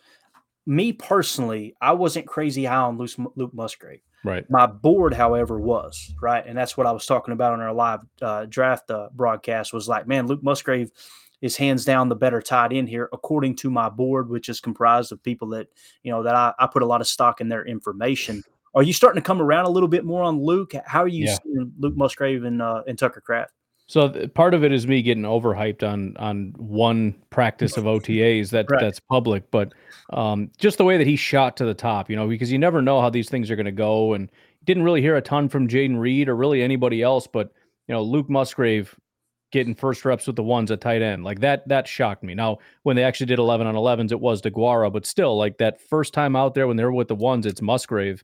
Me 0.65 0.93
personally, 0.93 1.75
I 1.81 1.91
wasn't 1.91 2.25
crazy 2.27 2.65
high 2.65 2.75
on 2.75 2.97
Luke, 2.97 3.11
Luke 3.35 3.53
Musgrave. 3.53 3.99
Right. 4.23 4.49
My 4.49 4.65
board, 4.65 5.13
however, 5.13 5.59
was 5.59 6.13
right, 6.21 6.45
and 6.47 6.57
that's 6.57 6.77
what 6.77 6.87
I 6.87 6.91
was 6.91 7.05
talking 7.05 7.33
about 7.33 7.51
on 7.53 7.59
our 7.59 7.73
live 7.73 7.99
uh, 8.21 8.45
draft 8.45 8.89
uh, 8.89 9.09
broadcast. 9.13 9.73
Was 9.73 9.89
like, 9.89 10.07
man, 10.07 10.27
Luke 10.27 10.41
Musgrave 10.41 10.91
is 11.41 11.57
hands 11.57 11.83
down 11.83 12.07
the 12.07 12.15
better 12.15 12.41
tight 12.41 12.71
end 12.71 12.87
here, 12.87 13.09
according 13.11 13.57
to 13.57 13.69
my 13.69 13.89
board, 13.89 14.29
which 14.29 14.47
is 14.47 14.61
comprised 14.61 15.11
of 15.11 15.21
people 15.21 15.49
that 15.49 15.67
you 16.03 16.11
know 16.11 16.23
that 16.23 16.35
I, 16.35 16.53
I 16.57 16.67
put 16.67 16.83
a 16.83 16.85
lot 16.85 17.01
of 17.01 17.07
stock 17.07 17.41
in 17.41 17.49
their 17.49 17.65
information. 17.65 18.41
Are 18.75 18.83
you 18.83 18.93
starting 18.93 19.21
to 19.21 19.25
come 19.27 19.41
around 19.41 19.65
a 19.65 19.69
little 19.69 19.89
bit 19.89 20.05
more 20.05 20.23
on 20.23 20.41
Luke? 20.41 20.71
How 20.85 21.03
are 21.03 21.07
you 21.09 21.25
Yeah. 21.25 21.37
seeing 21.43 21.73
Luke 21.77 21.97
Musgrave 21.97 22.45
and 22.45 22.61
uh, 22.61 22.83
and 22.87 22.97
Tucker 22.97 23.19
Kraft? 23.19 23.51
So 23.93 24.09
th- 24.09 24.33
part 24.33 24.55
of 24.55 24.63
it 24.63 24.71
is 24.71 24.87
me 24.87 25.03
getting 25.03 25.21
overhyped 25.21 25.87
on 25.87 26.17
on 26.17 26.55
one 26.57 27.13
practice 27.29 27.77
of 27.77 27.83
OTAs 27.83 28.49
that 28.49 28.65
Right. 28.67 28.81
that's 28.81 28.99
public, 28.99 29.51
but 29.51 29.71
um, 30.09 30.49
just 30.57 30.79
the 30.79 30.83
way 30.83 30.97
that 30.97 31.05
he 31.05 31.15
shot 31.15 31.55
to 31.57 31.65
the 31.65 31.75
top, 31.75 32.09
you 32.09 32.15
know, 32.15 32.27
because 32.27 32.51
you 32.51 32.57
never 32.57 32.81
know 32.81 33.01
how 33.01 33.11
these 33.11 33.29
things 33.29 33.51
are 33.51 33.55
going 33.55 33.67
to 33.67 33.71
go, 33.71 34.13
and 34.13 34.31
didn't 34.63 34.81
really 34.81 35.01
hear 35.01 35.15
a 35.15 35.21
ton 35.21 35.47
from 35.47 35.67
Jayden 35.67 35.99
Reed 35.99 36.27
or 36.27 36.35
really 36.35 36.63
anybody 36.63 37.03
else, 37.03 37.27
but 37.27 37.51
you 37.87 37.93
know, 37.93 38.01
Luke 38.01 38.31
Musgrave 38.31 38.95
getting 39.51 39.75
first 39.75 40.03
reps 40.05 40.25
with 40.25 40.37
the 40.37 40.41
ones 40.41 40.71
at 40.71 40.81
tight 40.81 41.03
end 41.03 41.23
like 41.23 41.41
that 41.41 41.67
that 41.67 41.87
shocked 41.87 42.23
me. 42.23 42.33
Now 42.33 42.57
when 42.81 42.95
they 42.95 43.03
actually 43.03 43.27
did 43.27 43.37
eleven 43.37 43.67
on 43.67 43.75
11s, 43.75 44.11
it 44.11 44.19
was 44.19 44.41
DeGuara, 44.41 44.91
but 44.91 45.05
still 45.05 45.37
like 45.37 45.59
that 45.59 45.79
first 45.79 46.15
time 46.15 46.35
out 46.35 46.55
there 46.55 46.67
when 46.67 46.77
they 46.77 46.83
were 46.83 46.91
with 46.91 47.09
the 47.09 47.15
ones, 47.15 47.45
it's 47.45 47.61
Musgrave. 47.61 48.23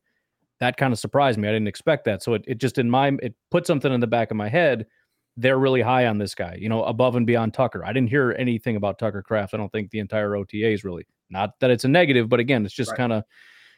That 0.61 0.77
kind 0.77 0.93
of 0.93 0.97
surprised 0.97 1.37
me. 1.37 1.47
I 1.47 1.51
didn't 1.51 1.67
expect 1.67 2.05
that. 2.05 2.23
So 2.23 2.33
it, 2.33 2.43
it 2.47 2.57
just 2.57 2.79
in 2.79 2.89
my 2.89 3.09
it 3.21 3.35
put 3.51 3.67
something 3.67 3.93
in 3.93 3.99
the 3.99 4.07
back 4.07 4.31
of 4.31 4.37
my 4.37 4.49
head 4.49 4.87
they're 5.39 5.57
really 5.57 5.81
high 5.81 6.05
on 6.07 6.17
this 6.17 6.35
guy, 6.35 6.57
you 6.59 6.67
know, 6.67 6.83
above 6.83 7.15
and 7.15 7.25
beyond 7.25 7.53
Tucker. 7.53 7.85
I 7.85 7.93
didn't 7.93 8.09
hear 8.09 8.35
anything 8.37 8.75
about 8.75 8.99
Tucker 8.99 9.23
Kraft. 9.23 9.53
I 9.53 9.57
don't 9.57 9.71
think 9.71 9.89
the 9.89 9.99
entire 9.99 10.35
OTA 10.35 10.71
is 10.71 10.83
really 10.83 11.05
not 11.29 11.51
that 11.61 11.71
it's 11.71 11.85
a 11.85 11.87
negative, 11.87 12.27
but 12.27 12.39
again, 12.39 12.65
it's 12.65 12.73
just 12.73 12.91
Right. 12.91 12.97
kind 12.97 13.13
of 13.13 13.23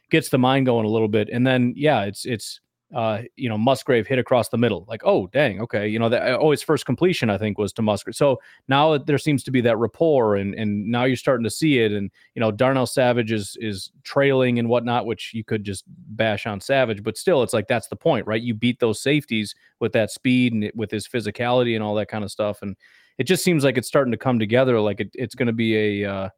gets 0.10 0.30
the 0.30 0.38
mind 0.40 0.66
going 0.66 0.86
a 0.86 0.90
little 0.90 1.08
bit. 1.08 1.30
And 1.32 1.46
then, 1.46 1.74
yeah, 1.76 2.04
it's, 2.04 2.26
it's, 2.26 2.60
uh, 2.94 3.22
you 3.36 3.48
know, 3.48 3.58
Musgrave 3.58 4.08
hit 4.08 4.20
across 4.20 4.50
the 4.50 4.58
middle. 4.58 4.86
Like, 4.88 5.02
oh, 5.06 5.28
dang, 5.28 5.62
okay. 5.62 5.88
You 5.88 6.00
know, 6.00 6.10
that 6.10 6.40
oh, 6.40 6.52
his 6.52 6.62
first 6.62 6.86
completion, 6.86 7.30
I 7.30 7.38
think, 7.38 7.58
was 7.58 7.72
to 7.74 7.82
Musgrave. 7.82 8.16
So 8.16 8.40
now 8.68 8.98
there 8.98 9.18
seems 9.18 9.44
to 9.44 9.52
be 9.52 9.62
that 9.62 9.78
rapport, 9.78 10.36
and 10.36 10.54
and 10.56 10.88
now 10.88 11.06
you're 11.06 11.16
starting 11.16 11.44
to 11.44 11.50
see 11.50 11.80
it. 11.80 11.92
And 11.92 12.12
you 12.36 12.40
know, 12.40 12.52
Darnell 12.52 12.86
Savage 12.86 13.32
is 13.32 13.58
is 13.60 13.92
trailing 14.04 14.60
and 14.60 14.68
whatnot, 14.70 15.06
which 15.06 15.34
you 15.34 15.44
could 15.44 15.64
just 15.64 15.86
bash 15.88 16.46
on 16.46 16.60
Savage, 16.60 17.04
but 17.04 17.18
still, 17.18 17.44
it's 17.44 17.54
like 17.54 17.68
that's 17.68 17.88
the 17.88 17.96
point, 17.96 18.28
right? 18.28 18.42
You 18.42 18.54
beat 18.54 18.80
those 18.80 19.02
safeties 19.02 19.56
with 19.80 19.94
that 19.94 20.12
speed 20.12 20.54
and 20.54 20.72
with 20.76 20.92
his 20.92 21.08
physicality 21.08 21.76
and 21.76 21.84
all 21.84 21.96
that 21.96 22.08
kind 22.08 22.24
of 22.24 22.32
stuff, 22.32 22.62
and 22.62 22.76
it 23.18 23.24
just 23.26 23.44
seems 23.44 23.64
like 23.64 23.78
it's 23.78 23.88
starting 23.88 24.12
to 24.12 24.18
come 24.18 24.40
together. 24.40 24.80
Like 24.80 25.00
it, 25.00 25.12
it's 25.14 25.36
going 25.36 25.48
to 25.48 25.54
be 25.54 26.04
a 26.04 26.12
uh, 26.12 26.30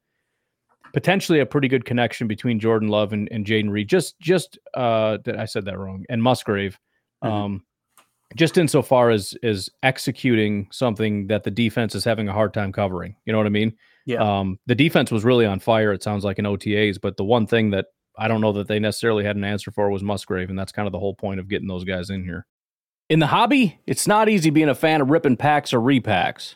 potentially 0.94 1.40
a 1.40 1.46
pretty 1.46 1.68
good 1.68 1.86
connection 1.86 2.28
between 2.28 2.60
Jordan 2.60 2.88
Love 2.88 3.14
and, 3.14 3.28
and 3.32 3.46
Jayden 3.46 3.70
Reed. 3.72 3.90
Just 3.90 4.20
just 4.20 4.58
uh 4.74 5.18
that 5.26 5.40
I 5.40 5.46
said 5.46 5.66
that 5.66 5.78
wrong. 5.78 6.06
And 6.10 6.22
Musgrave. 6.24 6.80
Mhm. 7.24 7.32
Um 7.32 7.66
just 8.36 8.58
insofar 8.58 9.10
as 9.10 9.36
as 9.44 9.70
executing 9.84 10.68
something 10.72 11.28
that 11.28 11.44
the 11.44 11.52
defense 11.52 11.94
is 11.96 12.04
having 12.04 12.28
a 12.30 12.34
hard 12.34 12.54
time 12.54 12.72
covering. 12.72 13.16
You 13.26 13.34
know 13.34 13.38
what 13.40 13.48
I 13.48 13.52
mean? 13.52 13.74
Yeah. 14.06 14.22
Um 14.40 14.60
the 14.66 14.76
defense 14.76 15.12
was 15.12 15.24
really 15.24 15.46
on 15.46 15.60
fire, 15.60 15.92
it 15.94 16.04
sounds 16.04 16.24
like 16.24 16.40
in 16.40 16.46
OTAs, 16.46 17.00
but 17.02 17.18
the 17.18 17.26
one 17.26 17.48
thing 17.48 17.72
that 17.72 17.88
I 18.18 18.28
don't 18.28 18.42
know 18.42 18.54
that 18.54 18.68
they 18.68 18.80
necessarily 18.80 19.24
had 19.24 19.36
an 19.36 19.44
answer 19.44 19.72
for 19.72 19.90
was 19.90 20.04
Musgrave, 20.04 20.50
and 20.52 20.60
that's 20.60 20.72
kind 20.72 20.88
of 20.88 20.92
the 20.92 21.00
whole 21.00 21.16
point 21.16 21.40
of 21.40 21.48
getting 21.48 21.68
those 21.68 21.84
guys 21.84 22.12
in 22.12 22.24
here. 22.24 22.46
In 23.10 23.18
the 23.18 23.28
hobby, 23.28 23.80
it's 23.88 24.08
not 24.08 24.30
easy 24.30 24.52
being 24.52 24.70
a 24.70 24.76
fan 24.76 25.02
of 25.02 25.10
ripping 25.10 25.36
packs 25.36 25.74
or 25.74 25.80
repacks. 25.80 26.56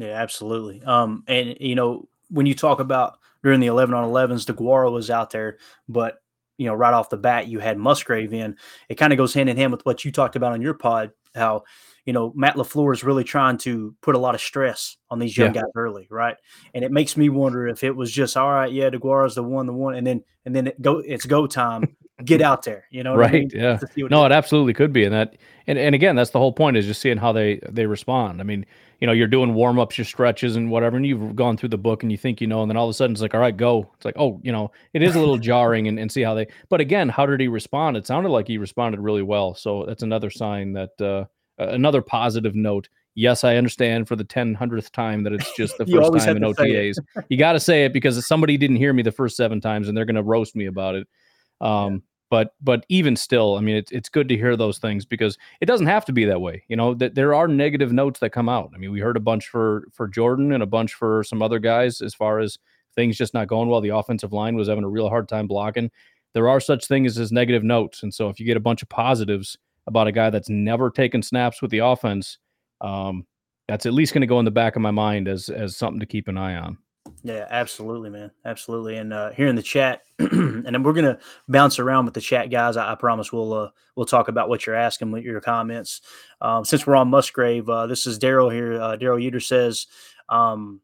Yeah, 0.00 0.14
absolutely. 0.20 0.82
Um, 0.82 1.24
and 1.26 1.56
you 1.60 1.74
know, 1.74 2.08
when 2.30 2.46
you 2.46 2.54
talk 2.54 2.80
about 2.80 3.18
during 3.42 3.60
the 3.60 3.66
eleven 3.66 3.94
on 3.94 4.04
elevens, 4.04 4.46
DeGuara 4.46 4.90
was 4.90 5.10
out 5.10 5.30
there, 5.30 5.58
but 5.88 6.16
you 6.58 6.66
know, 6.66 6.74
right 6.74 6.94
off 6.94 7.10
the 7.10 7.16
bat, 7.16 7.48
you 7.48 7.58
had 7.58 7.78
Musgrave 7.78 8.32
in. 8.34 8.56
It 8.88 8.96
kind 8.96 9.12
of 9.12 9.16
goes 9.16 9.34
hand 9.34 9.48
in 9.48 9.56
hand 9.56 9.72
with 9.72 9.84
what 9.86 10.04
you 10.04 10.12
talked 10.12 10.36
about 10.36 10.52
on 10.52 10.62
your 10.62 10.74
pod, 10.74 11.10
how 11.34 11.64
you 12.06 12.12
know 12.12 12.32
Matt 12.34 12.56
Lafleur 12.56 12.92
is 12.94 13.04
really 13.04 13.24
trying 13.24 13.58
to 13.58 13.94
put 14.00 14.14
a 14.14 14.18
lot 14.18 14.34
of 14.34 14.40
stress 14.40 14.96
on 15.10 15.18
these 15.18 15.36
young 15.36 15.54
Yeah. 15.54 15.62
guys 15.62 15.70
early, 15.74 16.06
right? 16.10 16.36
And 16.74 16.84
it 16.84 16.92
makes 16.92 17.16
me 17.16 17.28
wonder 17.28 17.66
if 17.68 17.84
it 17.84 17.94
was 17.94 18.10
just 18.10 18.36
all 18.36 18.50
right, 18.50 18.72
yeah, 18.72 18.88
DeGuara's 18.90 19.34
the 19.34 19.42
one, 19.42 19.66
the 19.66 19.72
one, 19.72 19.96
and 19.96 20.06
then 20.06 20.22
and 20.46 20.56
then 20.56 20.68
it 20.68 20.80
go, 20.80 20.98
it's 20.98 21.26
go 21.26 21.46
time, 21.46 21.96
get 22.24 22.42
out 22.42 22.64
there, 22.64 22.84
you 22.90 23.02
know, 23.02 23.12
what 23.12 23.20
I 23.20 23.22
right 23.24 23.32
mean? 23.32 23.50
yeah. 23.54 23.76
To 23.76 23.86
see 23.86 24.02
what 24.02 24.10
no 24.10 24.24
it 24.24 24.32
absolutely 24.32 24.74
could 24.74 24.92
be 24.92 25.04
and 25.04 25.14
that 25.14 25.36
and, 25.66 25.78
and 25.78 25.94
again 25.94 26.16
that's 26.16 26.30
the 26.30 26.38
whole 26.38 26.52
point 26.52 26.76
is 26.76 26.86
just 26.86 27.00
seeing 27.00 27.16
how 27.16 27.32
they 27.32 27.60
they 27.68 27.86
respond. 27.86 28.40
I 28.40 28.44
mean 28.44 28.66
you 29.00 29.06
know 29.06 29.12
you're 29.12 29.26
doing 29.26 29.54
warm-ups 29.54 29.96
your 29.96 30.04
stretches 30.04 30.56
and 30.56 30.70
whatever 30.70 30.96
and 30.96 31.06
you've 31.06 31.34
gone 31.34 31.56
through 31.56 31.70
the 31.70 31.78
book 31.78 32.02
and 32.02 32.12
you 32.12 32.18
think 32.18 32.40
you 32.40 32.46
know 32.46 32.62
and 32.62 32.70
then 32.70 32.76
all 32.76 32.86
of 32.86 32.90
a 32.90 32.94
sudden 32.94 33.12
it's 33.12 33.22
like 33.22 33.34
all 33.34 33.40
right 33.40 33.56
go. 33.56 33.90
It's 33.94 34.04
like 34.04 34.16
oh 34.18 34.40
you 34.42 34.52
know 34.52 34.70
it 34.92 35.02
is 35.02 35.16
a 35.16 35.20
little 35.20 35.38
jarring 35.50 35.88
and, 35.88 35.98
and 35.98 36.10
see 36.10 36.22
how 36.22 36.34
they 36.34 36.46
but 36.68 36.80
again 36.80 37.08
how 37.08 37.26
did 37.26 37.40
he 37.40 37.48
respond? 37.48 37.96
It 37.96 38.06
sounded 38.06 38.30
like 38.30 38.46
he 38.46 38.58
responded 38.58 39.00
really 39.00 39.22
well 39.22 39.54
so 39.54 39.84
that's 39.86 40.02
another 40.02 40.30
sign 40.30 40.72
that 40.74 41.00
uh 41.00 41.24
another 41.58 42.02
positive 42.02 42.54
note. 42.54 42.88
Yes 43.16 43.42
i 43.42 43.56
understand 43.56 44.06
for 44.06 44.16
the 44.16 44.24
10 44.24 44.54
hundredth 44.54 44.92
time 44.92 45.24
that 45.24 45.32
it's 45.32 45.54
just 45.56 45.76
the 45.78 45.86
first 45.86 46.24
time 46.24 46.36
in 46.36 46.42
have 46.42 46.56
to 46.56 46.62
say 46.62 46.88
it. 46.88 46.96
otas 46.96 47.24
you 47.28 47.36
got 47.36 47.52
to 47.52 47.60
say 47.60 47.84
it 47.84 47.92
because 47.92 48.24
somebody 48.26 48.56
didn't 48.56 48.76
hear 48.76 48.92
me 48.92 49.02
the 49.02 49.12
first 49.12 49.36
seven 49.36 49.60
times 49.60 49.88
and 49.88 49.96
they're 49.96 50.04
going 50.04 50.14
to 50.14 50.22
roast 50.22 50.54
me 50.56 50.66
about 50.66 50.94
it. 50.94 51.06
Um 51.60 52.02
but 52.30 52.54
but 52.62 52.86
even 52.88 53.14
still 53.16 53.56
i 53.56 53.60
mean 53.60 53.76
it's, 53.76 53.92
it's 53.92 54.08
good 54.08 54.28
to 54.28 54.36
hear 54.36 54.56
those 54.56 54.78
things 54.78 55.04
because 55.04 55.36
it 55.60 55.66
doesn't 55.66 55.86
have 55.86 56.04
to 56.04 56.12
be 56.12 56.24
that 56.24 56.40
way 56.40 56.62
you 56.68 56.76
know 56.76 56.94
that 56.94 57.14
there 57.14 57.34
are 57.34 57.46
negative 57.48 57.92
notes 57.92 58.20
that 58.20 58.30
come 58.30 58.48
out. 58.48 58.70
I 58.74 58.78
mean 58.78 58.92
we 58.92 59.00
heard 59.00 59.16
a 59.16 59.20
bunch 59.20 59.48
for 59.48 59.86
for 59.92 60.08
jordan 60.08 60.52
and 60.52 60.62
a 60.62 60.66
bunch 60.66 60.94
for 60.94 61.22
some 61.24 61.42
other 61.42 61.58
guys 61.58 62.00
as 62.00 62.14
far 62.14 62.38
as 62.38 62.58
things 62.94 63.16
just 63.16 63.34
not 63.34 63.48
going 63.48 63.68
well. 63.68 63.80
The 63.80 63.90
offensive 63.90 64.32
line 64.32 64.56
was 64.56 64.68
having 64.68 64.84
a 64.84 64.88
real 64.88 65.08
hard 65.08 65.28
time 65.28 65.46
blocking. 65.46 65.90
There 66.34 66.48
are 66.48 66.60
such 66.60 66.86
things 66.86 67.18
as 67.18 67.32
negative 67.32 67.64
notes. 67.64 68.02
And 68.02 68.12
so 68.12 68.28
if 68.28 68.38
you 68.38 68.46
get 68.46 68.56
a 68.56 68.60
bunch 68.60 68.82
of 68.82 68.88
positives 68.88 69.56
about 69.86 70.06
a 70.06 70.12
guy 70.12 70.30
that's 70.30 70.48
never 70.48 70.90
taken 70.90 71.22
snaps 71.22 71.62
with 71.62 71.70
the 71.70 71.78
offense 71.78 72.38
um 72.80 73.26
that's 73.66 73.86
at 73.86 73.92
least 73.94 74.12
going 74.12 74.20
to 74.20 74.26
go 74.26 74.38
in 74.38 74.44
the 74.44 74.50
back 74.50 74.74
of 74.74 74.82
my 74.82 74.90
mind 74.90 75.28
as 75.28 75.48
as 75.48 75.76
something 75.76 76.00
to 76.00 76.06
keep 76.06 76.28
an 76.28 76.36
eye 76.36 76.56
on 76.56 76.76
Yeah, 77.22 77.46
absolutely, 77.50 78.08
man. 78.08 78.30
Absolutely. 78.44 78.96
And 78.96 79.12
uh, 79.12 79.30
here 79.32 79.48
in 79.48 79.54
the 79.56 79.62
chat, 79.62 80.02
and 80.18 80.64
then 80.64 80.82
we're 80.82 80.94
gonna 80.94 81.18
bounce 81.48 81.78
around 81.78 82.06
with 82.06 82.14
the 82.14 82.20
chat, 82.20 82.50
guys. 82.50 82.76
I, 82.76 82.92
I 82.92 82.94
promise 82.94 83.32
we'll 83.32 83.52
uh, 83.52 83.70
we'll 83.94 84.06
talk 84.06 84.28
about 84.28 84.48
what 84.48 84.66
you're 84.66 84.76
asking 84.76 85.10
with 85.10 85.24
your 85.24 85.40
comments. 85.40 86.00
Um, 86.40 86.64
since 86.64 86.86
we're 86.86 86.96
on 86.96 87.08
Musgrave, 87.08 87.68
uh, 87.68 87.86
this 87.86 88.06
is 88.06 88.18
Daryl 88.18 88.52
here. 88.52 88.80
Uh, 88.80 88.96
Daryl 88.96 89.22
Uter 89.22 89.42
says, 89.42 89.86
um, 90.30 90.80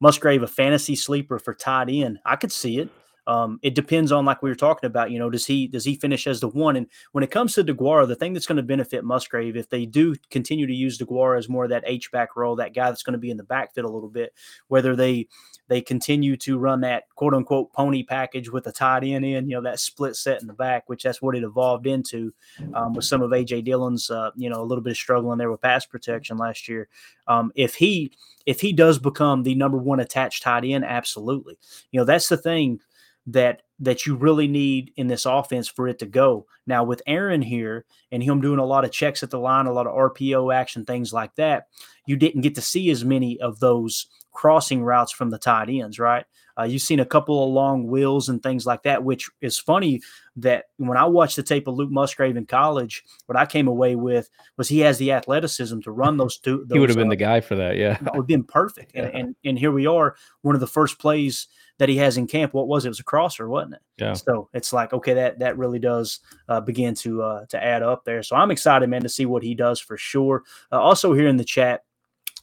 Musgrave 0.00 0.42
a 0.42 0.46
fantasy 0.46 0.96
sleeper 0.96 1.38
for 1.38 1.54
tight 1.54 1.88
end. 1.88 2.18
I 2.24 2.36
could 2.36 2.52
see 2.52 2.78
it. 2.78 2.90
Um, 3.30 3.60
it 3.62 3.76
depends 3.76 4.10
on 4.10 4.24
like 4.24 4.42
we 4.42 4.50
were 4.50 4.56
talking 4.56 4.88
about. 4.88 5.12
You 5.12 5.20
know, 5.20 5.30
does 5.30 5.46
he 5.46 5.68
does 5.68 5.84
he 5.84 5.94
finish 5.94 6.26
as 6.26 6.40
the 6.40 6.48
one? 6.48 6.74
And 6.74 6.88
when 7.12 7.22
it 7.22 7.30
comes 7.30 7.54
to 7.54 7.62
DeGuara, 7.62 8.08
the 8.08 8.16
thing 8.16 8.32
that's 8.32 8.46
going 8.46 8.56
to 8.56 8.62
benefit 8.62 9.04
Musgrave 9.04 9.56
if 9.56 9.68
they 9.68 9.86
do 9.86 10.16
continue 10.30 10.66
to 10.66 10.74
use 10.74 10.98
DeGuara 10.98 11.38
as 11.38 11.48
more 11.48 11.62
of 11.62 11.70
that 11.70 11.84
H 11.86 12.10
back 12.10 12.34
role, 12.34 12.56
that 12.56 12.74
guy 12.74 12.90
that's 12.90 13.04
going 13.04 13.12
to 13.12 13.20
be 13.20 13.30
in 13.30 13.36
the 13.36 13.44
backfield 13.44 13.86
a 13.86 13.92
little 13.92 14.08
bit, 14.08 14.34
whether 14.66 14.96
they 14.96 15.28
they 15.68 15.80
continue 15.80 16.36
to 16.38 16.58
run 16.58 16.80
that 16.80 17.04
quote 17.14 17.32
unquote 17.32 17.72
pony 17.72 18.02
package 18.02 18.50
with 18.50 18.66
a 18.66 18.72
tight 18.72 19.04
end 19.04 19.24
in, 19.24 19.48
you 19.48 19.54
know, 19.54 19.62
that 19.62 19.78
split 19.78 20.16
set 20.16 20.40
in 20.40 20.48
the 20.48 20.52
back, 20.52 20.88
which 20.88 21.04
that's 21.04 21.22
what 21.22 21.36
it 21.36 21.44
evolved 21.44 21.86
into 21.86 22.34
um, 22.74 22.94
with 22.94 23.04
some 23.04 23.22
of 23.22 23.30
AJ 23.30 23.62
Dillon's, 23.64 24.10
uh, 24.10 24.32
you 24.34 24.50
know, 24.50 24.60
a 24.60 24.66
little 24.66 24.82
bit 24.82 24.90
of 24.90 24.96
struggling 24.96 25.38
there 25.38 25.52
with 25.52 25.60
pass 25.60 25.86
protection 25.86 26.36
last 26.36 26.68
year. 26.68 26.88
Um, 27.28 27.52
if 27.54 27.76
he 27.76 28.10
if 28.44 28.60
he 28.60 28.72
does 28.72 28.98
become 28.98 29.44
the 29.44 29.54
number 29.54 29.78
one 29.78 30.00
attached 30.00 30.42
tight 30.42 30.64
end, 30.64 30.84
absolutely. 30.84 31.56
You 31.92 32.00
know, 32.00 32.04
that's 32.04 32.28
the 32.28 32.36
thing 32.36 32.80
that 33.26 33.62
that 33.78 34.04
you 34.04 34.14
really 34.14 34.46
need 34.46 34.92
in 34.96 35.06
this 35.06 35.24
offense 35.24 35.66
for 35.66 35.88
it 35.88 35.98
to 35.98 36.06
go. 36.06 36.46
Now 36.66 36.84
with 36.84 37.02
Aaron 37.06 37.40
here 37.40 37.86
and 38.12 38.22
him 38.22 38.40
doing 38.40 38.58
a 38.58 38.64
lot 38.64 38.84
of 38.84 38.92
checks 38.92 39.22
at 39.22 39.30
the 39.30 39.38
line, 39.38 39.66
a 39.66 39.72
lot 39.72 39.86
of 39.86 39.94
RPO 39.94 40.54
action, 40.54 40.84
things 40.84 41.12
like 41.12 41.34
that, 41.36 41.68
you 42.06 42.16
didn't 42.16 42.42
get 42.42 42.54
to 42.56 42.60
see 42.60 42.90
as 42.90 43.04
many 43.04 43.40
of 43.40 43.58
those 43.58 44.06
crossing 44.32 44.82
routes 44.82 45.12
from 45.12 45.30
the 45.30 45.38
tight 45.38 45.70
ends, 45.70 45.98
right? 45.98 46.26
Uh, 46.58 46.64
you've 46.64 46.82
seen 46.82 47.00
a 47.00 47.06
couple 47.06 47.42
of 47.42 47.50
long 47.50 47.86
wheels 47.86 48.28
and 48.28 48.42
things 48.42 48.66
like 48.66 48.82
that, 48.82 49.02
which 49.02 49.30
is 49.40 49.58
funny 49.58 50.02
that 50.36 50.66
when 50.76 50.98
I 50.98 51.04
watched 51.04 51.36
the 51.36 51.42
tape 51.42 51.66
of 51.66 51.74
Luke 51.74 51.90
Musgrave 51.90 52.36
in 52.36 52.44
college, 52.44 53.02
what 53.26 53.38
I 53.38 53.46
came 53.46 53.66
away 53.66 53.94
with 53.94 54.28
was 54.56 54.68
he 54.68 54.80
has 54.80 54.98
the 54.98 55.12
athleticism 55.12 55.80
to 55.80 55.90
run 55.90 56.18
those 56.18 56.36
two. 56.38 56.66
he 56.72 56.78
would 56.78 56.90
have 56.90 56.98
been 56.98 57.06
uh, 57.06 57.10
the 57.10 57.16
guy 57.16 57.40
for 57.40 57.54
that 57.56 57.76
yeah 57.76 57.96
that 58.02 58.14
would 58.14 58.22
have 58.22 58.26
been 58.26 58.44
perfect. 58.44 58.92
And, 59.00 59.14
and 59.14 59.36
and 59.44 59.58
here 59.58 59.70
we 59.70 59.86
are, 59.86 60.16
one 60.42 60.54
of 60.54 60.60
the 60.60 60.66
first 60.66 60.98
plays 60.98 61.46
that 61.80 61.88
he 61.88 61.96
has 61.96 62.18
in 62.18 62.26
camp. 62.26 62.52
What 62.52 62.68
was 62.68 62.84
it? 62.84 62.88
It 62.88 62.90
was 62.90 63.00
a 63.00 63.04
crosser, 63.04 63.48
wasn't 63.48 63.74
it? 63.74 63.80
Yeah. 63.96 64.12
So 64.12 64.50
it's 64.52 64.70
like 64.72 64.92
okay, 64.92 65.14
that 65.14 65.38
that 65.38 65.56
really 65.56 65.78
does 65.78 66.20
uh, 66.48 66.60
begin 66.60 66.94
to 66.96 67.22
uh, 67.22 67.46
to 67.46 67.62
add 67.62 67.82
up 67.82 68.04
there. 68.04 68.22
So 68.22 68.36
I'm 68.36 68.50
excited, 68.50 68.88
man, 68.88 69.02
to 69.02 69.08
see 69.08 69.24
what 69.24 69.42
he 69.42 69.54
does 69.54 69.80
for 69.80 69.96
sure. 69.96 70.44
Uh, 70.70 70.78
also 70.78 71.14
here 71.14 71.26
in 71.26 71.38
the 71.38 71.44
chat. 71.44 71.82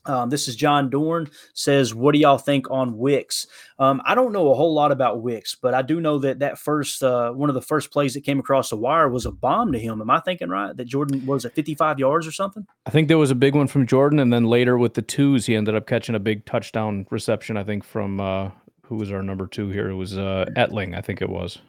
Um, 0.06 0.30
this 0.30 0.48
is 0.48 0.56
John 0.56 0.90
Dorn 0.90 1.30
says, 1.54 1.94
"What 1.94 2.14
do 2.14 2.20
y'all 2.20 2.38
think 2.38 2.72
on 2.72 2.98
Wicks?" 2.98 3.46
Um, 3.78 4.02
I 4.06 4.16
don't 4.16 4.32
know 4.32 4.52
a 4.52 4.56
whole 4.56 4.74
lot 4.74 4.94
about 4.94 5.22
Wicks, 5.22 5.54
but 5.54 5.74
I 5.74 5.82
do 5.82 6.00
know 6.00 6.18
that 6.20 6.40
that 6.40 6.58
first 6.58 7.04
uh, 7.04 7.32
one 7.32 7.50
of 7.50 7.56
the 7.56 7.62
first 7.62 7.92
plays 7.92 8.14
that 8.14 8.24
came 8.24 8.40
across 8.40 8.70
the 8.70 8.78
wire 8.78 9.10
was 9.10 9.26
a 9.26 9.32
bomb 9.32 9.74
to 9.74 9.80
him. 9.80 10.00
Am 10.00 10.10
I 10.10 10.22
thinking 10.22 10.48
right? 10.48 10.76
That 10.76 10.86
Jordan 10.86 11.26
was 11.26 11.44
at 11.46 11.54
55 11.56 12.00
yards 12.00 12.26
or 12.26 12.32
something? 12.32 12.66
I 12.86 12.90
think 12.90 13.10
there 13.10 13.18
was 13.18 13.32
a 13.32 13.36
big 13.36 13.54
one 13.54 13.68
from 13.68 13.86
Jordan, 13.86 14.20
and 14.20 14.32
then 14.32 14.46
later 14.46 14.78
with 14.78 14.94
the 14.94 15.02
twos, 15.02 15.46
he 15.46 15.58
ended 15.58 15.76
up 15.76 15.88
catching 15.88 16.16
a 16.16 16.20
big 16.20 16.46
touchdown 16.46 17.06
reception. 17.12 17.58
I 17.58 17.66
think 17.66 17.84
from 17.84 18.22
uh, 18.22 18.52
who 18.88 18.96
was 18.96 19.12
our 19.12 19.22
number 19.22 19.48
two 19.48 19.70
here? 19.70 19.90
It 19.90 19.96
was 19.96 20.18
uh, 20.18 20.46
Etling, 20.56 20.98
I 20.98 21.02
think 21.02 21.22
it 21.22 21.30
was. 21.30 21.60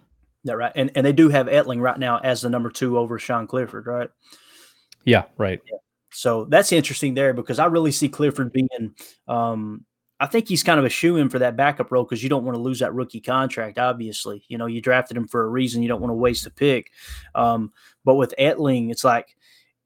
Yeah, 0.44 0.54
right, 0.54 0.72
and 0.76 0.90
and 0.94 1.04
they 1.04 1.12
do 1.12 1.28
have 1.28 1.46
Etling 1.46 1.81
right 1.81 1.98
now 1.98 2.18
as 2.18 2.40
the 2.40 2.48
number 2.48 2.70
two 2.70 2.96
over 2.96 3.18
Sean 3.18 3.46
Clifford, 3.46 3.87
right? 3.87 4.09
Yeah, 5.04 5.24
right. 5.37 5.61
So 6.12 6.44
that's 6.44 6.72
interesting 6.72 7.14
there 7.14 7.35
because 7.35 7.59
I 7.59 7.66
really 7.66 7.92
see 7.92 8.09
Clifford 8.09 8.52
being. 8.52 8.94
Um, 9.26 9.85
I 10.20 10.26
think 10.26 10.48
he's 10.48 10.62
kind 10.62 10.81
of 10.81 10.85
a 10.85 10.90
shoe 10.90 11.16
in 11.16 11.28
for 11.28 11.38
that 11.40 11.57
backup 11.57 11.92
role 11.92 12.02
because 12.02 12.22
you 12.22 12.28
don't 12.28 12.44
want 12.44 12.57
to 12.57 12.62
lose 12.62 12.81
that 12.81 12.94
rookie 12.94 13.20
contract. 13.20 13.78
Obviously, 13.78 14.44
you 14.48 14.59
know 14.59 14.66
you 14.66 14.81
drafted 14.81 15.16
him 15.16 15.26
for 15.26 15.44
a 15.44 15.48
reason. 15.48 15.83
You 15.83 15.88
don't 15.88 16.00
want 16.00 16.11
to 16.11 16.16
waste 16.16 16.46
a 16.46 16.50
pick. 16.50 16.92
Um, 17.35 17.72
but 18.04 18.14
with 18.14 18.35
Etling, 18.38 18.90
it's 18.90 19.04
like 19.04 19.37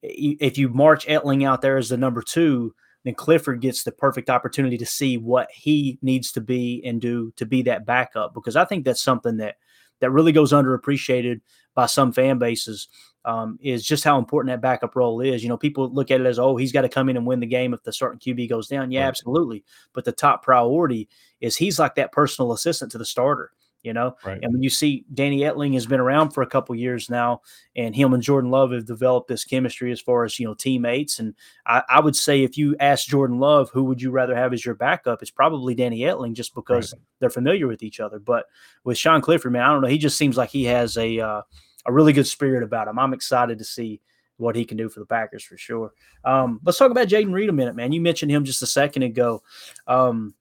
if 0.02 0.58
you 0.58 0.68
march 0.68 1.06
Etling 1.06 1.46
out 1.46 1.62
there 1.62 1.76
as 1.76 1.88
the 1.88 1.96
number 1.96 2.22
two, 2.22 2.74
then 3.04 3.14
Clifford 3.14 3.60
gets 3.60 3.82
the 3.82 3.92
perfect 3.92 4.30
opportunity 4.30 4.78
to 4.78 4.86
see 4.86 5.16
what 5.18 5.50
he 5.50 5.98
needs 6.02 6.32
to 6.32 6.40
be 6.40 6.82
and 6.84 7.00
do 7.00 7.32
to 7.36 7.46
be 7.46 7.62
that 7.62 7.84
backup. 7.84 8.34
Because 8.34 8.56
I 8.56 8.64
think 8.64 8.84
that's 8.84 9.02
something 9.02 9.38
that 9.38 9.56
that 10.00 10.10
really 10.10 10.32
goes 10.32 10.52
underappreciated 10.52 11.40
by 11.74 11.86
some 11.86 12.12
fan 12.12 12.38
bases 12.38 12.88
um, 13.24 13.58
is 13.62 13.84
just 13.84 14.04
how 14.04 14.18
important 14.18 14.52
that 14.52 14.60
backup 14.60 14.96
role 14.96 15.20
is. 15.20 15.42
You 15.42 15.48
know, 15.48 15.56
people 15.56 15.92
look 15.92 16.10
at 16.10 16.20
it 16.20 16.26
as, 16.26 16.38
oh, 16.38 16.56
he's 16.56 16.72
got 16.72 16.82
to 16.82 16.88
come 16.88 17.08
in 17.08 17.16
and 17.16 17.26
win 17.26 17.40
the 17.40 17.46
game 17.46 17.72
if 17.72 17.82
the 17.84 17.92
certain 17.92 18.18
QB 18.18 18.48
goes 18.48 18.66
down. 18.66 18.90
Yeah, 18.90 19.06
absolutely. 19.06 19.64
But 19.92 20.04
the 20.04 20.12
top 20.12 20.42
priority 20.42 21.08
is 21.40 21.56
he's 21.56 21.78
like 21.78 21.94
that 21.94 22.12
personal 22.12 22.52
assistant 22.52 22.90
to 22.92 22.98
the 22.98 23.04
starter. 23.04 23.52
You 23.82 23.92
know, 23.92 24.16
Right. 24.24 24.38
and 24.42 24.52
when 24.52 24.62
you 24.62 24.70
see 24.70 25.04
Danny 25.12 25.40
Etling 25.40 25.74
has 25.74 25.86
been 25.86 25.98
around 25.98 26.30
for 26.30 26.42
a 26.42 26.46
couple 26.46 26.74
years 26.74 27.10
now, 27.10 27.42
and 27.74 27.96
him 27.96 28.14
and 28.14 28.22
Jordan 28.22 28.50
Love 28.50 28.70
have 28.70 28.86
developed 28.86 29.28
this 29.28 29.44
chemistry 29.44 29.90
as 29.90 30.00
far 30.00 30.24
as 30.24 30.38
you 30.38 30.46
know 30.46 30.54
teammates. 30.54 31.18
And 31.18 31.34
I, 31.66 31.82
I 31.88 32.00
would 32.00 32.14
say 32.14 32.44
if 32.44 32.56
you 32.56 32.76
ask 32.78 33.08
Jordan 33.08 33.38
Love 33.38 33.70
who 33.70 33.84
would 33.84 34.00
you 34.00 34.10
rather 34.10 34.36
have 34.36 34.52
as 34.52 34.64
your 34.64 34.76
backup, 34.76 35.20
it's 35.20 35.30
probably 35.32 35.74
Danny 35.74 36.00
Etling 36.00 36.34
just 36.34 36.54
because 36.54 36.94
they're 37.18 37.30
familiar 37.30 37.66
with 37.66 37.82
each 37.82 37.98
other. 37.98 38.18
But 38.18 38.46
with 38.84 38.98
Sean 38.98 39.20
Clifford, 39.20 39.52
man, 39.52 39.62
I 39.62 39.72
don't 39.72 39.82
know. 39.82 39.88
He 39.88 39.98
just 39.98 40.16
seems 40.16 40.36
like 40.36 40.50
he 40.50 40.64
has 40.64 40.96
a 40.96 41.18
uh, 41.18 41.42
a 41.84 41.92
really 41.92 42.12
good 42.12 42.26
spirit 42.28 42.62
about 42.62 42.86
him. 42.86 42.98
I'm 42.98 43.12
excited 43.12 43.58
to 43.58 43.64
see 43.64 44.00
what 44.36 44.56
he 44.56 44.64
can 44.64 44.76
do 44.76 44.88
for 44.88 45.00
the 45.00 45.06
Packers 45.06 45.42
for 45.44 45.56
sure. 45.56 45.92
Um, 46.24 46.60
let's 46.64 46.78
talk 46.78 46.90
about 46.90 47.08
Jayden 47.08 47.32
Reed 47.32 47.48
a 47.48 47.52
minute, 47.52 47.74
man. 47.76 47.92
You 47.92 48.00
mentioned 48.00 48.30
him 48.30 48.44
just 48.44 48.62
a 48.62 48.66
second 48.66 49.02
ago. 49.02 49.42
Um, 49.86 50.34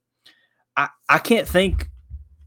I 0.77 0.89
I 1.09 1.17
can't 1.17 1.47
think. 1.47 1.89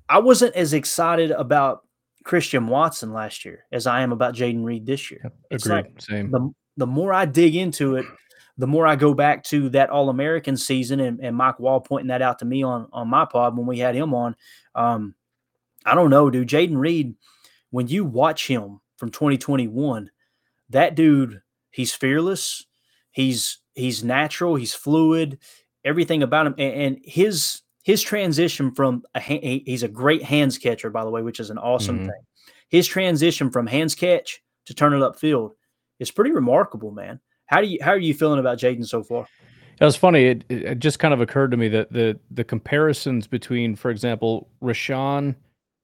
I 0.09 0.19
wasn't 0.19 0.55
as 0.55 0.73
excited 0.73 1.31
about 1.31 1.83
Christian 2.25 2.67
Watson 2.67 3.13
last 3.13 3.45
year 3.45 3.65
as 3.73 3.87
I 3.87 4.01
am 4.01 4.13
about 4.13 4.35
Jayden 4.35 4.65
Reed 4.65 4.87
this 4.87 5.11
year. 5.11 5.33
It's 5.51 5.67
Agreed. 5.67 5.77
like 5.77 6.03
Same. 6.03 6.31
the 6.31 6.53
the 6.77 6.87
more 6.87 7.13
I 7.13 7.25
dig 7.25 7.55
into 7.55 7.97
it, 7.97 8.07
the 8.59 8.67
more 8.67 8.87
I 8.87 8.97
go 8.97 9.15
back 9.15 9.45
to 9.45 9.69
that 9.71 9.91
All 9.91 10.09
American 10.09 10.57
season 10.57 11.01
and, 11.01 11.21
and 11.21 11.37
Mike 11.37 11.61
Wall 11.61 11.81
pointing 11.81 12.09
that 12.09 12.23
out 12.23 12.39
to 12.41 12.45
me 12.45 12.63
on 12.63 12.89
on 12.93 13.09
my 13.09 13.25
pod 13.25 13.57
when 13.57 13.67
we 13.67 13.79
had 13.79 13.95
him 13.95 14.15
on, 14.15 14.37
um, 14.75 15.15
I 15.85 15.95
don't 15.95 16.11
know, 16.11 16.31
dude. 16.31 16.49
Jayden 16.49 16.77
Reed, 16.77 17.15
when 17.71 17.89
you 17.89 18.05
watch 18.05 18.47
him 18.47 18.81
from 18.97 19.11
2021, 19.11 20.11
that 20.71 20.95
dude, 20.95 21.43
he's 21.71 21.93
fearless. 21.93 22.65
He's 23.13 23.59
he's 23.75 24.03
natural. 24.03 24.57
He's 24.57 24.75
fluid. 24.75 25.39
Everything 25.85 26.23
about 26.23 26.47
him, 26.47 26.55
and, 26.59 26.75
and 26.75 26.99
his 27.05 27.61
his 27.85 28.03
transition 28.03 28.73
from 28.73 29.05
a 29.15 29.21
he's 29.21 29.85
a 29.85 29.89
great 29.89 30.23
hands 30.23 30.59
catcher, 30.59 30.91
by 30.91 31.05
the 31.05 31.11
way, 31.11 31.23
which 31.23 31.39
is 31.39 31.51
an 31.51 31.59
awesome 31.59 31.99
mm-hmm. 31.99 32.07
thing. 32.07 32.23
His 32.71 32.89
transition 32.89 33.51
from 33.51 33.67
hands 33.67 33.95
catch 33.95 34.43
to 34.67 34.75
turn 34.75 34.95
it 34.95 34.99
upfield 34.99 35.51
is 36.01 36.11
pretty 36.11 36.33
remarkable, 36.33 36.91
man. 36.91 37.21
How 37.47 37.61
do 37.61 37.69
you 37.69 37.79
how 37.83 37.93
are 37.93 37.99
you 37.99 38.15
feeling 38.15 38.41
about 38.41 38.59
Jayden 38.59 38.87
so 38.87 39.03
far? 39.05 39.27
It 39.79 39.85
was 39.85 39.97
funny. 39.97 40.25
It, 40.25 40.45
it 40.49 40.79
just 40.79 40.99
kind 40.99 41.13
of 41.13 41.21
occurred 41.21 41.51
to 41.51 41.57
me 41.59 41.69
that 41.69 41.93
the 41.93 42.19
the 42.31 42.43
comparisons 42.43 43.27
between, 43.27 43.77
for 43.77 43.91
example, 43.91 44.49
Rashan 44.63 45.35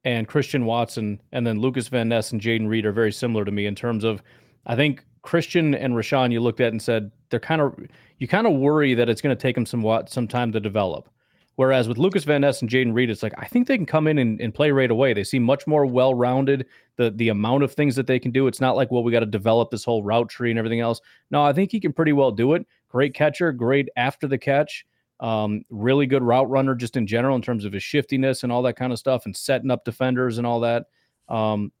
and 0.03 0.27
Christian 0.27 0.65
Watson, 0.65 1.21
and 1.31 1.45
then 1.45 1.59
Lucas 1.59 1.87
Van 1.87 2.09
Ness 2.09 2.31
and 2.31 2.41
Jayden 2.41 2.67
Reed 2.67 2.87
are 2.87 2.91
very 2.91 3.11
similar 3.11 3.45
to 3.45 3.51
me 3.51 3.67
in 3.67 3.75
terms 3.75 4.03
of, 4.03 4.23
I 4.65 4.75
think 4.75 5.05
Christian 5.21 5.75
and 5.75 5.93
Rashan 5.93 6.31
you 6.31 6.39
looked 6.39 6.61
at 6.61 6.71
and 6.71 6.81
said 6.81 7.11
they're 7.29 7.39
kind 7.39 7.61
of 7.61 7.75
you 8.17 8.27
kind 8.27 8.47
of 8.47 8.53
worry 8.53 8.95
that 8.95 9.07
it's 9.07 9.21
going 9.21 9.35
to 9.35 9.39
take 9.39 9.53
them 9.53 9.67
some 9.67 9.83
what 9.83 10.09
some 10.09 10.27
time 10.27 10.51
to 10.53 10.59
develop. 10.59 11.07
Whereas 11.55 11.87
with 11.87 11.97
Lucas 11.97 12.23
Van 12.23 12.41
Ness 12.41 12.61
and 12.61 12.69
Jayden 12.69 12.93
Reed, 12.93 13.09
it's 13.09 13.21
like 13.21 13.33
I 13.37 13.45
think 13.45 13.67
they 13.67 13.77
can 13.77 13.85
come 13.85 14.07
in 14.07 14.17
and, 14.17 14.39
and 14.39 14.53
play 14.53 14.71
right 14.71 14.89
away. 14.89 15.13
They 15.13 15.23
seem 15.23 15.43
much 15.43 15.67
more 15.67 15.85
well 15.85 16.13
rounded. 16.13 16.65
The 16.95 17.11
the 17.11 17.29
amount 17.29 17.63
of 17.63 17.73
things 17.73 17.95
that 17.97 18.07
they 18.07 18.19
can 18.19 18.31
do, 18.31 18.47
it's 18.47 18.61
not 18.61 18.75
like 18.75 18.89
well 18.89 19.03
we 19.03 19.11
got 19.11 19.19
to 19.19 19.25
develop 19.25 19.69
this 19.69 19.83
whole 19.83 20.03
route 20.03 20.29
tree 20.29 20.49
and 20.49 20.57
everything 20.57 20.79
else. 20.79 21.01
No, 21.29 21.43
I 21.43 21.53
think 21.53 21.71
he 21.71 21.79
can 21.79 21.93
pretty 21.93 22.13
well 22.13 22.31
do 22.31 22.53
it. 22.53 22.65
Great 22.87 23.13
catcher, 23.13 23.51
great 23.51 23.89
after 23.95 24.27
the 24.27 24.37
catch. 24.37 24.85
Um, 25.19 25.63
really 25.69 26.07
good 26.07 26.23
route 26.23 26.49
runner 26.49 26.73
just 26.73 26.97
in 26.97 27.05
general 27.05 27.35
in 27.35 27.43
terms 27.43 27.63
of 27.63 27.73
his 27.73 27.83
shiftiness 27.83 28.41
and 28.41 28.51
all 28.51 28.63
that 28.63 28.75
kind 28.75 28.91
of 28.91 28.97
stuff 28.97 29.25
and 29.25 29.37
setting 29.37 29.69
up 29.69 29.85
defenders 29.85 30.39
and 30.39 30.47
all 30.47 30.61
that. 30.61 30.85
Um, 31.29 31.71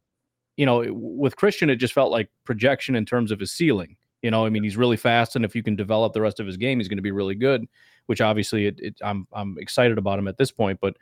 you 0.57 0.65
know, 0.67 0.85
with 0.93 1.35
Christian, 1.37 1.71
it 1.71 1.77
just 1.77 1.93
felt 1.93 2.11
like 2.11 2.29
projection 2.43 2.95
in 2.95 3.05
terms 3.05 3.31
of 3.31 3.39
his 3.39 3.51
ceiling. 3.51 3.97
You 4.21 4.31
know, 4.31 4.45
I 4.45 4.49
mean, 4.49 4.63
he's 4.63 4.77
really 4.77 4.97
fast, 4.97 5.35
and 5.35 5.43
if 5.43 5.55
you 5.55 5.63
can 5.63 5.75
develop 5.75 6.13
the 6.13 6.21
rest 6.21 6.39
of 6.39 6.45
his 6.45 6.57
game, 6.57 6.79
he's 6.79 6.87
going 6.87 6.97
to 6.97 7.03
be 7.03 7.11
really 7.11 7.35
good. 7.35 7.67
Which 8.05 8.21
obviously, 8.21 8.67
it, 8.67 8.79
it, 8.79 8.95
I'm 9.03 9.27
I'm 9.33 9.57
excited 9.59 9.97
about 9.97 10.19
him 10.19 10.27
at 10.27 10.37
this 10.37 10.51
point. 10.51 10.79
But 10.81 10.97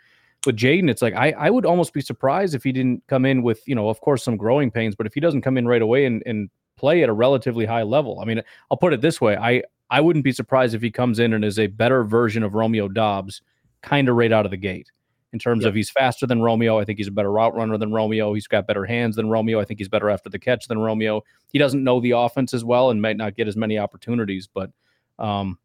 with 0.45 0.55
Jayden, 0.55 0.89
it's 0.89 1.01
like 1.01 1.15
I 1.15 1.31
I 1.31 1.49
would 1.49 1.65
almost 1.65 1.93
be 1.93 2.01
surprised 2.01 2.55
if 2.55 2.63
he 2.63 2.71
didn't 2.71 3.03
come 3.07 3.25
in 3.25 3.41
with 3.41 3.61
you 3.67 3.75
know, 3.75 3.89
of 3.89 4.01
course, 4.01 4.23
some 4.23 4.37
growing 4.37 4.71
pains. 4.71 4.95
But 4.95 5.07
if 5.07 5.13
he 5.13 5.19
doesn't 5.19 5.41
come 5.41 5.57
in 5.57 5.67
right 5.67 5.81
away 5.81 6.05
and 6.05 6.23
and 6.25 6.49
play 6.77 7.03
at 7.03 7.09
a 7.09 7.13
relatively 7.13 7.65
high 7.65 7.83
level, 7.83 8.19
I 8.19 8.25
mean, 8.25 8.41
I'll 8.69 8.77
put 8.77 8.93
it 8.93 9.01
this 9.01 9.19
way: 9.19 9.35
I 9.35 9.63
I 9.89 10.01
wouldn't 10.01 10.25
be 10.25 10.31
surprised 10.31 10.75
if 10.75 10.81
he 10.81 10.91
comes 10.91 11.19
in 11.19 11.33
and 11.33 11.43
is 11.43 11.59
a 11.59 11.67
better 11.67 12.03
version 12.03 12.43
of 12.43 12.53
Romeo 12.53 12.87
Dobbs, 12.87 13.41
kind 13.81 14.07
of 14.07 14.15
right 14.15 14.31
out 14.31 14.45
of 14.45 14.51
the 14.51 14.57
gate 14.57 14.91
in 15.31 15.39
terms 15.39 15.65
of 15.65 15.75
he's 15.75 15.89
faster 15.89 16.25
than 16.25 16.41
Romeo. 16.41 16.79
I 16.79 16.85
think 16.85 16.97
he's 16.97 17.07
a 17.07 17.11
better 17.11 17.31
route 17.31 17.55
runner 17.55 17.77
than 17.77 17.91
Romeo. 17.91 18.33
He's 18.33 18.47
got 18.47 18.67
better 18.67 18.85
hands 18.85 19.15
than 19.15 19.29
Romeo. 19.29 19.59
I 19.59 19.65
think 19.65 19.79
he's 19.79 19.89
better 19.89 20.09
after 20.09 20.29
the 20.29 20.39
catch 20.39 20.67
than 20.67 20.79
Romeo. 20.79 21.23
He 21.51 21.59
doesn't 21.59 21.83
know 21.83 21.99
the 21.99 22.11
offense 22.11 22.53
as 22.53 22.63
well 22.63 22.89
and 22.89 23.01
might 23.01 23.17
not 23.17 23.35
get 23.35 23.47
as 23.47 23.55
many 23.55 23.77
opportunities, 23.77 24.47
but 24.51 24.71
um, 25.19 25.59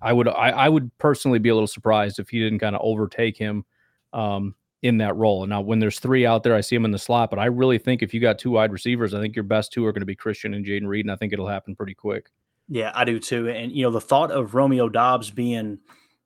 I 0.00 0.12
would 0.12 0.28
I, 0.28 0.50
I, 0.50 0.68
would 0.68 0.96
personally 0.98 1.38
be 1.38 1.48
a 1.48 1.54
little 1.54 1.66
surprised 1.66 2.18
if 2.18 2.28
he 2.28 2.38
didn't 2.38 2.60
kind 2.60 2.76
of 2.76 2.82
overtake 2.82 3.36
him 3.36 3.64
um, 4.12 4.54
in 4.82 4.98
that 4.98 5.16
role. 5.16 5.42
And 5.42 5.50
now 5.50 5.60
when 5.60 5.80
there's 5.80 5.98
three 5.98 6.24
out 6.24 6.42
there, 6.42 6.54
I 6.54 6.60
see 6.60 6.76
him 6.76 6.84
in 6.84 6.90
the 6.90 6.98
slot, 6.98 7.30
but 7.30 7.38
I 7.38 7.46
really 7.46 7.78
think 7.78 8.02
if 8.02 8.14
you 8.14 8.20
got 8.20 8.38
two 8.38 8.52
wide 8.52 8.72
receivers, 8.72 9.14
I 9.14 9.20
think 9.20 9.34
your 9.34 9.42
best 9.42 9.72
two 9.72 9.84
are 9.84 9.92
going 9.92 10.02
to 10.02 10.06
be 10.06 10.14
Christian 10.14 10.54
and 10.54 10.64
Jayden 10.64 10.86
Reed, 10.86 11.04
and 11.04 11.12
I 11.12 11.16
think 11.16 11.32
it'll 11.32 11.48
happen 11.48 11.74
pretty 11.74 11.94
quick. 11.94 12.30
Yeah, 12.68 12.92
I 12.94 13.04
do 13.04 13.18
too. 13.18 13.48
And 13.48 13.72
you 13.72 13.82
know, 13.82 13.90
the 13.90 14.00
thought 14.00 14.30
of 14.30 14.54
Romeo 14.54 14.88
Dobbs 14.88 15.30
being, 15.30 15.78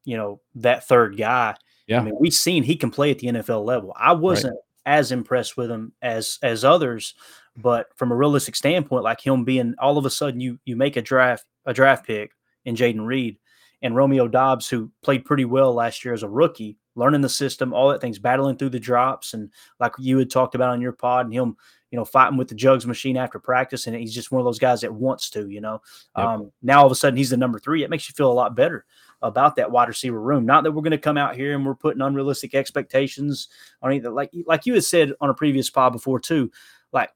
you 0.04 0.16
know, 0.16 0.40
that 0.56 0.86
third 0.86 1.16
guy 1.16 1.56
yeah. 1.88 2.00
I 2.00 2.04
mean, 2.04 2.14
we've 2.20 2.34
seen 2.34 2.62
he 2.62 2.76
can 2.76 2.90
play 2.90 3.10
at 3.10 3.18
the 3.18 3.28
NFL 3.28 3.64
level. 3.64 3.94
I 3.96 4.12
wasn't 4.12 4.54
right. 4.54 4.98
as 4.98 5.10
impressed 5.10 5.56
with 5.56 5.70
him 5.70 5.92
as 6.02 6.38
as 6.42 6.64
others, 6.64 7.14
but 7.56 7.88
from 7.96 8.12
a 8.12 8.16
realistic 8.16 8.54
standpoint, 8.54 9.04
like 9.04 9.20
him 9.20 9.44
being 9.44 9.74
all 9.78 9.98
of 9.98 10.04
a 10.04 10.10
sudden 10.10 10.38
you 10.38 10.58
you 10.64 10.76
make 10.76 10.96
a 10.96 11.02
draft 11.02 11.44
a 11.64 11.72
draft 11.72 12.06
pick 12.06 12.32
in 12.64 12.76
Jayden 12.76 13.06
Reed 13.06 13.38
and 13.80 13.96
Romeo 13.96 14.28
Dobbs, 14.28 14.68
who 14.68 14.90
played 15.02 15.24
pretty 15.24 15.46
well 15.46 15.72
last 15.72 16.04
year 16.04 16.12
as 16.12 16.22
a 16.22 16.28
rookie, 16.28 16.76
learning 16.94 17.22
the 17.22 17.28
system, 17.28 17.72
all 17.72 17.88
that 17.88 18.00
things, 18.00 18.18
battling 18.18 18.56
through 18.56 18.70
the 18.70 18.80
drops, 18.80 19.32
and 19.32 19.50
like 19.80 19.92
you 19.98 20.18
had 20.18 20.30
talked 20.30 20.54
about 20.54 20.70
on 20.70 20.82
your 20.82 20.92
pod, 20.92 21.24
and 21.24 21.32
him, 21.32 21.56
you 21.90 21.96
know, 21.96 22.04
fighting 22.04 22.36
with 22.36 22.48
the 22.48 22.54
jugs 22.54 22.86
machine 22.86 23.16
after 23.16 23.38
practice, 23.38 23.86
and 23.86 23.96
he's 23.96 24.14
just 24.14 24.30
one 24.30 24.40
of 24.40 24.44
those 24.44 24.58
guys 24.58 24.82
that 24.82 24.92
wants 24.92 25.30
to, 25.30 25.48
you 25.48 25.62
know. 25.62 25.80
Yep. 26.18 26.26
Um, 26.26 26.52
now 26.60 26.80
all 26.80 26.86
of 26.86 26.92
a 26.92 26.96
sudden 26.96 27.16
he's 27.16 27.30
the 27.30 27.38
number 27.38 27.58
three. 27.58 27.82
It 27.82 27.88
makes 27.88 28.10
you 28.10 28.14
feel 28.14 28.30
a 28.30 28.34
lot 28.34 28.54
better 28.54 28.84
about 29.22 29.56
that 29.56 29.70
wide 29.70 29.88
receiver 29.88 30.20
room. 30.20 30.46
Not 30.46 30.64
that 30.64 30.72
we're 30.72 30.82
going 30.82 30.92
to 30.92 30.98
come 30.98 31.16
out 31.16 31.34
here 31.34 31.54
and 31.54 31.64
we're 31.66 31.74
putting 31.74 32.02
unrealistic 32.02 32.54
expectations 32.54 33.48
on 33.82 33.92
either. 33.92 34.10
Like 34.10 34.30
like 34.46 34.66
you 34.66 34.74
had 34.74 34.84
said 34.84 35.12
on 35.20 35.30
a 35.30 35.34
previous 35.34 35.70
pod 35.70 35.92
before 35.92 36.20
too. 36.20 36.50
Like 36.92 37.10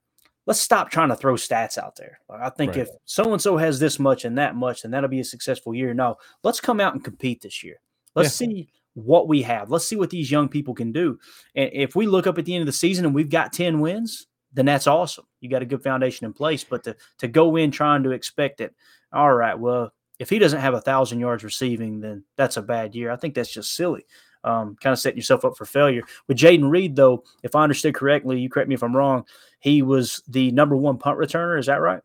let's 0.46 0.60
stop 0.60 0.90
trying 0.90 1.08
to 1.08 1.16
throw 1.16 1.34
stats 1.34 1.78
out 1.78 1.96
there. 1.96 2.18
Like, 2.28 2.40
I 2.40 2.50
think 2.50 2.72
right. 2.72 2.80
if 2.82 2.88
so 3.04 3.32
and 3.32 3.40
so 3.40 3.56
has 3.56 3.78
this 3.78 3.98
much 3.98 4.24
and 4.24 4.38
that 4.38 4.56
much, 4.56 4.82
then 4.82 4.90
that'll 4.90 5.08
be 5.08 5.20
a 5.20 5.24
successful 5.24 5.74
year. 5.74 5.94
No, 5.94 6.16
let's 6.42 6.60
come 6.60 6.80
out 6.80 6.94
and 6.94 7.04
compete 7.04 7.40
this 7.40 7.62
year. 7.62 7.80
Let's 8.14 8.40
yeah. 8.40 8.46
see 8.46 8.68
what 8.94 9.28
we 9.28 9.42
have. 9.42 9.70
Let's 9.70 9.86
see 9.86 9.96
what 9.96 10.10
these 10.10 10.30
young 10.30 10.48
people 10.48 10.74
can 10.74 10.92
do. 10.92 11.18
And 11.54 11.70
if 11.72 11.96
we 11.96 12.06
look 12.06 12.26
up 12.26 12.38
at 12.38 12.44
the 12.44 12.54
end 12.54 12.62
of 12.62 12.66
the 12.66 12.72
season 12.72 13.06
and 13.06 13.14
we've 13.14 13.30
got 13.30 13.52
10 13.52 13.80
wins, 13.80 14.26
then 14.52 14.66
that's 14.66 14.86
awesome. 14.86 15.24
You 15.40 15.48
got 15.48 15.62
a 15.62 15.66
good 15.66 15.82
foundation 15.82 16.26
in 16.26 16.32
place. 16.32 16.64
But 16.64 16.84
to 16.84 16.96
to 17.18 17.28
go 17.28 17.56
in 17.56 17.70
trying 17.70 18.02
to 18.02 18.10
expect 18.10 18.60
it, 18.60 18.74
all 19.12 19.32
right, 19.32 19.58
well, 19.58 19.92
if 20.22 20.30
he 20.30 20.38
doesn't 20.38 20.60
have 20.60 20.74
a 20.74 20.80
thousand 20.80 21.18
yards 21.18 21.42
receiving, 21.42 21.98
then 21.98 22.22
that's 22.36 22.56
a 22.56 22.62
bad 22.62 22.94
year. 22.94 23.10
I 23.10 23.16
think 23.16 23.34
that's 23.34 23.52
just 23.52 23.74
silly. 23.74 24.06
Um, 24.44 24.76
kind 24.80 24.92
of 24.92 25.00
setting 25.00 25.16
yourself 25.16 25.44
up 25.44 25.56
for 25.56 25.64
failure. 25.64 26.02
With 26.28 26.36
Jayden 26.36 26.70
Reed, 26.70 26.94
though, 26.94 27.24
if 27.42 27.56
I 27.56 27.64
understood 27.64 27.94
correctly, 27.94 28.38
you 28.38 28.48
correct 28.48 28.68
me 28.68 28.76
if 28.76 28.84
I'm 28.84 28.96
wrong, 28.96 29.24
he 29.58 29.82
was 29.82 30.22
the 30.28 30.52
number 30.52 30.76
one 30.76 30.96
punt 30.96 31.18
returner. 31.18 31.58
Is 31.58 31.66
that 31.66 31.80
right? 31.80 32.02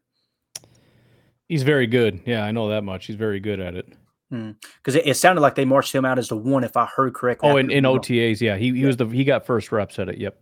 He's 1.47 1.61
very 1.61 1.85
good. 1.85 2.21
Yeah, 2.25 2.43
I 2.43 2.51
know 2.51 2.69
that 2.69 2.83
much. 2.83 3.05
He's 3.05 3.15
very 3.15 3.39
good 3.39 3.59
at 3.59 3.75
it. 3.75 3.87
Because 4.31 4.95
hmm. 4.95 4.99
it, 4.99 5.07
it, 5.07 5.13
sounded 5.13 5.41
like 5.41 5.53
they 5.53 5.63
marched 5.63 5.93
him 5.93 6.03
out 6.03 6.17
as 6.17 6.27
the 6.27 6.37
one, 6.37 6.63
if 6.63 6.75
I 6.75 6.85
heard 6.87 7.13
correctly. 7.13 7.49
Oh, 7.49 7.57
in, 7.57 7.69
in 7.69 7.83
OTAs, 7.83 8.41
yeah, 8.41 8.57
he, 8.57 8.71
he 8.71 8.79
yeah. 8.79 8.87
was 8.87 8.97
the 8.97 9.05
he 9.05 9.25
got 9.25 9.45
first 9.45 9.71
reps 9.71 9.99
at 9.99 10.09
it. 10.09 10.17
Yep. 10.17 10.41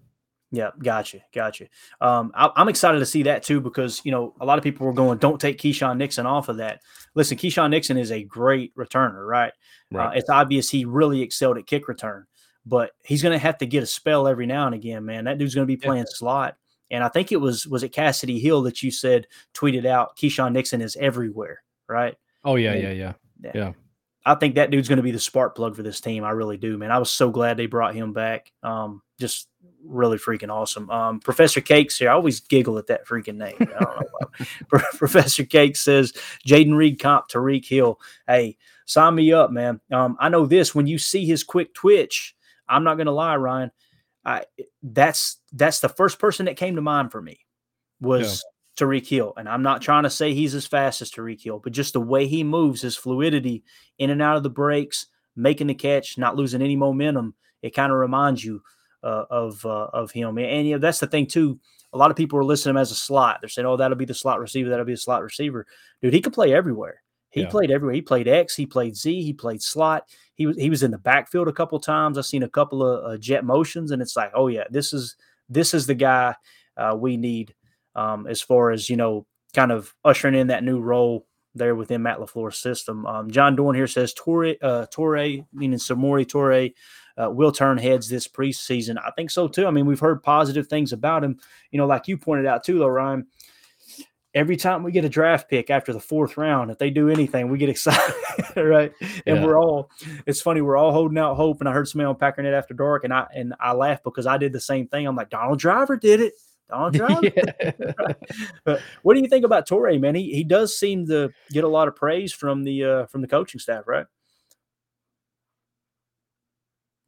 Yeah, 0.51 0.69
gotcha, 0.81 1.19
gotcha. 1.33 1.67
Um, 1.99 2.31
I, 2.33 2.49
am 2.55 2.69
excited 2.69 2.99
to 2.99 3.05
see 3.05 3.23
that 3.23 3.43
too 3.43 3.59
because 3.59 4.01
you 4.05 4.11
know 4.11 4.33
a 4.39 4.45
lot 4.45 4.57
of 4.57 4.63
people 4.63 4.85
were 4.85 4.93
going, 4.93 5.17
"Don't 5.17 5.41
take 5.41 5.59
Keisean 5.59 5.97
Nixon 5.97 6.25
off 6.25 6.47
of 6.47 6.57
that." 6.57 6.81
Listen, 7.15 7.37
Keisean 7.37 7.69
Nixon 7.69 7.97
is 7.97 8.11
a 8.11 8.23
great 8.23 8.75
returner, 8.75 9.25
right? 9.25 9.53
Uh, 9.93 9.97
right. 9.97 10.07
Uh, 10.07 10.11
it's 10.19 10.29
obvious 10.29 10.69
he 10.69 10.85
really 10.85 11.21
excelled 11.21 11.57
at 11.57 11.65
kick 11.65 11.87
return, 11.87 12.25
but 12.65 12.91
he's 13.03 13.23
going 13.23 13.33
to 13.33 13.39
have 13.39 13.57
to 13.59 13.65
get 13.65 13.83
a 13.83 13.87
spell 13.87 14.27
every 14.27 14.45
now 14.45 14.65
and 14.65 14.75
again, 14.75 15.05
man. 15.05 15.25
That 15.25 15.37
dude's 15.37 15.55
going 15.55 15.67
to 15.67 15.73
be 15.73 15.77
playing 15.77 16.05
yeah. 16.07 16.15
slot, 16.15 16.57
and 16.91 17.03
I 17.03 17.07
think 17.07 17.31
it 17.31 17.37
was 17.37 17.65
was 17.65 17.83
it 17.83 17.89
Cassidy 17.89 18.39
Hill 18.39 18.63
that 18.63 18.83
you 18.83 18.91
said 18.91 19.27
tweeted 19.53 19.85
out 19.85 20.17
Keisean 20.17 20.51
Nixon 20.51 20.81
is 20.81 20.97
everywhere, 20.97 21.63
right? 21.87 22.15
Oh 22.43 22.55
yeah, 22.55 22.73
and, 22.73 22.83
yeah, 22.83 22.91
yeah, 22.91 23.13
yeah. 23.43 23.51
yeah. 23.55 23.71
I 24.27 24.35
think 24.35 24.55
that 24.55 24.71
dude's 24.71 24.87
going 24.89 24.97
to 24.97 25.03
be 25.03 25.11
the 25.11 25.19
spark 25.19 25.55
plug 25.55 25.75
for 25.75 25.83
this 25.83 26.01
team. 26.01 26.23
I 26.23 26.31
really 26.31 26.57
do, 26.57 26.77
man. 26.77 26.91
I 26.91 26.97
was 26.97 27.11
so 27.11 27.29
glad 27.29 27.57
they 27.57 27.67
brought 27.67 27.93
him 27.93 28.11
back. 28.11 28.51
Um, 28.63 29.03
just 29.19 29.47
really 29.83 30.17
freaking 30.17 30.53
awesome. 30.53 30.89
Um, 30.89 31.19
Professor 31.19 31.61
Cakes 31.61 31.97
here. 31.97 32.09
I 32.09 32.13
always 32.13 32.39
giggle 32.39 32.77
at 32.77 32.87
that 32.87 33.07
freaking 33.07 33.35
name. 33.35 33.55
I 33.59 33.65
don't 33.65 33.97
know. 33.97 34.79
Professor 34.93 35.43
Cakes 35.43 35.81
says 35.81 36.13
Jayden 36.47 36.75
Reed 36.75 36.99
comp 36.99 37.27
Tyreek 37.29 37.67
Hill. 37.67 37.99
Hey, 38.27 38.57
sign 38.85 39.15
me 39.15 39.31
up, 39.33 39.51
man. 39.51 39.79
Um, 39.91 40.17
I 40.19 40.29
know 40.29 40.45
this. 40.45 40.73
When 40.73 40.87
you 40.87 40.97
see 40.97 41.25
his 41.25 41.43
quick 41.43 41.73
twitch, 41.73 42.35
I'm 42.67 42.83
not 42.83 42.95
gonna 42.95 43.11
lie, 43.11 43.35
Ryan. 43.35 43.71
I 44.23 44.45
that's 44.81 45.37
that's 45.53 45.79
the 45.79 45.89
first 45.89 46.19
person 46.19 46.47
that 46.47 46.57
came 46.57 46.75
to 46.75 46.81
mind 46.81 47.11
for 47.11 47.21
me 47.21 47.39
was 48.01 48.43
yeah. 48.79 48.85
Tyreek 48.85 49.07
Hill. 49.07 49.33
And 49.37 49.47
I'm 49.47 49.61
not 49.61 49.81
trying 49.81 50.03
to 50.03 50.09
say 50.09 50.33
he's 50.33 50.55
as 50.55 50.67
fast 50.67 51.01
as 51.01 51.11
Tyreek 51.11 51.43
Hill, 51.43 51.59
but 51.59 51.73
just 51.73 51.93
the 51.93 52.01
way 52.01 52.27
he 52.27 52.43
moves, 52.43 52.81
his 52.81 52.95
fluidity 52.95 53.63
in 53.99 54.09
and 54.09 54.21
out 54.21 54.37
of 54.37 54.43
the 54.43 54.49
breaks, 54.49 55.07
making 55.35 55.67
the 55.67 55.75
catch, 55.75 56.17
not 56.17 56.35
losing 56.35 56.61
any 56.61 56.75
momentum, 56.75 57.35
it 57.61 57.75
kind 57.75 57.91
of 57.91 57.97
reminds 57.97 58.43
you 58.43 58.61
uh, 59.05 59.25
of 59.29 59.65
uh, 59.65 59.87
of 59.93 60.11
him. 60.11 60.37
And, 60.37 60.47
and 60.47 60.67
you 60.67 60.73
know 60.73 60.79
that's 60.79 60.99
the 60.99 61.07
thing 61.07 61.27
too. 61.27 61.59
A 61.93 61.97
lot 61.97 62.11
of 62.11 62.17
people 62.17 62.37
are 62.37 62.43
listing 62.43 62.71
him 62.71 62.77
as 62.77 62.91
a 62.91 62.95
slot. 62.95 63.37
They're 63.41 63.49
saying, 63.49 63.65
"Oh, 63.65 63.77
that'll 63.77 63.97
be 63.97 64.05
the 64.05 64.13
slot 64.13 64.39
receiver. 64.39 64.69
That'll 64.69 64.85
be 64.85 64.93
a 64.93 64.97
slot 64.97 65.23
receiver." 65.23 65.65
Dude, 66.01 66.13
he 66.13 66.21
could 66.21 66.33
play 66.33 66.53
everywhere. 66.53 67.03
He 67.29 67.41
yeah. 67.41 67.49
played 67.49 67.71
everywhere. 67.71 67.95
He 67.95 68.01
played 68.01 68.27
X. 68.27 68.55
He 68.55 68.65
played 68.65 68.95
Z. 68.95 69.21
He 69.21 69.33
played 69.33 69.61
slot. 69.61 70.09
He 70.35 70.47
was 70.47 70.57
he 70.57 70.69
was 70.69 70.83
in 70.83 70.91
the 70.91 70.97
backfield 70.97 71.47
a 71.47 71.53
couple 71.53 71.79
times. 71.79 72.17
I've 72.17 72.25
seen 72.25 72.43
a 72.43 72.49
couple 72.49 72.83
of 72.83 73.05
uh, 73.05 73.17
jet 73.17 73.45
motions, 73.45 73.91
and 73.91 74.01
it's 74.01 74.15
like, 74.15 74.31
oh 74.33 74.47
yeah, 74.47 74.63
this 74.69 74.91
is 74.93 75.15
this 75.47 75.73
is 75.73 75.85
the 75.85 75.95
guy 75.95 76.35
uh, 76.77 76.95
we 76.97 77.17
need 77.17 77.53
um, 77.95 78.27
as 78.27 78.41
far 78.41 78.71
as 78.71 78.89
you 78.89 78.97
know, 78.97 79.25
kind 79.53 79.71
of 79.71 79.93
ushering 80.03 80.35
in 80.35 80.47
that 80.47 80.63
new 80.63 80.79
role 80.79 81.27
there 81.55 81.75
within 81.75 82.03
Matt 82.03 82.19
LaFleur's 82.19 82.57
system. 82.57 83.05
Um, 83.05 83.31
John 83.31 83.55
Dorn 83.55 83.75
here 83.75 83.87
says 83.87 84.13
Toure, 84.13 84.57
uh, 84.61 84.85
Toure 84.93 85.45
meaning 85.53 85.79
Samori 85.79 86.25
Toure, 86.25 86.73
uh, 87.21 87.29
will 87.29 87.51
turn 87.51 87.77
heads 87.77 88.09
this 88.09 88.27
preseason. 88.27 88.97
I 88.97 89.11
think 89.15 89.31
so 89.31 89.47
too. 89.47 89.65
I 89.67 89.71
mean, 89.71 89.85
we've 89.85 89.99
heard 89.99 90.21
positive 90.23 90.67
things 90.67 90.93
about 90.93 91.23
him. 91.23 91.39
You 91.71 91.77
know, 91.79 91.85
like 91.87 92.07
you 92.07 92.17
pointed 92.17 92.45
out 92.45 92.63
too, 92.63 92.79
though, 92.79 92.87
Ryan. 92.87 93.25
every 94.33 94.57
time 94.57 94.83
we 94.83 94.91
get 94.91 95.05
a 95.05 95.09
draft 95.09 95.49
pick 95.49 95.69
after 95.69 95.93
the 95.93 95.99
fourth 95.99 96.35
round, 96.35 96.69
if 96.69 96.77
they 96.77 96.89
do 96.89 97.09
anything, 97.09 97.47
we 97.49 97.57
get 97.57 97.69
excited, 97.69 98.13
right? 98.57 98.91
And 99.25 99.37
Yeah. 99.37 99.45
we're 99.45 99.57
all 99.57 99.89
it's 100.25 100.41
funny, 100.41 100.59
we're 100.61 100.75
all 100.77 100.91
holding 100.91 101.17
out 101.17 101.35
hope. 101.35 101.61
And 101.61 101.69
I 101.69 101.71
heard 101.71 101.87
somebody 101.87 102.07
on 102.07 102.15
Packernet 102.15 102.53
after 102.53 102.73
dark, 102.73 103.03
and 103.05 103.13
I 103.13 103.27
and 103.33 103.53
I 103.59 103.71
laughed 103.73 104.03
because 104.03 104.27
I 104.27 104.37
did 104.37 104.51
the 104.51 104.59
same 104.59 104.87
thing. 104.87 105.07
I'm 105.07 105.15
like, 105.15 105.29
Donald 105.29 105.59
Driver 105.59 105.95
did 105.95 106.19
it. 106.19 106.33
Donald 106.67 106.93
Driver. 106.95 107.21
but 108.65 108.81
what 109.03 109.13
do 109.13 109.21
you 109.21 109.27
think 109.29 109.45
about 109.45 109.67
Toure, 109.69 109.97
man? 110.01 110.15
He 110.15 110.33
he 110.33 110.43
does 110.43 110.77
seem 110.77 111.05
to 111.07 111.31
get 111.51 111.63
a 111.63 111.67
lot 111.69 111.87
of 111.87 111.95
praise 111.95 112.33
from 112.33 112.63
the 112.63 112.83
uh 112.83 113.05
from 113.05 113.21
the 113.21 113.27
coaching 113.27 113.59
staff, 113.59 113.85
right? 113.87 114.05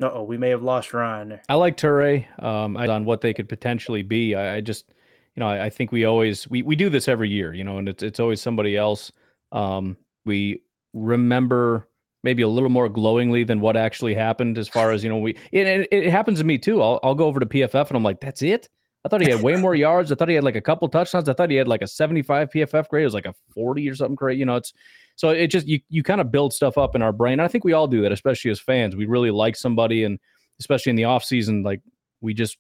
Uh 0.02 0.12
oh, 0.14 0.24
we 0.24 0.38
may 0.38 0.50
have 0.50 0.62
lost 0.62 0.94
Ryan 0.94 1.30
there. 1.30 1.42
I 1.50 1.56
like 1.56 1.76
Toure 1.76 2.26
um, 2.44 2.78
on 2.78 3.06
what 3.06 3.22
they 3.22 3.34
could 3.34 3.50
potentially 3.50 4.04
be. 4.04 4.36
I, 4.36 4.58
I 4.58 4.62
just, 4.62 4.94
you 5.36 5.40
know, 5.40 5.48
I, 5.48 5.66
I 5.66 5.70
think 5.70 5.92
we 5.92 6.06
always 6.06 6.48
we, 6.50 6.62
we 6.62 6.76
do 6.76 6.90
this 6.90 7.08
every 7.08 7.30
year, 7.30 7.54
you 7.54 7.64
know, 7.64 7.78
and 7.78 7.90
it's 7.90 8.04
it's 8.04 8.20
always 8.20 8.42
somebody 8.42 8.78
else. 8.78 9.12
Um, 9.52 9.98
we 10.26 10.62
remember 10.94 11.88
maybe 12.24 12.42
a 12.42 12.48
little 12.48 12.70
more 12.70 12.90
glowingly 12.90 13.44
than 13.44 13.60
what 13.60 13.78
actually 13.78 14.14
happened 14.14 14.58
as 14.58 14.68
far 14.68 14.92
as 14.92 15.04
you 15.04 15.10
know 15.10 15.18
we 15.18 15.32
it, 15.52 15.68
it, 15.68 15.88
it 15.92 16.10
happens 16.10 16.40
to 16.40 16.44
me 16.44 16.58
too 16.58 16.82
I'll, 16.82 17.00
I'll 17.04 17.16
go 17.16 17.26
over 17.26 17.40
to 17.40 17.46
pff 17.46 17.88
and 17.88 17.96
i'm 17.96 18.04
like 18.04 18.20
that's 18.20 18.42
it 18.42 18.68
i 19.06 19.10
thought 19.10 19.22
he 19.22 19.30
had 19.30 19.42
way 19.42 19.56
more 19.56 19.76
yards 19.88 20.12
i 20.12 20.16
thought 20.16 20.28
he 20.28 20.36
had 20.36 20.44
like 20.44 20.56
a 20.56 20.62
couple 20.62 20.90
touchdowns 20.90 21.30
i 21.30 21.34
thought 21.34 21.50
he 21.50 21.56
had 21.56 21.68
like 21.68 21.82
a 21.82 21.88
75 21.88 22.50
pff 22.50 22.90
grade 22.90 23.04
it 23.04 23.06
was 23.06 23.14
like 23.14 23.28
a 23.28 23.36
40 23.54 23.88
or 23.88 23.96
something 23.96 24.16
great 24.16 24.38
you 24.38 24.46
know 24.46 24.56
it's 24.56 24.74
so 25.18 25.30
it 25.30 25.48
just 25.48 25.68
you 25.68 25.80
you 25.90 26.02
kind 26.02 26.22
of 26.22 26.32
build 26.32 26.54
stuff 26.54 26.78
up 26.78 26.96
in 26.96 27.02
our 27.02 27.12
brain 27.12 27.42
i 27.42 27.48
think 27.48 27.66
we 27.66 27.74
all 27.74 27.88
do 27.88 28.02
that 28.02 28.14
especially 28.14 28.50
as 28.50 28.60
fans 28.60 28.96
we 28.96 29.06
really 29.06 29.32
like 29.32 29.56
somebody 29.56 30.06
and 30.06 30.18
especially 30.60 30.90
in 30.90 30.96
the 30.96 31.04
off 31.04 31.24
season 31.24 31.62
like 31.64 31.82
we 32.22 32.34
just 32.34 32.58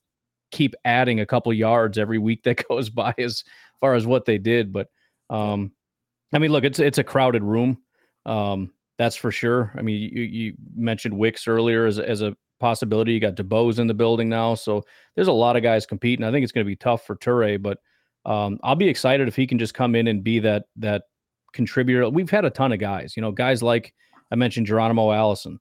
keep 0.51 0.75
adding 0.83 1.21
a 1.21 1.25
couple 1.25 1.53
yards 1.53 1.97
every 1.97 2.17
week 2.17 2.43
that 2.43 2.61
goes 2.69 2.89
by 2.89 3.13
as 3.17 3.43
far 3.79 3.95
as 3.95 4.05
what 4.05 4.25
they 4.25 4.37
did 4.37 4.73
but 4.73 4.89
um 5.29 5.71
i 6.33 6.39
mean 6.39 6.51
look 6.51 6.65
it's 6.65 6.79
it's 6.79 6.97
a 6.97 7.03
crowded 7.03 7.43
room 7.43 7.77
um 8.25 8.69
that's 8.97 9.15
for 9.15 9.31
sure. 9.31 9.71
I 9.77 9.81
mean, 9.81 10.09
you, 10.11 10.23
you 10.23 10.53
mentioned 10.75 11.17
Wicks 11.17 11.47
earlier 11.47 11.85
as, 11.85 11.99
as 11.99 12.21
a 12.21 12.35
possibility. 12.59 13.13
You 13.13 13.19
got 13.19 13.35
DeBose 13.35 13.79
in 13.79 13.87
the 13.87 13.93
building 13.93 14.27
now. 14.27 14.55
So 14.55 14.83
there's 15.15 15.27
a 15.27 15.33
lot 15.33 15.55
of 15.55 15.63
guys 15.63 15.85
competing. 15.85 16.25
I 16.25 16.31
think 16.31 16.43
it's 16.43 16.51
going 16.51 16.65
to 16.65 16.69
be 16.69 16.75
tough 16.75 17.05
for 17.05 17.15
Toure, 17.15 17.61
but 17.61 17.77
um, 18.25 18.59
I'll 18.63 18.75
be 18.75 18.89
excited 18.89 19.27
if 19.27 19.35
he 19.35 19.47
can 19.47 19.59
just 19.59 19.73
come 19.73 19.95
in 19.95 20.07
and 20.07 20.23
be 20.23 20.39
that 20.39 20.65
that 20.77 21.03
contributor. 21.57 22.09
We've 22.09 22.29
had 22.29 22.45
a 22.45 22.49
ton 22.49 22.71
of 22.71 22.79
guys, 22.79 23.17
you 23.17 23.21
know, 23.21 23.31
guys 23.31 23.61
like 23.61 23.93
I 24.31 24.35
mentioned 24.35 24.67
Geronimo 24.67 25.11
Allison. 25.11 25.59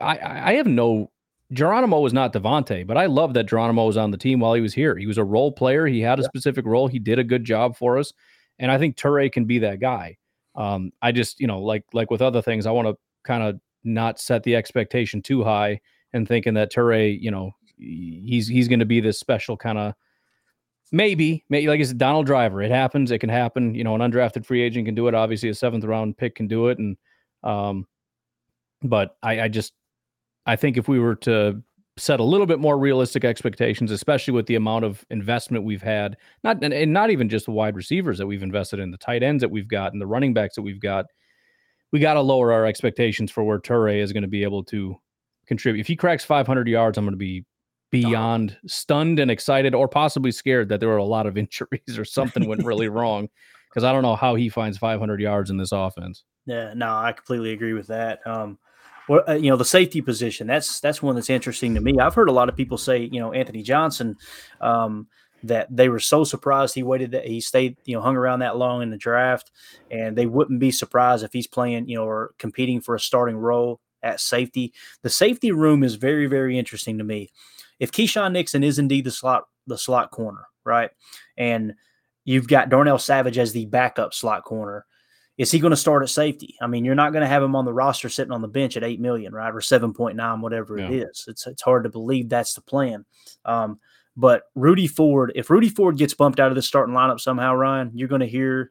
I, 0.00 0.18
I 0.50 0.54
have 0.54 0.66
no 0.66 1.10
Geronimo 1.52 2.00
was 2.00 2.14
not 2.14 2.32
Davante, 2.32 2.86
but 2.86 2.96
I 2.96 3.06
love 3.06 3.34
that 3.34 3.44
Geronimo 3.44 3.86
was 3.86 3.98
on 3.98 4.10
the 4.10 4.16
team 4.16 4.40
while 4.40 4.54
he 4.54 4.62
was 4.62 4.72
here. 4.72 4.96
He 4.96 5.06
was 5.06 5.18
a 5.18 5.24
role 5.24 5.52
player. 5.52 5.86
He 5.86 6.00
had 6.00 6.18
a 6.18 6.24
specific 6.24 6.64
role. 6.64 6.86
He 6.86 6.98
did 6.98 7.18
a 7.18 7.24
good 7.24 7.44
job 7.44 7.76
for 7.76 7.98
us. 7.98 8.12
And 8.58 8.70
I 8.70 8.78
think 8.78 8.96
Toure 8.96 9.30
can 9.30 9.44
be 9.44 9.58
that 9.58 9.80
guy. 9.80 10.16
Um, 10.54 10.92
I 11.02 11.12
just, 11.12 11.40
you 11.40 11.46
know, 11.46 11.60
like 11.60 11.84
like 11.92 12.10
with 12.10 12.22
other 12.22 12.40
things, 12.40 12.64
I 12.64 12.70
want 12.70 12.88
to 12.88 12.96
kind 13.24 13.42
of 13.42 13.60
not 13.84 14.20
set 14.20 14.44
the 14.44 14.56
expectation 14.56 15.20
too 15.20 15.42
high 15.42 15.80
and 16.12 16.26
thinking 16.26 16.54
that 16.54 16.72
Toure, 16.72 17.20
you 17.20 17.30
know, 17.30 17.50
he's 17.76 18.46
he's 18.48 18.68
going 18.68 18.78
to 18.78 18.86
be 18.86 19.00
this 19.00 19.18
special 19.18 19.56
kind 19.56 19.78
of 19.78 19.94
maybe, 20.92 21.44
maybe 21.48 21.66
like 21.66 21.84
said, 21.84 21.98
Donald 21.98 22.26
Driver. 22.26 22.62
It 22.62 22.70
happens. 22.70 23.10
It 23.10 23.18
can 23.18 23.30
happen. 23.30 23.74
You 23.74 23.82
know, 23.82 23.94
an 23.94 24.00
undrafted 24.00 24.46
free 24.46 24.62
agent 24.62 24.86
can 24.86 24.94
do 24.94 25.08
it. 25.08 25.14
Obviously, 25.14 25.48
a 25.48 25.54
seventh 25.54 25.84
round 25.84 26.16
pick 26.16 26.36
can 26.36 26.46
do 26.46 26.68
it. 26.68 26.78
And 26.78 26.96
um, 27.42 27.86
but 28.82 29.16
I, 29.22 29.42
I 29.42 29.48
just 29.48 29.72
I 30.46 30.56
think 30.56 30.76
if 30.76 30.86
we 30.86 30.98
were 30.98 31.16
to 31.16 31.62
set 31.98 32.20
a 32.20 32.24
little 32.24 32.46
bit 32.46 32.58
more 32.58 32.78
realistic 32.78 33.24
expectations, 33.24 33.90
especially 33.90 34.32
with 34.32 34.46
the 34.46 34.54
amount 34.54 34.84
of 34.84 35.04
investment 35.10 35.64
we've 35.64 35.82
had, 35.82 36.16
not 36.44 36.62
and, 36.62 36.72
and 36.72 36.92
not 36.92 37.10
even 37.10 37.28
just 37.28 37.46
the 37.46 37.52
wide 37.52 37.76
receivers 37.76 38.18
that 38.18 38.26
we've 38.26 38.42
invested 38.42 38.78
in, 38.78 38.90
the 38.90 38.98
tight 38.98 39.22
ends 39.22 39.40
that 39.40 39.50
we've 39.50 39.68
got, 39.68 39.92
and 39.92 40.00
the 40.00 40.06
running 40.06 40.34
backs 40.34 40.54
that 40.54 40.62
we've 40.62 40.80
got, 40.80 41.06
we 41.90 42.00
got 42.00 42.14
to 42.14 42.20
lower 42.20 42.52
our 42.52 42.66
expectations 42.66 43.30
for 43.30 43.44
where 43.44 43.58
Toure 43.58 44.00
is 44.00 44.12
going 44.12 44.22
to 44.22 44.28
be 44.28 44.42
able 44.42 44.64
to 44.64 44.96
contribute. 45.46 45.80
If 45.80 45.86
he 45.86 45.96
cracks 45.96 46.24
500 46.24 46.66
yards, 46.66 46.96
I'm 46.96 47.04
going 47.04 47.12
to 47.12 47.18
be 47.18 47.44
beyond 47.92 48.56
stunned 48.66 49.20
and 49.20 49.30
excited, 49.30 49.74
or 49.74 49.86
possibly 49.86 50.32
scared 50.32 50.68
that 50.70 50.80
there 50.80 50.88
were 50.88 50.96
a 50.96 51.04
lot 51.04 51.26
of 51.26 51.38
injuries 51.38 51.96
or 51.96 52.04
something 52.04 52.48
went 52.48 52.64
really 52.64 52.88
wrong, 52.88 53.28
because 53.68 53.84
I 53.84 53.92
don't 53.92 54.02
know 54.02 54.16
how 54.16 54.34
he 54.34 54.48
finds 54.48 54.78
500 54.78 55.20
yards 55.20 55.50
in 55.50 55.58
this 55.58 55.70
offense. 55.70 56.24
Yeah, 56.46 56.72
no, 56.74 56.88
I 56.88 57.12
completely 57.12 57.52
agree 57.52 57.74
with 57.74 57.86
that. 57.86 58.26
Um, 58.26 58.58
well, 59.08 59.22
uh, 59.28 59.34
you 59.34 59.50
know, 59.50 59.56
the 59.56 59.64
safety 59.64 60.00
position 60.00 60.46
that's 60.46 60.80
that's 60.80 61.02
one 61.02 61.14
that's 61.14 61.30
interesting 61.30 61.74
to 61.74 61.80
me. 61.80 61.98
I've 62.00 62.14
heard 62.14 62.28
a 62.28 62.32
lot 62.32 62.48
of 62.48 62.56
people 62.56 62.78
say, 62.78 63.08
you 63.12 63.20
know, 63.20 63.32
Anthony 63.32 63.62
Johnson, 63.62 64.16
um, 64.60 65.06
that 65.44 65.66
they 65.74 65.88
were 65.88 66.00
so 66.00 66.24
surprised 66.24 66.74
he 66.74 66.82
waited 66.82 67.10
that 67.12 67.26
he 67.26 67.40
stayed, 67.40 67.76
you 67.84 67.96
know, 67.96 68.02
hung 68.02 68.16
around 68.16 68.40
that 68.40 68.56
long 68.56 68.82
in 68.82 68.90
the 68.90 68.96
draft, 68.96 69.50
and 69.90 70.16
they 70.16 70.26
wouldn't 70.26 70.60
be 70.60 70.70
surprised 70.70 71.24
if 71.24 71.32
he's 71.32 71.46
playing, 71.46 71.88
you 71.88 71.96
know, 71.96 72.04
or 72.04 72.34
competing 72.38 72.80
for 72.80 72.94
a 72.94 73.00
starting 73.00 73.36
role 73.36 73.80
at 74.02 74.20
safety. 74.20 74.72
The 75.02 75.10
safety 75.10 75.52
room 75.52 75.82
is 75.82 75.94
very, 75.96 76.26
very 76.26 76.58
interesting 76.58 76.98
to 76.98 77.04
me. 77.04 77.30
If 77.82 77.90
Keisean 77.90 78.30
Nixon 78.30 78.62
is 78.62 78.78
indeed 78.78 79.04
the 79.04 79.10
slot, 79.10 79.44
the 79.66 79.76
slot 79.76 80.12
corner, 80.12 80.46
right, 80.64 80.90
and 81.36 81.74
you've 82.24 82.46
got 82.46 82.68
Darnell 82.68 82.98
Savage 82.98 83.38
as 83.38 83.52
the 83.52 83.66
backup 83.66 84.14
slot 84.14 84.44
corner. 84.44 84.86
Is 85.36 85.50
he 85.50 85.58
going 85.58 85.72
to 85.72 85.76
start 85.76 86.04
at 86.04 86.10
safety? 86.10 86.54
I 86.60 86.68
mean, 86.68 86.84
you're 86.84 86.94
not 86.94 87.10
going 87.12 87.22
to 87.22 87.28
have 87.28 87.42
him 87.42 87.56
on 87.56 87.64
the 87.64 87.72
roster 87.72 88.08
sitting 88.08 88.30
on 88.32 88.42
the 88.42 88.46
bench 88.48 88.76
at 88.76 88.84
eight 88.84 89.00
million, 89.00 89.34
right, 89.34 89.52
or 89.52 89.60
seven 89.60 89.92
point 89.92 90.14
nine, 90.14 90.40
whatever 90.42 90.78
it 90.78 90.90
Yeah. 90.92 91.06
is. 91.08 91.24
It's 91.26 91.46
it's 91.48 91.62
hard 91.62 91.82
to 91.82 91.90
believe 91.90 92.28
that's 92.28 92.54
the 92.54 92.60
plan. 92.60 93.04
Um, 93.44 93.80
but 94.16 94.44
Rudy 94.54 94.86
Ford, 94.86 95.32
if 95.34 95.50
Rudy 95.50 95.70
Ford 95.70 95.96
gets 95.96 96.14
bumped 96.14 96.38
out 96.38 96.50
of 96.50 96.54
the 96.54 96.62
starting 96.62 96.94
lineup 96.94 97.18
somehow, 97.18 97.54
Ryan, 97.54 97.90
you're 97.94 98.08
going 98.08 98.20
to 98.20 98.28
hear 98.28 98.70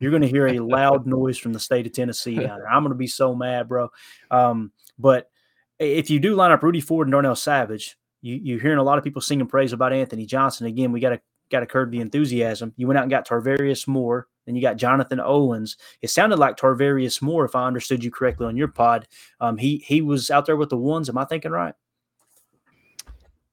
you're 0.00 0.10
going 0.10 0.22
to 0.22 0.28
hear 0.28 0.48
a 0.48 0.58
loud 0.58 1.06
noise 1.18 1.38
from 1.38 1.52
the 1.54 1.60
state 1.60 1.86
of 1.86 1.92
Tennessee 1.92 2.34
down 2.34 2.58
there. 2.58 2.68
I'm 2.68 2.82
going 2.82 2.92
to 2.92 2.98
be 2.98 3.06
so 3.06 3.34
mad, 3.34 3.68
bro. 3.68 3.88
Um, 4.30 4.72
but 4.98 5.30
if 5.78 6.10
you 6.10 6.18
do 6.20 6.34
line 6.34 6.50
up 6.50 6.62
Rudy 6.62 6.80
Ford 6.80 7.06
and 7.06 7.12
Darnell 7.12 7.36
Savage, 7.36 7.96
you, 8.22 8.36
you're 8.42 8.60
hearing 8.60 8.78
a 8.78 8.82
lot 8.82 8.98
of 8.98 9.04
people 9.04 9.22
singing 9.22 9.46
praise 9.46 9.72
about 9.72 9.92
Anthony 9.92 10.26
Johnson. 10.26 10.66
Again, 10.66 10.92
we 10.92 11.00
got 11.00 11.10
to 11.10 11.20
got 11.50 11.60
to 11.60 11.66
curb 11.66 11.90
the 11.90 12.00
enthusiasm. 12.00 12.72
You 12.76 12.86
went 12.86 12.98
out 12.98 13.02
and 13.02 13.10
got 13.10 13.26
Tarvarius 13.26 13.88
Moore, 13.88 14.28
then 14.46 14.54
you 14.54 14.62
got 14.62 14.76
Jonathan 14.76 15.20
Owens. 15.20 15.76
It 16.00 16.10
sounded 16.10 16.38
like 16.38 16.56
Tarvarius 16.56 17.20
Moore, 17.20 17.44
if 17.44 17.56
I 17.56 17.66
understood 17.66 18.04
you 18.04 18.10
correctly 18.10 18.46
on 18.46 18.56
your 18.56 18.68
pod. 18.68 19.08
Um, 19.40 19.56
he 19.56 19.78
he 19.78 20.00
was 20.00 20.30
out 20.30 20.46
there 20.46 20.56
with 20.56 20.70
the 20.70 20.76
ones. 20.76 21.08
Am 21.08 21.18
I 21.18 21.24
thinking 21.24 21.50
right? 21.50 21.74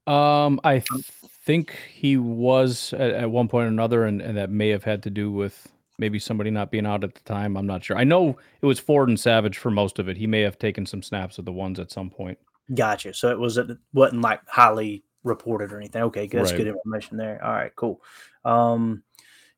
Um, 0.06 0.62
I 0.64 0.80
th- 0.80 1.06
think 1.44 1.78
he 1.94 2.18
was 2.18 2.94
at, 2.94 3.12
at 3.12 3.32
one 3.32 3.48
point 3.48 3.66
or 3.66 3.70
another, 3.70 4.06
and, 4.06 4.22
and 4.22 4.38
that 4.38 4.50
may 4.50 4.70
have 4.70 4.84
had 4.84 5.04
to 5.04 5.10
do 5.10 5.32
with 5.32 5.68
maybe 6.00 6.20
somebody 6.20 6.52
not 6.52 6.72
being 6.72 6.86
out 6.86 7.04
at 7.04 7.14
the 7.14 7.22
time. 7.22 7.58
I'm 7.58 7.68
not 7.68 7.84
sure. 7.84 7.98
I 7.98 8.04
know 8.04 8.38
it 8.62 8.66
was 8.66 8.80
Ford 8.80 9.10
and 9.10 9.20
Savage 9.20 9.58
for 9.58 9.72
most 9.72 10.00
of 10.00 10.08
it. 10.08 10.16
He 10.16 10.28
may 10.28 10.42
have 10.42 10.60
taken 10.60 10.86
some 10.86 11.02
snaps 11.02 11.40
of 11.40 11.46
the 11.46 11.52
ones 11.52 11.80
at 11.80 11.92
some 11.92 12.10
point. 12.10 12.38
Gotcha. 12.74 13.14
So 13.14 13.30
it 13.30 13.40
was 13.40 13.58
it 13.58 13.68
wasn't 13.94 14.22
like 14.22 14.42
highly 14.48 15.04
reported 15.24 15.72
or 15.72 15.78
anything. 15.78 16.04
Okay, 16.04 16.28
good. 16.28 16.40
that's 16.40 16.52
Right. 16.52 16.58
good 16.60 16.68
information 16.68 17.18
there. 17.18 17.44
All 17.44 17.54
right, 17.54 17.76
cool. 17.76 18.02
Um, 18.46 19.04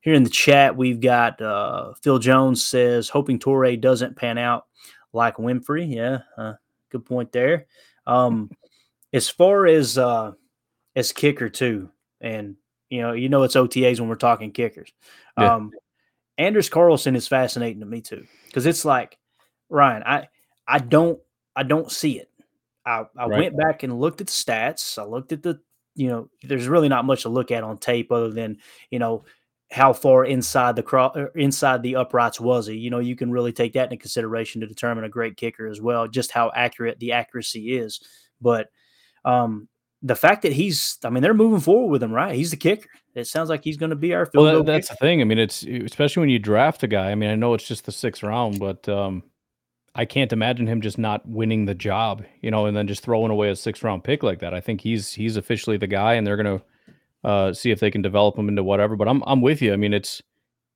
here 0.02 0.14
in 0.14 0.24
the 0.24 0.30
chat, 0.30 0.76
we've 0.76 1.02
got 1.02 1.42
uh, 1.42 1.94
Phil 2.02 2.20
Jones 2.20 2.64
says 2.66 3.10
hoping 3.10 3.40
Toure 3.40 3.80
doesn't 3.80 4.16
pan 4.16 4.38
out 4.38 4.66
like 5.14 5.36
Winfrey. 5.38 5.94
Yeah, 5.94 6.20
uh, 6.38 6.54
good 6.90 7.06
point 7.06 7.32
there. 7.32 7.66
Um, 8.08 8.50
as 9.12 9.30
far 9.30 9.66
as 9.68 9.98
uh, 9.98 10.34
as 10.96 11.12
kicker 11.12 11.50
too, 11.50 11.90
and 12.22 12.56
you 12.90 13.02
know, 13.02 13.14
you 13.14 13.30
know 13.30 13.44
it's 13.44 13.56
OTAs 13.56 14.00
when 14.00 14.10
we're 14.10 14.16
talking 14.16 14.52
kickers. 14.52 14.92
Yeah. 15.38 15.56
Um, 15.56 15.72
Anders 16.38 16.70
Carlson 16.70 17.16
is 17.16 17.28
fascinating 17.28 17.82
to 17.82 17.86
me 17.86 18.02
too 18.02 18.26
because 18.48 18.66
it's 18.66 18.86
like 18.86 19.18
Ryan, 19.70 20.04
I 20.06 20.28
I 20.68 20.80
don't 20.80 21.20
I 21.56 21.64
don't 21.64 21.92
see 21.92 22.20
it. 22.20 22.29
I, 22.90 23.06
I 23.18 23.28
Right. 23.28 23.40
went 23.40 23.58
back 23.58 23.84
and 23.84 24.00
looked 24.00 24.22
at 24.22 24.28
the 24.28 24.34
stats. 24.34 24.98
I 24.98 25.04
looked 25.06 25.32
at 25.32 25.44
the 25.44 25.60
you 25.96 26.08
know, 26.08 26.30
there's 26.44 26.68
really 26.68 26.88
not 26.88 27.04
much 27.04 27.24
to 27.24 27.30
look 27.30 27.52
at 27.52 27.64
on 27.64 27.78
tape 27.78 28.12
other 28.12 28.32
than 28.32 28.58
you 28.90 29.00
know 29.00 29.26
how 29.72 29.92
far 29.94 30.26
inside 30.26 30.76
the 30.76 30.84
cro- 30.84 31.12
er, 31.16 31.32
inside 31.36 31.84
the 31.84 31.96
uprights 31.98 32.40
was 32.40 32.68
he. 32.68 32.76
You 32.76 32.90
know, 32.90 33.00
you 33.00 33.16
can 33.16 33.30
really 33.32 33.52
take 33.52 33.74
that 33.74 33.86
into 33.92 33.98
consideration 33.98 34.62
to 34.62 34.68
determine 34.68 35.04
a 35.04 35.10
great 35.10 35.36
kicker 35.38 35.68
as 35.68 35.82
well, 35.82 36.08
just 36.08 36.32
how 36.32 36.52
accurate 36.56 37.00
the 37.00 37.12
accuracy 37.12 37.78
is. 37.78 38.00
But 38.42 38.70
um, 39.26 39.68
the 40.02 40.16
fact 40.16 40.44
that 40.44 40.54
he's, 40.54 40.98
I 41.04 41.10
mean, 41.10 41.22
they're 41.22 41.34
moving 41.34 41.60
forward 41.60 41.92
with 41.92 42.02
him, 42.02 42.14
right? 42.14 42.34
He's 42.34 42.52
the 42.52 42.58
kicker. 42.58 42.90
It 43.14 43.28
sounds 43.28 43.50
like 43.50 43.64
he's 43.64 43.78
going 43.78 43.90
to 43.90 43.96
be 43.98 44.14
our 44.14 44.26
field 44.26 44.46
Well, 44.46 44.54
goal 44.54 44.64
that, 44.64 44.72
that's 44.72 44.88
kicker. 44.88 44.98
the 45.02 45.06
thing. 45.06 45.22
I 45.22 45.26
mean, 45.26 45.40
it's 45.40 45.64
especially 45.64 46.22
when 46.22 46.30
you 46.30 46.40
draft 46.40 46.82
a 46.84 46.88
guy. 46.88 47.12
I 47.12 47.16
mean, 47.16 47.30
I 47.30 47.36
know 47.36 47.54
it's 47.54 47.68
just 47.68 47.86
the 47.86 47.92
sixth 47.92 48.24
round, 48.24 48.60
but 48.60 48.88
um, 48.88 49.22
I 50.00 50.06
can't 50.06 50.32
imagine 50.32 50.66
him 50.66 50.80
just 50.80 50.98
not 50.98 51.28
winning 51.28 51.66
the 51.66 51.76
job, 51.76 52.24
you 52.40 52.52
know, 52.52 52.68
and 52.68 52.78
then 52.78 52.88
just 52.88 53.04
throwing 53.04 53.32
away 53.32 53.50
a 53.50 53.56
sixth 53.58 53.84
round 53.84 54.02
pick 54.02 54.24
like 54.24 54.40
that. 54.40 54.54
I 54.54 54.62
think 54.62 54.80
he's 54.80 55.12
he's 55.12 55.36
officially 55.36 55.76
the 55.76 55.88
guy, 55.88 56.14
and 56.14 56.26
they're 56.26 56.38
gonna 56.38 56.62
uh, 57.26 57.52
see 57.52 57.70
if 57.70 57.82
they 57.82 57.92
can 57.92 58.02
develop 58.02 58.38
him 58.38 58.48
into 58.48 58.64
whatever. 58.64 58.96
But 58.96 59.10
I'm 59.10 59.22
I'm 59.28 59.42
with 59.42 59.62
you. 59.62 59.74
I 59.74 59.76
mean, 59.76 59.94
it's 59.94 60.22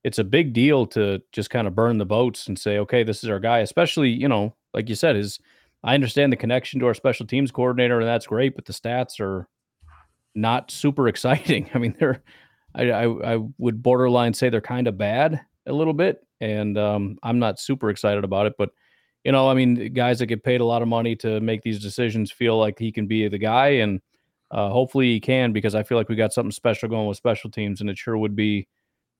it's 0.03 0.19
a 0.19 0.25
big 0.25 0.51
deal 0.51 0.85
to 0.87 1.21
just 1.31 1.49
kind 1.49 1.69
of 1.69 1.73
burn 1.73 1.99
the 1.99 2.05
boats 2.05 2.47
and 2.47 2.59
say, 2.59 2.79
okay, 2.79 3.03
this 3.03 3.23
is 3.23 3.29
our 3.29 3.39
guy. 3.39 3.59
Especially, 3.59 4.09
you 4.09 4.27
know, 4.27 4.57
like 4.73 4.89
you 4.89 4.95
said, 4.95 5.15
is 5.15 5.39
I 5.85 5.93
understand 5.93 6.33
the 6.33 6.37
connection 6.37 6.81
to 6.81 6.87
our 6.87 6.93
special 6.93 7.25
teams 7.25 7.49
coordinator, 7.49 8.01
and 8.01 8.07
that's 8.09 8.27
great, 8.27 8.57
but 8.57 8.65
the 8.65 8.73
stats 8.73 9.21
are 9.21 9.47
not 10.35 10.69
super 10.69 11.07
exciting. 11.13 11.69
I 11.73 11.77
mean, 11.77 11.95
they're 11.97 12.21
I, 12.75 12.91
I, 12.91 13.35
I 13.35 13.39
would 13.57 13.81
borderline 13.81 14.33
say 14.33 14.49
they're 14.49 14.59
kind 14.59 14.89
of 14.89 14.97
bad 14.97 15.39
a 15.65 15.71
little 15.71 15.93
bit, 15.93 16.27
and 16.41 16.77
um, 16.77 17.19
I'm 17.23 17.39
not 17.39 17.57
super 17.57 17.89
excited 17.89 18.25
about 18.25 18.47
it. 18.47 18.55
But 18.57 18.71
you 19.23 19.31
know, 19.31 19.49
I 19.49 19.53
mean, 19.53 19.93
guys 19.93 20.19
that 20.19 20.25
get 20.25 20.43
paid 20.43 20.61
a 20.61 20.65
lot 20.65 20.81
of 20.81 20.87
money 20.87 21.15
to 21.17 21.39
make 21.39 21.61
these 21.61 21.81
decisions 21.81 22.31
feel 22.31 22.57
like 22.57 22.77
he 22.77 22.91
can 22.91 23.07
be 23.07 23.27
the 23.27 23.37
guy, 23.37 23.67
and 23.67 24.01
uh, 24.51 24.69
hopefully 24.69 25.07
he 25.07 25.19
can 25.19 25.53
because 25.53 25.75
I 25.75 25.83
feel 25.83 25.97
like 25.97 26.09
we 26.09 26.15
got 26.15 26.33
something 26.33 26.51
special 26.51 26.89
going 26.89 27.07
with 27.07 27.17
special 27.17 27.49
teams, 27.49 27.81
and 27.81 27.89
it 27.89 27.97
sure 27.97 28.17
would 28.17 28.35
be 28.35 28.67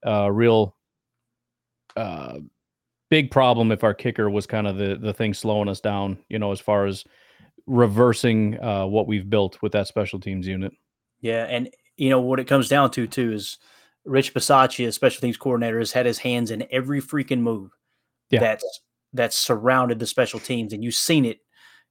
a 0.03 0.31
real 0.31 0.75
uh, 1.95 2.39
big 3.09 3.31
problem 3.31 3.71
if 3.71 3.83
our 3.83 3.93
kicker 3.93 4.29
was 4.29 4.45
kind 4.45 4.67
of 4.67 4.77
the 4.77 4.97
the 4.99 5.13
thing 5.13 5.33
slowing 5.33 5.69
us 5.69 5.79
down. 5.79 6.17
You 6.27 6.39
know, 6.39 6.51
as 6.51 6.59
far 6.59 6.85
as 6.85 7.05
reversing 7.65 8.61
uh, 8.61 8.85
what 8.85 9.07
we've 9.07 9.29
built 9.29 9.61
with 9.61 9.71
that 9.71 9.87
special 9.87 10.19
teams 10.19 10.45
unit. 10.45 10.73
Yeah, 11.21 11.45
and 11.45 11.69
you 11.95 12.09
know 12.09 12.19
what 12.19 12.39
it 12.39 12.47
comes 12.47 12.67
down 12.67 12.91
to 12.91 13.07
too 13.07 13.31
is 13.31 13.57
Rich 14.03 14.33
Bisaccia, 14.33 14.93
special 14.93 15.21
teams 15.21 15.37
coordinator, 15.37 15.79
has 15.79 15.93
had 15.93 16.05
his 16.05 16.19
hands 16.19 16.51
in 16.51 16.67
every 16.71 17.01
freaking 17.01 17.39
move 17.39 17.71
yeah. 18.29 18.39
that's 18.39 18.81
that's 19.13 19.37
surrounded 19.37 19.99
the 19.99 20.07
special 20.07 20.39
teams, 20.39 20.73
and 20.73 20.83
you've 20.83 20.95
seen 20.95 21.25
it 21.25 21.39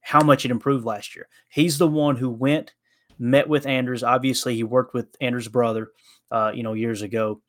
how 0.01 0.23
much 0.23 0.45
it 0.45 0.51
improved 0.51 0.85
last 0.85 1.15
year. 1.15 1.29
He's 1.49 1.79
the 1.79 1.87
one 1.87 2.17
who 2.17 2.29
went, 2.29 2.75
met 3.19 3.49
with 3.49 3.67
Anders. 3.67 4.03
Obviously, 4.03 4.57
he 4.57 4.65
worked 4.65 4.95
with 4.95 5.15
Anders' 5.21 5.49
brother, 5.49 5.93
uh, 6.31 6.53
you 6.55 6.63
know, 6.63 6.73
years 6.73 7.03
ago, 7.03 7.41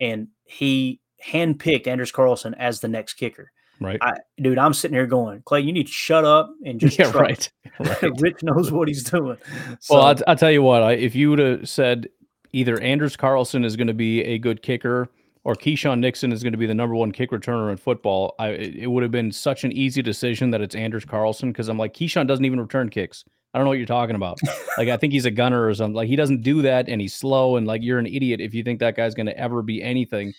and 0.00 0.28
he 0.44 1.00
handpicked 1.24 1.86
Anders 1.86 2.12
Carlson 2.12 2.54
as 2.54 2.80
the 2.80 2.88
next 2.88 3.14
kicker. 3.14 3.50
Right, 3.80 3.98
I, 4.00 4.14
dude. 4.40 4.58
I'm 4.58 4.74
sitting 4.74 4.94
here 4.94 5.06
going, 5.06 5.42
Clay, 5.44 5.60
you 5.60 5.72
need 5.72 5.86
to 5.86 5.92
shut 5.92 6.24
up 6.24 6.50
and 6.64 6.78
just 6.78 6.98
yeah, 6.98 7.10
right. 7.12 7.50
right. 7.80 8.02
Rich 8.20 8.42
knows 8.42 8.70
what 8.70 8.88
he's 8.88 9.04
doing. 9.04 9.36
So, 9.80 9.96
well, 9.96 10.06
I'll, 10.06 10.16
I'll, 10.28 10.36
tell 10.36 10.50
you 10.50 10.62
what. 10.62 10.82
I, 10.82 10.92
if 10.92 11.14
you 11.14 11.30
would 11.30 11.38
have 11.38 11.68
said 11.68 12.08
either 12.52 12.80
Anders 12.80 13.16
Carlson 13.16 13.64
is 13.64 13.76
going 13.76 13.88
to 13.88 13.94
be 13.94 14.22
a 14.22 14.38
good 14.38 14.62
kicker 14.62 15.08
or 15.44 15.54
Keisean 15.54 16.00
Nixon 16.00 16.32
is 16.32 16.42
going 16.42 16.52
to 16.52 16.58
be 16.58 16.66
the 16.66 16.74
number 16.74 16.94
one 16.94 17.12
kick 17.12 17.30
returner 17.30 17.70
in 17.70 17.76
football, 17.76 18.34
I, 18.38 18.48
it 18.48 18.90
would 18.90 19.02
have 19.02 19.12
been 19.12 19.30
such 19.30 19.64
an 19.64 19.72
easy 19.72 20.02
decision 20.02 20.50
that 20.50 20.60
it's 20.60 20.74
Anders 20.74 21.04
Carlson 21.04 21.52
because 21.52 21.68
I'm 21.68 21.78
like 21.78 21.94
Keisean 21.94 22.26
doesn't 22.26 22.44
even 22.44 22.60
return 22.60 22.88
kicks. 22.88 23.24
I 23.52 23.58
don't 23.58 23.66
know 23.66 23.70
what 23.70 23.78
you're 23.78 23.86
talking 23.86 24.16
about. 24.16 24.38
like 24.78 24.88
I 24.88 24.96
think 24.96 25.12
he's 25.12 25.26
a 25.26 25.30
gunner 25.30 25.66
or 25.66 25.74
something. 25.74 25.94
Like 25.94 26.08
he 26.08 26.16
doesn't 26.16 26.42
do 26.42 26.62
that, 26.62 26.88
and 26.88 27.00
he's 27.00 27.14
slow. 27.14 27.56
And 27.56 27.66
like 27.66 27.82
you're 27.82 28.00
an 28.00 28.06
idiot 28.06 28.40
if 28.40 28.52
you 28.52 28.64
think 28.64 28.80
that 28.80 28.96
guy's 28.96 29.14
going 29.14 29.26
to 29.26 29.38
ever 29.38 29.62
be 29.62 29.82
anything 29.82 30.32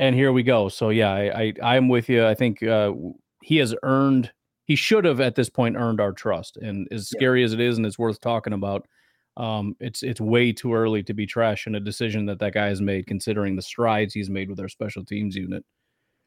and 0.00 0.16
here 0.16 0.32
we 0.32 0.42
go. 0.42 0.70
So 0.70 0.88
yeah, 0.88 1.12
I, 1.12 1.52
I 1.62 1.76
am 1.76 1.88
with 1.88 2.08
you. 2.08 2.26
I 2.26 2.34
think 2.34 2.62
uh, 2.62 2.92
he 3.42 3.58
has 3.58 3.74
earned. 3.82 4.32
He 4.64 4.74
should 4.74 5.04
have 5.04 5.20
at 5.20 5.34
this 5.34 5.50
point 5.50 5.76
earned 5.76 6.00
our 6.00 6.12
trust. 6.12 6.56
And 6.56 6.88
as 6.90 7.08
scary 7.08 7.40
yeah. 7.40 7.44
as 7.44 7.52
it 7.52 7.60
is, 7.60 7.76
and 7.76 7.86
it's 7.86 7.98
worth 7.98 8.18
talking 8.18 8.54
about, 8.54 8.86
um, 9.40 9.74
it's 9.80 10.02
it's 10.02 10.20
way 10.20 10.52
too 10.52 10.74
early 10.74 11.02
to 11.02 11.14
be 11.14 11.26
trashing 11.26 11.76
a 11.76 11.80
decision 11.80 12.26
that 12.26 12.38
that 12.40 12.52
guy 12.52 12.66
has 12.66 12.82
made, 12.82 13.06
considering 13.06 13.56
the 13.56 13.62
strides 13.62 14.12
he's 14.12 14.28
made 14.28 14.50
with 14.50 14.60
our 14.60 14.68
special 14.68 15.04
teams 15.04 15.34
unit. 15.34 15.64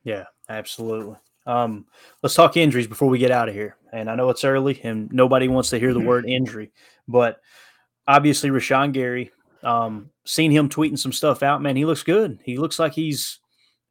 Yeah, 0.04 0.26
absolutely. 0.50 1.18
Um, 1.46 1.86
let's 2.24 2.34
talk 2.36 2.58
injuries 2.58 2.88
before 2.88 3.10
we 3.10 3.20
get 3.20 3.30
out 3.30 3.50
of 3.50 3.54
here. 3.56 3.78
And 3.92 4.10
I 4.10 4.16
know 4.16 4.30
it's 4.30 4.44
early, 4.44 4.82
and 4.84 5.12
nobody 5.14 5.48
wants 5.48 5.70
to 5.70 5.80
hear 5.80 5.94
the 5.94 6.00
word 6.00 6.26
injury, 6.28 6.72
but 7.08 7.40
obviously 8.08 8.50
Rashan 8.50 8.94
Gary. 8.94 9.32
Um, 9.62 10.10
seen 10.26 10.52
him 10.52 10.68
tweeting 10.68 11.00
some 11.00 11.14
stuff 11.14 11.44
out, 11.44 11.62
man. 11.62 11.78
He 11.78 11.86
looks 11.86 12.04
good. 12.04 12.40
He 12.44 12.58
looks 12.58 12.80
like 12.80 12.94
he's 12.94 13.40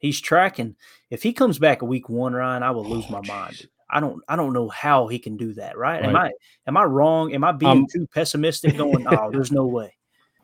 He's 0.03 0.21
tracking. 0.21 0.75
If 1.11 1.23
he 1.23 1.33
comes 1.33 1.61
back 1.61 1.81
a 1.81 1.85
week 1.85 2.09
one, 2.09 2.35
Ryan, 2.35 2.65
I 2.65 2.73
will 2.73 2.85
lose 2.85 3.05
oh, 3.09 3.13
my 3.13 3.21
geez. 3.21 3.29
mind. 3.29 3.69
I 3.93 4.01
don't 4.01 4.23
I 4.29 4.37
don't 4.37 4.53
know 4.53 4.69
how 4.69 5.07
he 5.07 5.19
can 5.19 5.37
do 5.37 5.53
that, 5.55 5.77
right? 5.77 6.01
right. 6.01 6.09
Am 6.09 6.17
I 6.17 6.33
am 6.67 6.77
I 6.77 6.85
wrong? 6.85 7.35
Am 7.35 7.45
I 7.45 7.53
being 7.53 7.71
um, 7.71 7.87
too 7.93 8.07
pessimistic 8.13 8.77
going, 8.79 9.07
oh, 9.07 9.31
there's 9.31 9.53
no 9.53 9.67
way. 9.67 9.95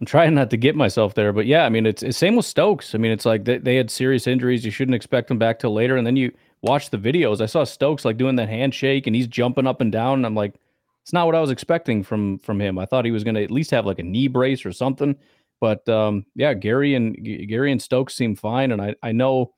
I'm 0.01 0.07
trying 0.07 0.35
not 0.35 0.51
to 0.51 0.57
get 0.57 0.77
myself 0.77 1.15
there, 1.15 1.33
but 1.33 1.47
yeah, 1.47 1.65
I 1.65 1.69
mean 1.69 1.87
it's, 1.87 2.03
it's 2.03 2.19
same 2.19 2.37
with 2.37 2.47
Stokes. 2.47 2.95
I 2.95 2.99
mean, 2.99 3.11
it's 3.11 3.27
like 3.27 3.45
they, 3.45 3.59
they 3.59 3.77
had 3.77 3.91
serious 3.91 4.27
injuries. 4.27 4.65
You 4.65 4.71
shouldn't 4.71 4.95
expect 4.95 5.29
them 5.29 5.39
back 5.39 5.59
till 5.59 5.73
later. 5.73 5.97
And 5.97 6.07
then 6.07 6.17
you 6.17 6.33
watch 6.63 6.91
the 6.91 6.99
videos. 6.99 7.41
I 7.41 7.47
saw 7.47 7.65
Stokes 7.65 8.05
like 8.05 8.17
doing 8.17 8.37
that 8.37 8.49
handshake 8.49 9.07
and 9.07 9.17
he's 9.17 9.27
jumping 9.27 9.67
up 9.67 9.81
and 9.81 9.91
down. 9.91 10.21
And 10.21 10.27
I'm 10.27 10.35
like, 10.35 10.55
it's 11.03 11.13
not 11.13 11.27
what 11.27 11.35
I 11.35 11.41
was 11.41 11.51
expecting 11.51 12.03
from 12.03 12.39
from 12.39 12.61
him. 12.61 12.79
I 12.79 12.87
thought 12.87 13.07
he 13.07 13.11
was 13.11 13.25
gonna 13.25 13.41
at 13.41 13.51
least 13.51 13.71
have 13.71 13.87
like 13.87 13.99
a 13.99 14.05
knee 14.05 14.29
brace 14.29 14.67
or 14.67 14.73
something. 14.73 15.17
But 15.61 15.89
um, 15.89 16.27
yeah, 16.35 16.55
Gary 16.55 16.95
and 16.95 17.17
Gary 17.49 17.73
and 17.73 17.83
Stokes 17.83 18.15
seem 18.15 18.37
fine, 18.37 18.73
and 18.73 18.81
I 18.83 18.95
I 19.03 19.13
know 19.13 19.55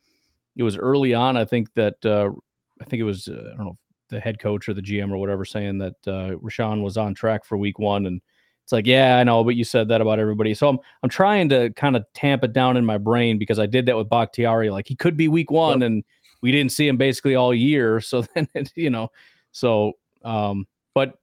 it 0.57 0.63
was 0.63 0.79
early 0.79 1.13
on. 1.13 1.37
I 1.37 1.45
think 1.45 1.73
that 1.75 1.97
uh, 2.07 2.31
I 2.81 2.85
think 2.85 3.01
it 3.01 3.05
was 3.05 3.29
uh, 3.29 3.51
I 3.53 3.57
don't 3.57 3.67
know 3.67 3.79
the 4.11 4.21
head 4.21 4.39
coach 4.39 4.69
or 4.69 4.75
the 4.75 4.83
GM 4.83 5.11
or 5.11 5.19
whatever 5.19 5.45
saying 5.45 5.79
that 5.79 5.95
uh, 6.07 6.37
Rashan 6.37 6.83
was 6.83 6.97
on 6.97 7.15
track 7.15 7.45
for 7.45 7.57
week 7.57 7.79
one, 7.79 8.07
and 8.07 8.21
it's 8.65 8.73
like 8.73 8.87
yeah 8.87 9.17
I 9.17 9.25
know, 9.25 9.43
but 9.43 9.57
you 9.57 9.65
said 9.65 9.89
that 9.89 10.01
about 10.01 10.19
everybody. 10.19 10.55
So 10.55 10.69
I'm 10.69 10.79
I'm 11.03 11.09
trying 11.09 11.49
to 11.51 11.71
kind 11.71 11.97
of 11.97 12.05
tamp 12.15 12.45
it 12.45 12.53
down 12.53 12.77
in 12.77 12.85
my 12.85 12.99
brain 12.99 13.39
because 13.39 13.59
I 13.59 13.67
did 13.67 13.87
that 13.87 13.97
with 13.97 14.09
Bakhtiari. 14.09 14.71
Like 14.71 14.89
he 14.89 14.97
could 14.97 15.17
be 15.17 15.29
week 15.29 15.51
one, 15.51 15.81
yep. 15.81 15.87
and 15.87 16.05
we 16.43 16.53
didn't 16.53 16.73
see 16.73 16.89
him 16.89 16.97
basically 16.97 17.35
all 17.35 17.55
year. 17.55 18.01
So 18.11 18.23
then 18.35 18.49
it, 18.55 18.73
you 18.75 18.91
know, 18.91 19.09
so 19.53 19.93
um, 20.25 20.67
but 20.95 21.15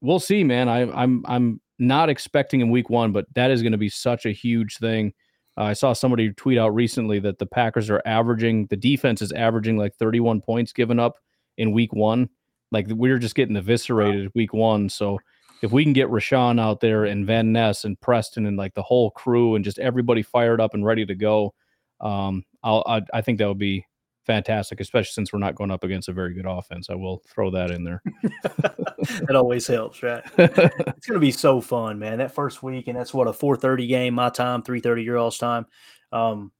we'll 0.00 0.20
see, 0.20 0.44
man. 0.44 0.68
I 0.68 0.82
I'm 0.90 1.24
I'm 1.26 1.60
not 1.78 2.08
expecting 2.08 2.60
in 2.60 2.70
week 2.70 2.90
one, 2.90 3.12
but 3.12 3.26
that 3.34 3.50
is 3.50 3.62
going 3.62 3.72
to 3.72 3.78
be 3.78 3.88
such 3.88 4.26
a 4.26 4.32
huge 4.32 4.78
thing. 4.78 5.12
Uh, 5.56 5.64
I 5.64 5.72
saw 5.72 5.92
somebody 5.92 6.32
tweet 6.32 6.58
out 6.58 6.74
recently 6.74 7.18
that 7.20 7.38
the 7.38 7.46
Packers 7.46 7.90
are 7.90 8.02
averaging, 8.04 8.66
the 8.66 8.76
defense 8.76 9.22
is 9.22 9.32
averaging 9.32 9.76
like 9.76 9.94
31 9.96 10.40
points 10.40 10.72
given 10.72 10.98
up 10.98 11.16
in 11.58 11.72
week 11.72 11.92
one. 11.92 12.28
Like 12.70 12.86
we're 12.88 13.18
just 13.18 13.34
getting 13.34 13.56
eviscerated 13.56 14.26
wow. 14.26 14.32
week 14.34 14.52
one. 14.52 14.88
So 14.88 15.18
if 15.62 15.72
we 15.72 15.84
can 15.84 15.92
get 15.92 16.08
Rashan 16.08 16.60
out 16.60 16.80
there 16.80 17.04
and 17.04 17.26
Van 17.26 17.52
Ness 17.52 17.84
and 17.84 18.00
Preston 18.00 18.46
and 18.46 18.56
like 18.56 18.74
the 18.74 18.82
whole 18.82 19.10
crew 19.10 19.54
and 19.54 19.64
just 19.64 19.78
everybody 19.78 20.22
fired 20.22 20.60
up 20.60 20.74
and 20.74 20.84
ready 20.84 21.06
to 21.06 21.14
go, 21.14 21.54
um, 22.00 22.44
I'll, 22.62 22.82
I, 22.86 23.02
I 23.12 23.20
think 23.20 23.38
that 23.38 23.48
would 23.48 23.58
be 23.58 23.86
fantastic, 24.26 24.80
especially 24.80 25.12
since 25.12 25.32
we're 25.32 25.38
not 25.38 25.54
going 25.54 25.70
up 25.70 25.84
against 25.84 26.08
a 26.08 26.12
very 26.12 26.34
good 26.34 26.46
offense. 26.46 26.90
I 26.90 26.94
will 26.94 27.22
throw 27.28 27.50
that 27.50 27.70
in 27.70 27.84
there. 27.84 28.02
it 28.22 29.36
always 29.36 29.66
helps, 29.66 30.02
right? 30.02 30.22
it's 30.38 31.06
going 31.06 31.14
to 31.14 31.18
be 31.18 31.30
so 31.30 31.60
fun, 31.60 31.98
man. 31.98 32.18
That 32.18 32.34
first 32.34 32.62
week, 32.62 32.88
and 32.88 32.98
that's 32.98 33.14
what 33.14 33.28
a 33.28 33.32
4:30 33.32 33.88
game, 33.88 34.14
my 34.14 34.30
time, 34.30 34.62
3:30 34.62 35.04
your 35.04 35.18
all's 35.18 35.38
time. 35.38 35.66
Um, 36.12 36.52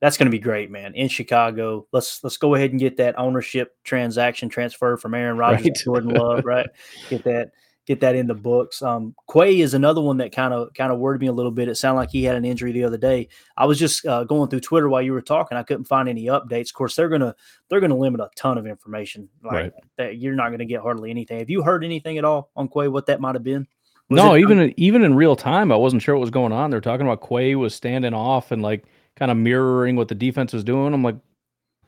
that's 0.00 0.16
going 0.16 0.26
to 0.26 0.30
be 0.30 0.38
great, 0.38 0.70
man. 0.70 0.94
In 0.94 1.08
Chicago, 1.08 1.86
let's 1.92 2.22
let's 2.22 2.36
go 2.36 2.54
ahead 2.54 2.70
and 2.70 2.80
get 2.80 2.96
that 2.98 3.18
ownership 3.18 3.76
transaction 3.84 4.48
transfer 4.48 4.96
from 4.96 5.14
Aaron 5.14 5.38
Rodgers 5.38 5.64
right. 5.64 5.74
to 5.74 5.84
Jordan 5.84 6.10
Love, 6.10 6.44
right? 6.44 6.68
Get 7.08 7.24
that 7.24 7.50
get 7.86 8.00
that 8.00 8.16
in 8.16 8.26
the 8.26 8.34
books. 8.34 8.82
Um, 8.82 9.14
Quay 9.32 9.60
is 9.60 9.72
another 9.72 10.00
one 10.00 10.18
that 10.18 10.32
kind 10.32 10.52
of 10.52 10.74
kind 10.74 10.92
of 10.92 10.98
worried 10.98 11.20
me 11.20 11.28
a 11.28 11.32
little 11.32 11.52
bit. 11.52 11.68
It 11.68 11.76
sounded 11.76 12.00
like 12.00 12.10
he 12.10 12.24
had 12.24 12.36
an 12.36 12.44
injury 12.44 12.72
the 12.72 12.84
other 12.84 12.98
day. 12.98 13.28
I 13.56 13.64
was 13.64 13.78
just 13.78 14.04
uh, 14.04 14.24
going 14.24 14.50
through 14.50 14.60
Twitter 14.60 14.88
while 14.88 15.02
you 15.02 15.12
were 15.12 15.22
talking. 15.22 15.56
I 15.56 15.62
couldn't 15.62 15.84
find 15.84 16.08
any 16.08 16.26
updates. 16.26 16.68
Of 16.70 16.74
course, 16.74 16.94
they're 16.96 17.08
gonna 17.08 17.34
they're 17.70 17.80
gonna 17.80 17.96
limit 17.96 18.20
a 18.20 18.28
ton 18.36 18.58
of 18.58 18.66
information. 18.66 19.28
Like 19.42 19.52
right. 19.52 19.72
that, 19.96 20.18
you're 20.18 20.34
not 20.34 20.50
gonna 20.50 20.66
get 20.66 20.82
hardly 20.82 21.10
anything. 21.10 21.38
Have 21.38 21.50
you 21.50 21.62
heard 21.62 21.84
anything 21.84 22.18
at 22.18 22.24
all 22.24 22.50
on 22.56 22.68
Quay? 22.68 22.88
What 22.88 23.06
that 23.06 23.20
might 23.20 23.34
have 23.34 23.44
been? 23.44 23.66
Was 24.08 24.18
no, 24.18 24.34
it, 24.34 24.40
even 24.40 24.74
even 24.76 25.02
in 25.02 25.14
real 25.14 25.36
time, 25.36 25.72
I 25.72 25.76
wasn't 25.76 26.02
sure 26.02 26.14
what 26.14 26.20
was 26.20 26.30
going 26.30 26.52
on. 26.52 26.70
They're 26.70 26.80
talking 26.80 27.06
about 27.06 27.26
Quay 27.26 27.54
was 27.54 27.74
standing 27.74 28.14
off 28.14 28.52
and 28.52 28.62
like 28.62 28.84
kind 29.16 29.30
of 29.30 29.36
mirroring 29.36 29.96
what 29.96 30.08
the 30.08 30.14
defense 30.14 30.52
was 30.52 30.64
doing. 30.64 30.92
I'm 30.94 31.02
like, 31.02 31.16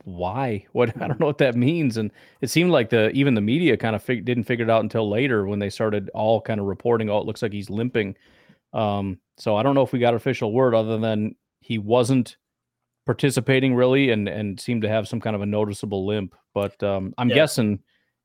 why? 0.04 0.66
What 0.72 1.00
I 1.02 1.06
don't 1.06 1.20
know 1.20 1.26
what 1.26 1.38
that 1.38 1.54
means. 1.54 1.96
And 1.96 2.10
it 2.40 2.50
seemed 2.50 2.70
like 2.70 2.90
the 2.90 3.10
even 3.10 3.34
the 3.34 3.40
media 3.40 3.76
kind 3.76 3.94
of 3.94 4.02
fig- 4.02 4.24
didn't 4.24 4.44
figure 4.44 4.64
it 4.64 4.70
out 4.70 4.82
until 4.82 5.08
later 5.08 5.46
when 5.46 5.58
they 5.58 5.70
started 5.70 6.10
all 6.14 6.40
kind 6.40 6.60
of 6.60 6.66
reporting. 6.66 7.10
Oh, 7.10 7.18
it 7.18 7.26
looks 7.26 7.42
like 7.42 7.52
he's 7.52 7.70
limping. 7.70 8.16
Um, 8.72 9.18
so 9.36 9.56
I 9.56 9.62
don't 9.62 9.74
know 9.74 9.82
if 9.82 9.92
we 9.92 9.98
got 9.98 10.14
official 10.14 10.52
word 10.52 10.74
other 10.74 10.98
than 10.98 11.34
he 11.60 11.78
wasn't 11.78 12.36
participating 13.06 13.74
really 13.74 14.10
and 14.10 14.28
and 14.28 14.60
seemed 14.60 14.82
to 14.82 14.88
have 14.88 15.08
some 15.08 15.20
kind 15.20 15.36
of 15.36 15.42
a 15.42 15.46
noticeable 15.46 16.06
limp. 16.06 16.34
But 16.54 16.82
um, 16.82 17.14
I'm 17.18 17.28
yeah. 17.28 17.36
guessing 17.36 17.80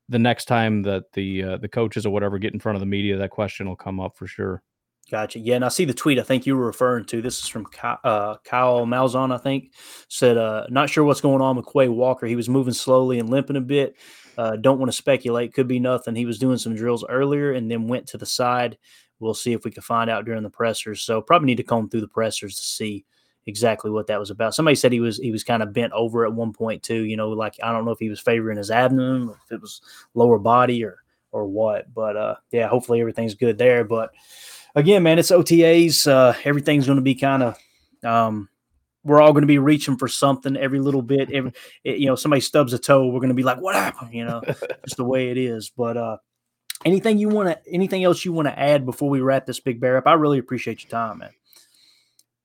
the 0.08 0.18
next 0.18 0.46
time 0.46 0.82
that 0.82 1.12
the 1.12 1.42
uh, 1.42 1.56
the 1.58 1.68
coaches 1.68 2.06
or 2.06 2.10
whatever 2.10 2.38
get 2.38 2.52
in 2.52 2.60
front 2.60 2.76
of 2.76 2.80
the 2.80 2.86
media, 2.86 3.16
that 3.16 3.30
question 3.30 3.68
will 3.68 3.76
come 3.76 4.00
up 4.00 4.16
for 4.16 4.26
sure. 4.26 4.62
Gotcha. 5.10 5.38
Yeah, 5.38 5.56
and 5.56 5.64
I 5.64 5.68
see 5.68 5.84
the 5.84 5.92
tweet. 5.92 6.18
I 6.18 6.22
think 6.22 6.46
you 6.46 6.56
were 6.56 6.64
referring 6.64 7.04
to. 7.06 7.20
This 7.20 7.42
is 7.42 7.48
from 7.48 7.66
Kyle, 7.66 7.98
uh, 8.04 8.36
Kyle 8.42 8.86
Malzhan. 8.86 9.34
I 9.34 9.38
think 9.38 9.72
said, 10.08 10.38
uh, 10.38 10.66
"Not 10.70 10.88
sure 10.88 11.04
what's 11.04 11.20
going 11.20 11.42
on 11.42 11.56
with 11.56 11.66
Quay 11.66 11.88
Walker. 11.88 12.26
He 12.26 12.36
was 12.36 12.48
moving 12.48 12.72
slowly 12.72 13.18
and 13.18 13.28
limping 13.28 13.56
a 13.56 13.60
bit. 13.60 13.96
Uh, 14.38 14.56
don't 14.56 14.78
want 14.78 14.90
to 14.90 14.96
speculate. 14.96 15.52
Could 15.52 15.68
be 15.68 15.78
nothing. 15.78 16.14
He 16.16 16.24
was 16.26 16.38
doing 16.38 16.56
some 16.56 16.74
drills 16.74 17.04
earlier 17.08 17.52
and 17.52 17.70
then 17.70 17.86
went 17.86 18.06
to 18.08 18.18
the 18.18 18.26
side. 18.26 18.78
We'll 19.20 19.34
see 19.34 19.52
if 19.52 19.64
we 19.64 19.70
can 19.70 19.82
find 19.82 20.10
out 20.10 20.24
during 20.24 20.42
the 20.42 20.50
pressers. 20.50 21.02
So 21.02 21.20
probably 21.20 21.46
need 21.46 21.56
to 21.56 21.62
comb 21.62 21.88
through 21.88 22.00
the 22.00 22.08
pressers 22.08 22.56
to 22.56 22.62
see 22.62 23.04
exactly 23.46 23.90
what 23.90 24.06
that 24.06 24.18
was 24.18 24.30
about. 24.30 24.54
Somebody 24.54 24.74
said 24.74 24.90
he 24.90 25.00
was 25.00 25.18
he 25.18 25.30
was 25.30 25.44
kind 25.44 25.62
of 25.62 25.72
bent 25.72 25.92
over 25.92 26.24
at 26.24 26.32
one 26.32 26.52
point 26.52 26.82
too. 26.82 27.04
You 27.04 27.16
know, 27.16 27.28
like 27.28 27.56
I 27.62 27.72
don't 27.72 27.84
know 27.84 27.92
if 27.92 27.98
he 27.98 28.08
was 28.08 28.20
favoring 28.20 28.56
his 28.56 28.70
abdomen, 28.70 29.34
if 29.44 29.52
it 29.52 29.60
was 29.60 29.82
lower 30.14 30.38
body 30.38 30.82
or 30.82 30.98
or 31.30 31.46
what. 31.46 31.92
But 31.92 32.16
uh, 32.16 32.34
yeah, 32.50 32.68
hopefully 32.68 33.00
everything's 33.00 33.34
good 33.34 33.58
there. 33.58 33.84
But 33.84 34.10
again, 34.74 35.02
man, 35.02 35.18
it's 35.18 35.30
OTAs. 35.30 36.06
Uh, 36.06 36.34
everything's 36.44 36.86
going 36.86 36.96
to 36.96 37.02
be 37.02 37.14
kind 37.14 37.42
of, 37.42 37.58
um, 38.04 38.48
we're 39.04 39.20
all 39.20 39.32
going 39.32 39.42
to 39.42 39.46
be 39.46 39.58
reaching 39.58 39.96
for 39.96 40.08
something 40.08 40.56
every 40.56 40.80
little 40.80 41.02
bit. 41.02 41.30
Every, 41.30 41.52
it, 41.84 41.98
you 42.00 42.06
know, 42.06 42.16
somebody 42.16 42.40
stubs 42.40 42.72
a 42.72 42.78
toe, 42.78 43.06
we're 43.06 43.20
going 43.20 43.28
to 43.28 43.34
be 43.34 43.42
like, 43.42 43.60
"What 43.60 43.74
happened?" 43.74 44.14
You 44.14 44.24
know, 44.24 44.42
just 44.84 44.96
the 44.96 45.04
way 45.04 45.30
it 45.30 45.36
is. 45.36 45.70
But 45.76 45.96
uh, 45.96 46.16
anything 46.84 47.18
you 47.18 47.28
want 47.28 47.48
to, 47.48 47.72
anything 47.72 48.04
else 48.04 48.24
you 48.24 48.32
want 48.32 48.48
to 48.48 48.58
add 48.58 48.86
before 48.86 49.10
we 49.10 49.20
wrap 49.20 49.46
this 49.46 49.60
big 49.60 49.80
bear 49.80 49.96
up? 49.96 50.06
I 50.06 50.14
really 50.14 50.38
appreciate 50.38 50.82
your 50.82 50.90
time, 50.90 51.18
man. 51.18 51.30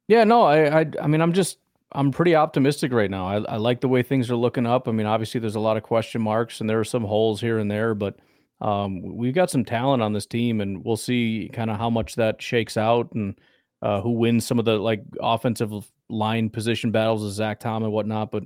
Yeah, 0.07 0.23
no, 0.23 0.41
I, 0.41 0.81
I, 0.81 0.85
I 1.03 1.07
mean, 1.07 1.21
I'm 1.21 1.33
just, 1.33 1.59
I'm 1.91 2.11
pretty 2.11 2.35
optimistic 2.35 2.91
right 2.91 3.11
now. 3.11 3.27
I, 3.27 3.35
I 3.43 3.57
like 3.57 3.79
the 3.79 3.87
way 3.87 4.01
things 4.01 4.31
are 4.31 4.35
looking 4.35 4.65
up. 4.65 4.87
I 4.87 4.91
mean, 4.91 5.05
obviously, 5.05 5.39
there's 5.39 5.55
a 5.55 5.59
lot 5.59 5.77
of 5.77 5.83
question 5.83 6.19
marks 6.19 6.61
and 6.61 6.69
there 6.69 6.79
are 6.79 6.85
some 6.85 7.03
holes 7.03 7.41
here 7.41 7.59
and 7.59 7.69
there, 7.69 7.93
but 7.93 8.17
um, 8.61 9.01
we've 9.15 9.33
got 9.33 9.49
some 9.49 9.63
talent 9.63 10.03
on 10.03 10.13
this 10.13 10.25
team, 10.25 10.61
and 10.61 10.83
we'll 10.83 10.97
see 10.97 11.49
kind 11.53 11.69
of 11.69 11.77
how 11.77 11.89
much 11.89 12.15
that 12.15 12.41
shakes 12.41 12.77
out 12.77 13.11
and 13.13 13.39
uh, 13.81 14.01
who 14.01 14.11
wins 14.11 14.45
some 14.45 14.59
of 14.59 14.65
the 14.65 14.77
like 14.77 15.01
offensive 15.21 15.71
line 16.09 16.49
position 16.49 16.91
battles 16.91 17.23
with 17.23 17.33
Zach 17.33 17.59
Tom 17.59 17.83
and 17.83 17.93
whatnot. 17.93 18.31
But 18.31 18.43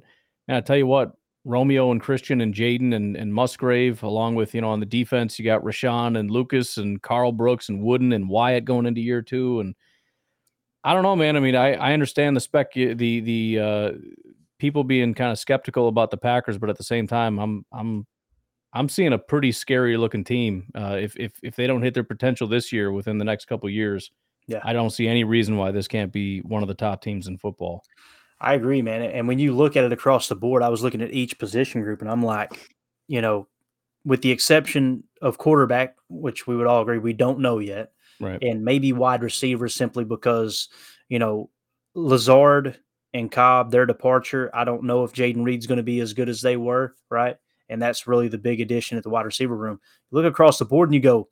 I 0.48 0.62
tell 0.62 0.78
you 0.78 0.88
what, 0.88 1.14
Romeo 1.46 1.92
and 1.92 2.02
Christian 2.02 2.42
and 2.42 2.54
Jayden 2.54 2.94
and, 2.94 3.18
and 3.18 3.34
Musgrave, 3.34 4.04
along 4.04 4.36
with, 4.36 4.54
you 4.54 4.62
know, 4.62 4.70
on 4.70 4.80
the 4.80 4.86
defense, 4.86 5.38
you 5.38 5.46
got 5.46 5.64
Rashan 5.64 6.18
and 6.18 6.32
Lucas 6.32 6.78
and 6.78 7.02
Karl 7.02 7.32
Brooks 7.32 7.70
and 7.70 7.82
Wooden 7.82 8.14
and 8.14 8.30
Wyatt 8.30 8.66
going 8.66 8.86
into 8.86 9.02
year 9.02 9.22
two. 9.22 9.60
And 9.60 9.76
I 10.84 10.94
don't 10.94 11.04
know, 11.04 11.16
man. 11.16 11.36
I 11.36 11.40
mean, 11.40 11.56
I, 11.56 11.74
I 11.74 11.94
understand 11.94 12.36
the 12.36 12.42
spec, 12.42 12.74
the, 12.74 12.94
the, 12.94 13.60
uh, 13.60 13.92
people 14.60 14.86
being 14.86 15.14
kind 15.14 15.32
of 15.32 15.40
skeptical 15.40 15.90
about 15.90 16.12
the 16.12 16.18
Packers, 16.18 16.58
but 16.58 16.70
at 16.70 16.78
the 16.78 16.84
same 16.84 17.08
time, 17.08 17.38
I'm, 17.40 17.66
I'm, 17.74 18.08
I'm 18.74 18.90
seeing 18.90 19.14
a 19.14 19.18
pretty 19.18 19.52
scary 19.52 19.98
looking 19.98 20.24
team. 20.24 20.72
Uh, 20.76 20.98
if, 21.00 21.16
if, 21.18 21.34
if 21.44 21.56
they 21.56 21.68
don't 21.68 21.84
hit 21.84 21.94
their 21.94 22.04
potential 22.04 22.48
this 22.48 22.72
year 22.72 22.92
within 22.92 23.18
the 23.18 23.26
next 23.26 23.46
couple 23.46 23.70
years, 23.70 24.12
yeah, 24.48 24.62
I 24.64 24.74
don't 24.74 24.90
see 24.90 25.08
any 25.08 25.24
reason 25.24 25.58
why 25.58 25.72
this 25.72 25.88
can't 25.88 26.12
be 26.12 26.40
one 26.40 26.64
of 26.64 26.68
the 26.68 26.74
top 26.74 27.02
teams 27.02 27.28
in 27.28 27.38
football. 27.38 27.84
I 28.42 28.56
agree, 28.56 28.82
man. 28.82 29.02
And 29.02 29.28
when 29.28 29.40
you 29.40 29.56
look 29.56 29.78
at 29.78 29.86
it 29.86 29.94
across 29.94 30.28
the 30.28 30.36
board, 30.36 30.64
I 30.64 30.70
was 30.70 30.84
looking 30.84 31.02
at 31.02 31.14
each 31.14 31.40
position 31.40 31.82
group 31.82 32.02
and 32.02 32.12
I'm 32.12 32.24
like, 32.24 32.76
you 33.08 33.22
know, 33.22 33.48
with 34.04 34.22
the 34.22 34.32
exception 34.32 35.06
of 35.22 35.38
quarterback, 35.38 35.96
which 36.10 36.46
we 36.46 36.58
would 36.58 36.68
all 36.68 36.82
agree 36.82 36.98
we 36.98 37.14
don't 37.14 37.40
know 37.40 37.60
yet, 37.60 37.94
right? 38.20 38.40
And 38.42 38.66
maybe 38.66 38.92
wide 38.92 39.24
receiver 39.24 39.70
simply 39.70 40.04
because, 40.04 40.68
you 41.08 41.20
know, 41.20 41.50
Lazard 41.96 42.80
and 43.14 43.32
Cobb, 43.32 43.72
their 43.72 43.86
departure. 43.86 44.50
I 44.54 44.66
don't 44.66 44.84
know 44.84 45.06
if 45.06 45.14
Jayden 45.14 45.46
Reed's 45.46 45.68
going 45.68 45.78
to 45.78 45.84
be 45.84 46.02
as 46.02 46.14
good 46.14 46.28
as 46.28 46.42
they 46.42 46.58
were, 46.58 46.96
right? 47.10 47.38
And 47.70 47.82
that's 47.82 48.08
really 48.08 48.28
the 48.28 48.38
big 48.38 48.62
addition 48.62 48.98
at 48.98 49.04
the 49.04 49.10
wide 49.10 49.26
receiver 49.26 49.56
room. 49.56 49.80
You 50.12 50.18
look 50.18 50.32
across 50.32 50.60
the 50.60 50.66
board 50.66 50.90
and 50.90 50.94
you 50.94 51.02
go, 51.02 51.30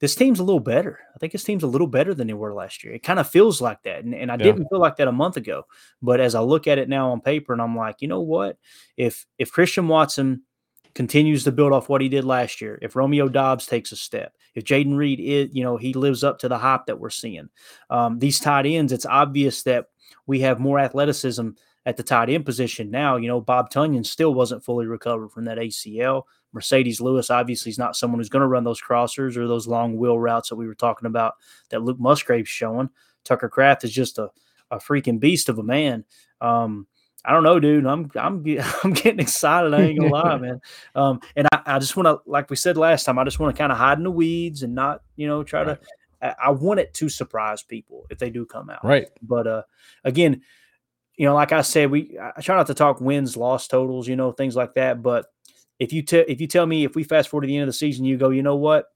this 0.00 0.14
team's 0.14 0.40
a 0.40 0.44
little 0.44 0.60
better. 0.60 0.98
I 1.14 1.18
think 1.18 1.32
this 1.32 1.44
team's 1.44 1.62
a 1.62 1.68
little 1.68 1.86
better 1.86 2.14
than 2.14 2.26
they 2.26 2.32
were 2.32 2.54
last 2.54 2.82
year. 2.82 2.94
It 2.94 3.02
kind 3.02 3.18
of 3.18 3.28
feels 3.28 3.60
like 3.60 3.82
that. 3.82 4.02
And, 4.02 4.14
and 4.14 4.32
I 4.32 4.36
yeah. 4.36 4.44
didn't 4.44 4.68
feel 4.68 4.80
like 4.80 4.96
that 4.96 5.08
a 5.08 5.12
month 5.12 5.36
ago. 5.36 5.66
But 6.00 6.20
as 6.20 6.34
I 6.34 6.40
look 6.40 6.66
at 6.66 6.78
it 6.78 6.88
now 6.88 7.12
on 7.12 7.20
paper, 7.20 7.52
and 7.52 7.60
I'm 7.60 7.76
like, 7.76 7.96
you 8.00 8.08
know 8.08 8.22
what? 8.22 8.56
If 8.96 9.26
if 9.38 9.52
Christian 9.52 9.88
Watson 9.88 10.42
continues 10.94 11.44
to 11.44 11.52
build 11.52 11.72
off 11.72 11.88
what 11.90 12.00
he 12.00 12.08
did 12.08 12.24
last 12.24 12.62
year, 12.62 12.78
if 12.80 12.96
Romeo 12.96 13.28
Dobbs 13.28 13.66
takes 13.66 13.92
a 13.92 13.96
step, 13.96 14.34
if 14.54 14.64
Jayden 14.64 14.96
Reed 14.96 15.20
is, 15.20 15.50
you 15.52 15.62
know, 15.62 15.76
he 15.76 15.92
lives 15.92 16.24
up 16.24 16.38
to 16.40 16.48
the 16.48 16.58
hype 16.58 16.86
that 16.86 16.98
we're 16.98 17.10
seeing. 17.10 17.50
Um, 17.90 18.18
these 18.18 18.40
tight 18.40 18.66
ends, 18.66 18.92
it's 18.92 19.06
obvious 19.06 19.62
that 19.64 19.86
we 20.26 20.40
have 20.40 20.58
more 20.58 20.78
athleticism 20.78 21.50
at 21.86 21.96
the 21.96 22.02
tight 22.02 22.30
end 22.30 22.44
position 22.44 22.90
now. 22.90 23.16
You 23.16 23.28
know, 23.28 23.40
Bob 23.40 23.70
Tonyan 23.70 24.04
still 24.04 24.34
wasn't 24.34 24.64
fully 24.64 24.86
recovered 24.86 25.30
from 25.30 25.44
that 25.46 25.58
ACL. 25.58 26.24
Marcedes 26.54 27.00
Lewis 27.00 27.30
obviously 27.30 27.70
is 27.70 27.78
not 27.78 27.96
someone 27.96 28.18
who's 28.18 28.28
going 28.28 28.40
to 28.40 28.48
run 28.48 28.64
those 28.64 28.82
crossers 28.82 29.36
or 29.36 29.46
those 29.46 29.68
long 29.68 29.96
wheel 29.96 30.18
routes 30.18 30.48
that 30.48 30.56
we 30.56 30.66
were 30.66 30.74
talking 30.74 31.06
about 31.06 31.34
that 31.70 31.82
Luke 31.82 32.00
Musgrave's 32.00 32.48
showing. 32.48 32.90
Tucker 33.24 33.48
Kraft 33.48 33.84
is 33.84 33.92
just 33.92 34.18
a, 34.18 34.30
a 34.70 34.78
freaking 34.78 35.20
beast 35.20 35.48
of 35.48 35.58
a 35.58 35.62
man. 35.62 36.04
Um, 36.40 36.86
I 37.24 37.32
don't 37.32 37.42
know, 37.42 37.60
dude. 37.60 37.86
I'm 37.86 38.10
I'm 38.14 38.44
I'm 38.84 38.92
getting 38.92 39.20
excited. 39.20 39.74
I 39.74 39.82
ain't 39.82 39.98
gonna 39.98 40.12
lie, 40.12 40.36
man. 40.38 40.60
Um, 40.94 41.20
and 41.36 41.46
I, 41.52 41.60
I 41.66 41.78
just 41.78 41.96
want 41.96 42.06
to, 42.06 42.18
like 42.28 42.50
we 42.50 42.56
said 42.56 42.76
last 42.76 43.04
time, 43.04 43.18
I 43.18 43.24
just 43.24 43.38
want 43.38 43.54
to 43.54 43.58
kind 43.60 43.72
of 43.72 43.78
hide 43.78 43.98
in 43.98 44.04
the 44.04 44.10
weeds 44.10 44.62
and 44.62 44.74
not, 44.74 45.02
you 45.16 45.26
know, 45.26 45.42
try 45.42 45.62
right. 45.62 45.80
to. 45.80 45.88
I, 46.22 46.34
I 46.46 46.50
want 46.50 46.80
it 46.80 46.94
to 46.94 47.08
surprise 47.08 47.62
people 47.62 48.06
if 48.10 48.18
they 48.18 48.30
do 48.30 48.46
come 48.46 48.70
out. 48.70 48.84
Right. 48.84 49.08
But 49.22 49.46
uh, 49.46 49.62
again, 50.04 50.42
you 51.20 51.26
know, 51.26 51.34
like 51.34 51.52
I 51.52 51.60
said, 51.60 51.90
we 51.90 52.16
I 52.18 52.40
try 52.40 52.56
not 52.56 52.66
to 52.68 52.74
talk 52.74 52.98
wins, 52.98 53.36
loss 53.36 53.68
totals, 53.68 54.08
you 54.08 54.16
know, 54.16 54.32
things 54.32 54.56
like 54.56 54.72
that. 54.72 55.02
But 55.02 55.26
if 55.78 55.92
you 55.92 56.00
t- 56.00 56.24
if 56.26 56.40
you 56.40 56.46
tell 56.46 56.64
me 56.64 56.84
if 56.84 56.94
we 56.94 57.04
fast 57.04 57.28
forward 57.28 57.42
to 57.42 57.46
the 57.46 57.56
end 57.58 57.64
of 57.64 57.68
the 57.68 57.74
season, 57.74 58.06
you 58.06 58.16
go, 58.16 58.30
you 58.30 58.42
know 58.42 58.56
what, 58.56 58.86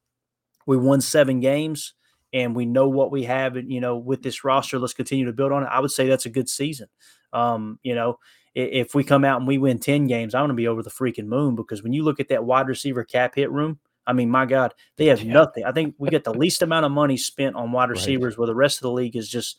we 0.65 0.79
won 0.79 1.03
seven 1.03 1.41
games 1.41 1.93
and 2.33 2.57
we 2.57 2.65
know 2.65 2.89
what 2.89 3.11
we 3.11 3.25
have, 3.25 3.57
and 3.57 3.71
you 3.71 3.79
know, 3.79 3.99
with 3.99 4.23
this 4.23 4.43
roster, 4.43 4.79
let's 4.79 4.95
continue 4.95 5.27
to 5.27 5.35
build 5.35 5.53
on 5.53 5.65
it. 5.65 5.69
I 5.71 5.81
would 5.81 5.91
say 5.91 6.09
that's 6.09 6.25
a 6.25 6.31
good 6.31 6.49
season. 6.49 6.89
Um, 7.35 7.79
you 7.83 7.95
know, 7.95 8.19
if 8.55 8.95
we 8.95 9.05
come 9.05 9.27
out 9.27 9.41
and 9.41 9.47
we 9.47 9.59
win 9.59 9.79
ten 9.79 10.07
games, 10.07 10.35
I'm 10.35 10.45
going 10.45 10.49
to 10.49 10.55
be 10.55 10.67
over 10.67 10.83
the 10.83 10.89
freaking 10.89 11.27
moon 11.27 11.57
because 11.57 11.83
when 11.83 11.93
you 11.93 12.05
look 12.05 12.21
at 12.21 12.29
that 12.29 12.47
wide 12.47 12.69
receiver 12.69 13.05
cap 13.05 13.35
hit 13.35 13.53
room, 13.53 13.79
I 14.07 14.15
mean, 14.15 14.31
my 14.31 14.47
God, 14.47 14.73
they 14.97 15.09
have 15.09 15.23
yeah. 15.23 15.35
nothing. 15.35 15.67
I 15.67 15.73
think 15.73 15.95
we 15.99 16.09
get 16.09 16.25
the 16.25 16.33
least 16.33 16.63
amount 16.63 16.87
of 16.87 16.91
money 16.93 17.19
spent 17.19 17.55
on 17.55 17.71
wide 17.71 17.91
receivers, 17.91 18.33
right. 18.33 18.39
where 18.39 18.47
the 18.47 18.55
rest 18.55 18.79
of 18.79 18.85
the 18.85 18.93
league 18.93 19.15
is 19.15 19.29
just 19.29 19.59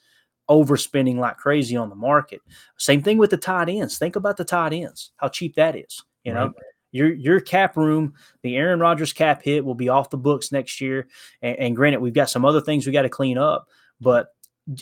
overspending 0.50 1.18
like 1.18 1.38
crazy 1.38 1.76
on 1.76 1.90
the 1.90 1.96
market. 1.96 2.42
Same 2.78 3.02
thing 3.02 3.18
with 3.18 3.30
the 3.30 3.38
tight 3.38 3.70
ends. 3.70 3.98
Think 3.98 4.16
about 4.16 4.38
the 4.38 4.46
tight 4.46 4.74
ends, 4.74 5.12
how 5.18 5.30
cheap 5.30 5.56
that 5.56 5.76
is. 5.76 6.04
You 6.24 6.34
know, 6.34 6.46
right 6.48 6.56
your 6.96 7.14
your 7.14 7.42
cap 7.42 7.76
room, 7.76 8.14
the 8.42 8.56
Aaron 8.56 8.80
Rodgers 8.80 9.12
cap 9.12 9.44
hit 9.44 9.66
will 9.66 9.76
be 9.76 9.90
off 9.90 10.10
the 10.10 10.18
books 10.18 10.54
next 10.54 10.80
year. 10.80 11.08
And, 11.42 11.60
and 11.60 11.76
granted, 11.76 12.00
we've 12.00 12.14
got 12.14 12.30
some 12.30 12.46
other 12.46 12.62
things 12.62 12.88
we 12.88 12.94
got 12.94 13.02
to 13.02 13.10
clean 13.10 13.38
up, 13.38 13.68
but 14.00 14.30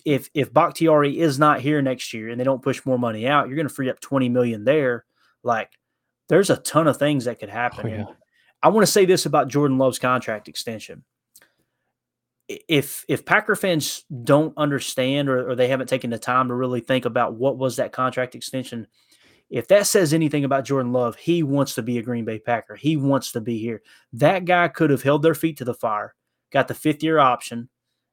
if 0.05 0.30
if 0.36 0.53
Bakhtiari 0.53 1.20
is 1.20 1.39
not 1.39 1.59
here 1.59 1.82
next 1.82 2.14
year 2.14 2.30
and 2.30 2.39
they 2.39 2.43
don't 2.43 2.61
push 2.61 2.86
more 2.86 2.99
money 2.99 3.28
out, 3.28 3.47
you're 3.47 3.55
going 3.55 3.68
to 3.68 3.74
free 3.74 3.89
up 3.89 3.99
20 3.99 4.30
million 4.30 4.64
there. 4.64 5.05
Like 5.41 5.72
there's 6.30 6.51
a 6.51 6.57
ton 6.57 6.88
of 6.88 6.97
things 6.97 7.26
that 7.26 7.39
could 7.39 7.49
happen. 7.49 7.88
Oh, 7.88 7.89
yeah. 7.89 8.05
I 8.61 8.70
want 8.70 8.86
to 8.86 8.91
say 8.91 9.05
this 9.05 9.26
about 9.26 9.47
Jordan 9.47 9.80
Love's 9.80 9.99
contract 9.99 10.47
extension. 10.47 11.03
If 12.48 13.06
if 13.08 13.26
Packer 13.26 13.56
fans 13.56 14.04
don't 14.24 14.54
understand 14.58 15.30
or, 15.30 15.50
or 15.50 15.56
they 15.56 15.70
haven't 15.70 15.88
taken 15.88 16.10
the 16.10 16.20
time 16.20 16.50
to 16.50 16.56
really 16.56 16.82
think 16.82 17.06
about 17.06 17.36
what 17.36 17.58
was 17.58 17.78
that 17.78 17.94
contract 17.94 18.36
extension, 18.36 18.88
if 19.50 19.68
that 19.70 19.88
says 19.88 20.14
anything 20.14 20.44
about 20.44 20.66
Jordan 20.66 20.91
Love, 20.91 21.16
he 21.16 21.44
wants 21.44 21.76
to 21.76 21.82
be 21.82 21.98
a 21.98 22.04
Green 22.04 22.26
Bay 22.26 22.39
Packer. 22.39 22.76
He 22.76 22.98
wants 22.98 23.32
to 23.34 23.41
be 23.41 23.60
here. 23.60 23.82
That 24.12 24.46
guy 24.46 24.68
could 24.68 24.89
have 24.89 25.04
held 25.04 25.24
their 25.24 25.36
feet 25.36 25.58
to 25.58 25.66
the 25.66 25.74
fire, 25.74 26.16
got 26.52 26.68
the 26.68 26.74
fifth 26.74 27.02
year 27.02 27.20
option, 27.20 27.70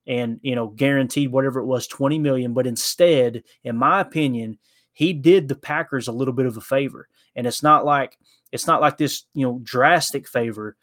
and 0.06 0.38
you 0.42 0.54
know 0.54 0.68
guaranteed 0.68 1.32
whatever 1.32 1.60
it 1.60 1.66
was 1.66 1.86
20 1.86 2.18
million. 2.18 2.54
But 2.54 2.66
instead, 2.66 3.42
in 3.64 3.76
my 3.76 4.00
opinion, 4.00 4.58
he 4.92 5.12
did 5.12 5.48
the 5.48 5.56
Packers 5.56 6.08
a 6.08 6.12
little 6.12 6.34
bit 6.34 6.46
of 6.46 6.56
a 6.56 6.60
favor. 6.60 7.08
And 7.34 7.46
it's 7.46 7.62
not 7.62 7.84
like 7.84 8.18
it's 8.52 8.66
not 8.66 8.80
like 8.80 8.98
this, 8.98 9.24
you 9.34 9.46
know, 9.46 9.60
drastic 9.62 10.28
favor. 10.28 10.76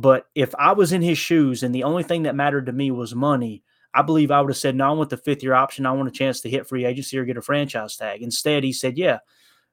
But 0.00 0.26
if 0.36 0.54
I 0.54 0.72
was 0.72 0.92
in 0.92 1.02
his 1.02 1.18
shoes 1.18 1.64
and 1.64 1.74
the 1.74 1.82
only 1.82 2.04
thing 2.04 2.22
that 2.22 2.36
mattered 2.36 2.66
to 2.66 2.72
me 2.72 2.92
was 2.92 3.16
money, 3.16 3.64
I 3.92 4.02
believe 4.02 4.30
I 4.30 4.40
would 4.40 4.50
have 4.50 4.56
said, 4.56 4.76
No, 4.76 4.88
I 4.88 4.92
want 4.92 5.10
the 5.10 5.16
fifth 5.16 5.42
year 5.42 5.54
option. 5.54 5.86
I 5.86 5.92
want 5.92 6.06
a 6.08 6.12
chance 6.12 6.40
to 6.42 6.50
hit 6.50 6.68
free 6.68 6.84
agency 6.84 7.18
or 7.18 7.24
get 7.24 7.36
a 7.36 7.42
franchise 7.42 7.96
tag. 7.96 8.22
Instead, 8.22 8.62
he 8.62 8.72
said, 8.72 8.96
Yeah, 8.96 9.18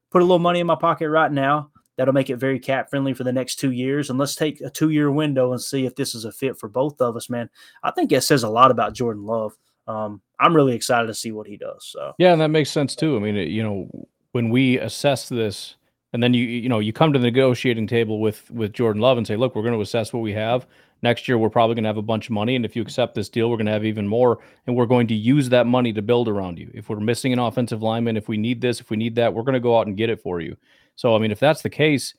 put 0.09 0.23
a 0.23 0.25
little 0.25 0.39
money 0.39 0.61
in 0.61 0.67
my 0.67 0.75
pocket 0.75 1.09
right 1.09 1.31
now. 1.31 1.69
That'll 1.95 2.13
make 2.13 2.31
it 2.31 2.37
very 2.37 2.59
cap 2.59 2.89
friendly 2.89 3.13
for 3.13 3.23
the 3.23 3.31
next 3.31 3.57
two 3.57 3.71
years. 3.71 4.09
And 4.09 4.17
let's 4.17 4.35
take 4.35 4.61
a 4.61 4.69
two 4.71 4.89
year 4.89 5.11
window 5.11 5.51
and 5.51 5.61
see 5.61 5.85
if 5.85 5.95
this 5.95 6.15
is 6.15 6.25
a 6.25 6.31
fit 6.31 6.57
for 6.57 6.69
both 6.69 6.99
of 7.01 7.15
us, 7.15 7.29
man. 7.29 7.47
I 7.83 7.91
think 7.91 8.11
it 8.11 8.21
says 8.21 8.41
a 8.41 8.49
lot 8.49 8.71
about 8.71 8.95
Jordan 8.95 9.25
Love. 9.25 9.55
Um, 9.87 10.23
I'm 10.39 10.55
really 10.55 10.73
excited 10.73 11.05
to 11.05 11.13
see 11.13 11.31
what 11.31 11.45
he 11.45 11.55
does. 11.55 11.85
So 11.85 12.13
yeah, 12.17 12.31
and 12.31 12.41
that 12.41 12.49
makes 12.49 12.71
sense 12.71 12.95
too. 12.95 13.15
I 13.15 13.19
mean, 13.19 13.35
you 13.35 13.61
know, 13.61 14.07
when 14.31 14.49
we 14.49 14.79
assess 14.79 15.29
this, 15.29 15.75
and 16.15 16.23
then 16.23 16.33
you 16.33 16.45
you 16.45 16.69
know 16.69 16.79
you 16.79 16.93
come 16.93 17.11
to 17.11 17.19
the 17.19 17.25
negotiating 17.25 17.87
table 17.87 18.21
with 18.21 18.49
with 18.49 18.71
Jordan 18.71 19.01
Love 19.01 19.17
and 19.17 19.27
say, 19.27 19.35
look, 19.35 19.53
we're 19.53 19.63
going 19.63 19.73
to 19.73 19.81
assess 19.81 20.13
what 20.13 20.21
we 20.21 20.31
have. 20.31 20.65
Next 21.03 21.27
year, 21.27 21.37
we're 21.37 21.49
probably 21.49 21.75
going 21.75 21.83
to 21.83 21.89
have 21.89 21.97
a 21.97 22.01
bunch 22.01 22.27
of 22.27 22.31
money. 22.31 22.55
And 22.55 22.63
if 22.63 22.73
you 22.73 22.81
accept 22.81 23.15
this 23.15 23.27
deal, 23.27 23.49
we're 23.49 23.57
going 23.57 23.65
to 23.65 23.73
have 23.73 23.83
even 23.83 24.07
more. 24.07 24.39
And 24.65 24.77
we're 24.77 24.85
going 24.85 25.07
to 25.07 25.13
use 25.13 25.49
that 25.49 25.67
money 25.67 25.91
to 25.91 26.01
build 26.01 26.29
around 26.29 26.57
you. 26.57 26.71
If 26.73 26.87
we're 26.87 27.01
missing 27.01 27.33
an 27.33 27.39
offensive 27.39 27.83
lineman, 27.83 28.15
if 28.15 28.29
we 28.29 28.37
need 28.37 28.61
this, 28.61 28.79
if 28.79 28.89
we 28.89 28.95
need 28.95 29.13
that, 29.15 29.33
we're 29.33 29.43
going 29.43 29.55
to 29.55 29.59
go 29.59 29.77
out 29.77 29.87
and 29.87 29.97
get 29.97 30.09
it 30.09 30.21
for 30.21 30.39
you. 30.39 30.55
So, 30.95 31.13
I 31.13 31.19
mean, 31.19 31.31
if 31.31 31.39
that's 31.39 31.61
the 31.61 31.69
case, 31.69 32.13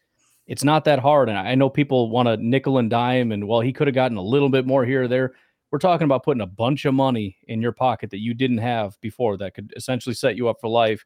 it's 0.46 0.62
not 0.62 0.84
that 0.84 0.98
hard. 0.98 1.30
And 1.30 1.38
I 1.38 1.54
know 1.54 1.70
people 1.70 2.10
want 2.10 2.28
to 2.28 2.36
nickel 2.36 2.76
and 2.76 2.90
dime, 2.90 3.32
and 3.32 3.48
well, 3.48 3.60
he 3.60 3.72
could 3.72 3.86
have 3.86 3.94
gotten 3.94 4.18
a 4.18 4.22
little 4.22 4.50
bit 4.50 4.66
more 4.66 4.84
here 4.84 5.04
or 5.04 5.08
there. 5.08 5.32
We're 5.70 5.78
talking 5.78 6.04
about 6.04 6.22
putting 6.22 6.42
a 6.42 6.46
bunch 6.46 6.84
of 6.84 6.92
money 6.92 7.38
in 7.48 7.62
your 7.62 7.72
pocket 7.72 8.10
that 8.10 8.20
you 8.20 8.34
didn't 8.34 8.58
have 8.58 9.00
before 9.00 9.38
that 9.38 9.54
could 9.54 9.72
essentially 9.74 10.14
set 10.14 10.36
you 10.36 10.48
up 10.48 10.58
for 10.60 10.68
life. 10.68 11.02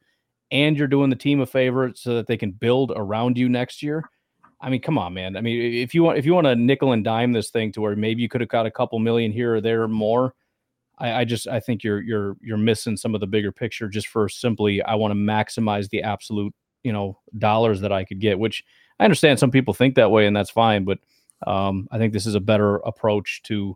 And 0.51 0.77
you're 0.77 0.87
doing 0.87 1.09
the 1.09 1.15
team 1.15 1.39
a 1.39 1.45
favor 1.45 1.91
so 1.95 2.15
that 2.15 2.27
they 2.27 2.37
can 2.37 2.51
build 2.51 2.91
around 2.95 3.37
you 3.37 3.47
next 3.47 3.81
year. 3.81 4.09
I 4.59 4.69
mean, 4.69 4.81
come 4.81 4.97
on, 4.97 5.13
man. 5.13 5.35
I 5.35 5.41
mean, 5.41 5.73
if 5.73 5.95
you 5.95 6.03
want 6.03 6.17
if 6.19 6.25
you 6.25 6.33
want 6.33 6.45
to 6.45 6.55
nickel 6.55 6.91
and 6.91 7.03
dime 7.03 7.31
this 7.31 7.49
thing 7.49 7.71
to 7.73 7.81
where 7.81 7.95
maybe 7.95 8.21
you 8.21 8.29
could 8.29 8.41
have 8.41 8.49
got 8.49 8.65
a 8.65 8.71
couple 8.71 8.99
million 8.99 9.31
here 9.31 9.55
or 9.55 9.61
there 9.61 9.87
more, 9.87 10.35
I, 10.99 11.21
I 11.21 11.25
just 11.25 11.47
I 11.47 11.59
think 11.59 11.83
you're 11.83 12.01
you're 12.01 12.37
you're 12.41 12.57
missing 12.57 12.95
some 12.95 13.15
of 13.15 13.21
the 13.21 13.27
bigger 13.27 13.51
picture 13.51 13.89
just 13.89 14.07
for 14.07 14.29
simply 14.29 14.81
I 14.83 14.95
want 14.95 15.11
to 15.11 15.15
maximize 15.15 15.89
the 15.89 16.03
absolute 16.03 16.53
you 16.83 16.93
know 16.93 17.17
dollars 17.37 17.81
that 17.81 17.91
I 17.91 18.03
could 18.03 18.19
get. 18.19 18.37
Which 18.37 18.63
I 18.99 19.05
understand 19.05 19.39
some 19.39 19.51
people 19.51 19.73
think 19.73 19.95
that 19.95 20.11
way, 20.11 20.27
and 20.27 20.35
that's 20.35 20.51
fine. 20.51 20.85
But 20.85 20.99
um, 21.47 21.87
I 21.91 21.97
think 21.97 22.13
this 22.13 22.27
is 22.27 22.35
a 22.35 22.39
better 22.39 22.77
approach 22.77 23.41
to 23.43 23.75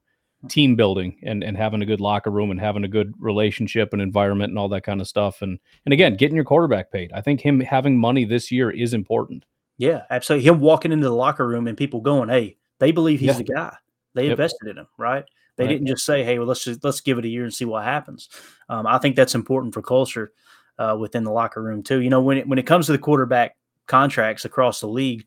team 0.49 0.75
building 0.75 1.17
and, 1.23 1.43
and 1.43 1.57
having 1.57 1.81
a 1.81 1.85
good 1.85 2.01
locker 2.01 2.31
room 2.31 2.51
and 2.51 2.59
having 2.59 2.83
a 2.83 2.87
good 2.87 3.13
relationship 3.19 3.93
and 3.93 4.01
environment 4.01 4.49
and 4.51 4.59
all 4.59 4.69
that 4.69 4.83
kind 4.83 5.01
of 5.01 5.07
stuff. 5.07 5.41
And 5.41 5.59
and 5.85 5.93
again, 5.93 6.15
getting 6.15 6.35
your 6.35 6.45
quarterback 6.45 6.91
paid. 6.91 7.11
I 7.13 7.21
think 7.21 7.41
him 7.41 7.59
having 7.59 7.97
money 7.97 8.25
this 8.25 8.51
year 8.51 8.71
is 8.71 8.93
important. 8.93 9.45
Yeah, 9.77 10.03
absolutely. 10.09 10.47
Him 10.47 10.59
walking 10.59 10.91
into 10.91 11.07
the 11.07 11.15
locker 11.15 11.47
room 11.47 11.67
and 11.67 11.77
people 11.77 12.01
going, 12.01 12.29
"Hey, 12.29 12.57
they 12.79 12.91
believe 12.91 13.19
he's 13.19 13.27
yeah. 13.27 13.33
the 13.33 13.43
guy. 13.43 13.75
They 14.13 14.23
yep. 14.23 14.31
invested 14.31 14.69
in 14.69 14.77
him, 14.77 14.87
right?" 14.97 15.25
They 15.57 15.65
Right. 15.65 15.71
didn't 15.71 15.87
just 15.87 16.05
say, 16.05 16.23
"Hey, 16.23 16.37
well, 16.37 16.47
let's 16.47 16.63
just 16.63 16.83
let's 16.83 17.01
give 17.01 17.17
it 17.17 17.25
a 17.25 17.29
year 17.29 17.43
and 17.43 17.53
see 17.53 17.65
what 17.65 17.83
happens." 17.83 18.29
Um, 18.69 18.87
I 18.87 18.97
think 18.97 19.15
that's 19.15 19.35
important 19.35 19.73
for 19.73 19.81
culture 19.81 20.31
uh, 20.77 20.97
within 20.99 21.23
the 21.23 21.31
locker 21.31 21.61
room 21.61 21.83
too. 21.83 22.01
You 22.01 22.09
know, 22.09 22.21
when 22.21 22.37
it 22.37 22.47
when 22.47 22.59
it 22.59 22.67
comes 22.67 22.85
to 22.87 22.91
the 22.91 22.97
quarterback 22.97 23.55
contracts 23.87 24.45
across 24.45 24.79
the 24.79 24.87
league, 24.87 25.25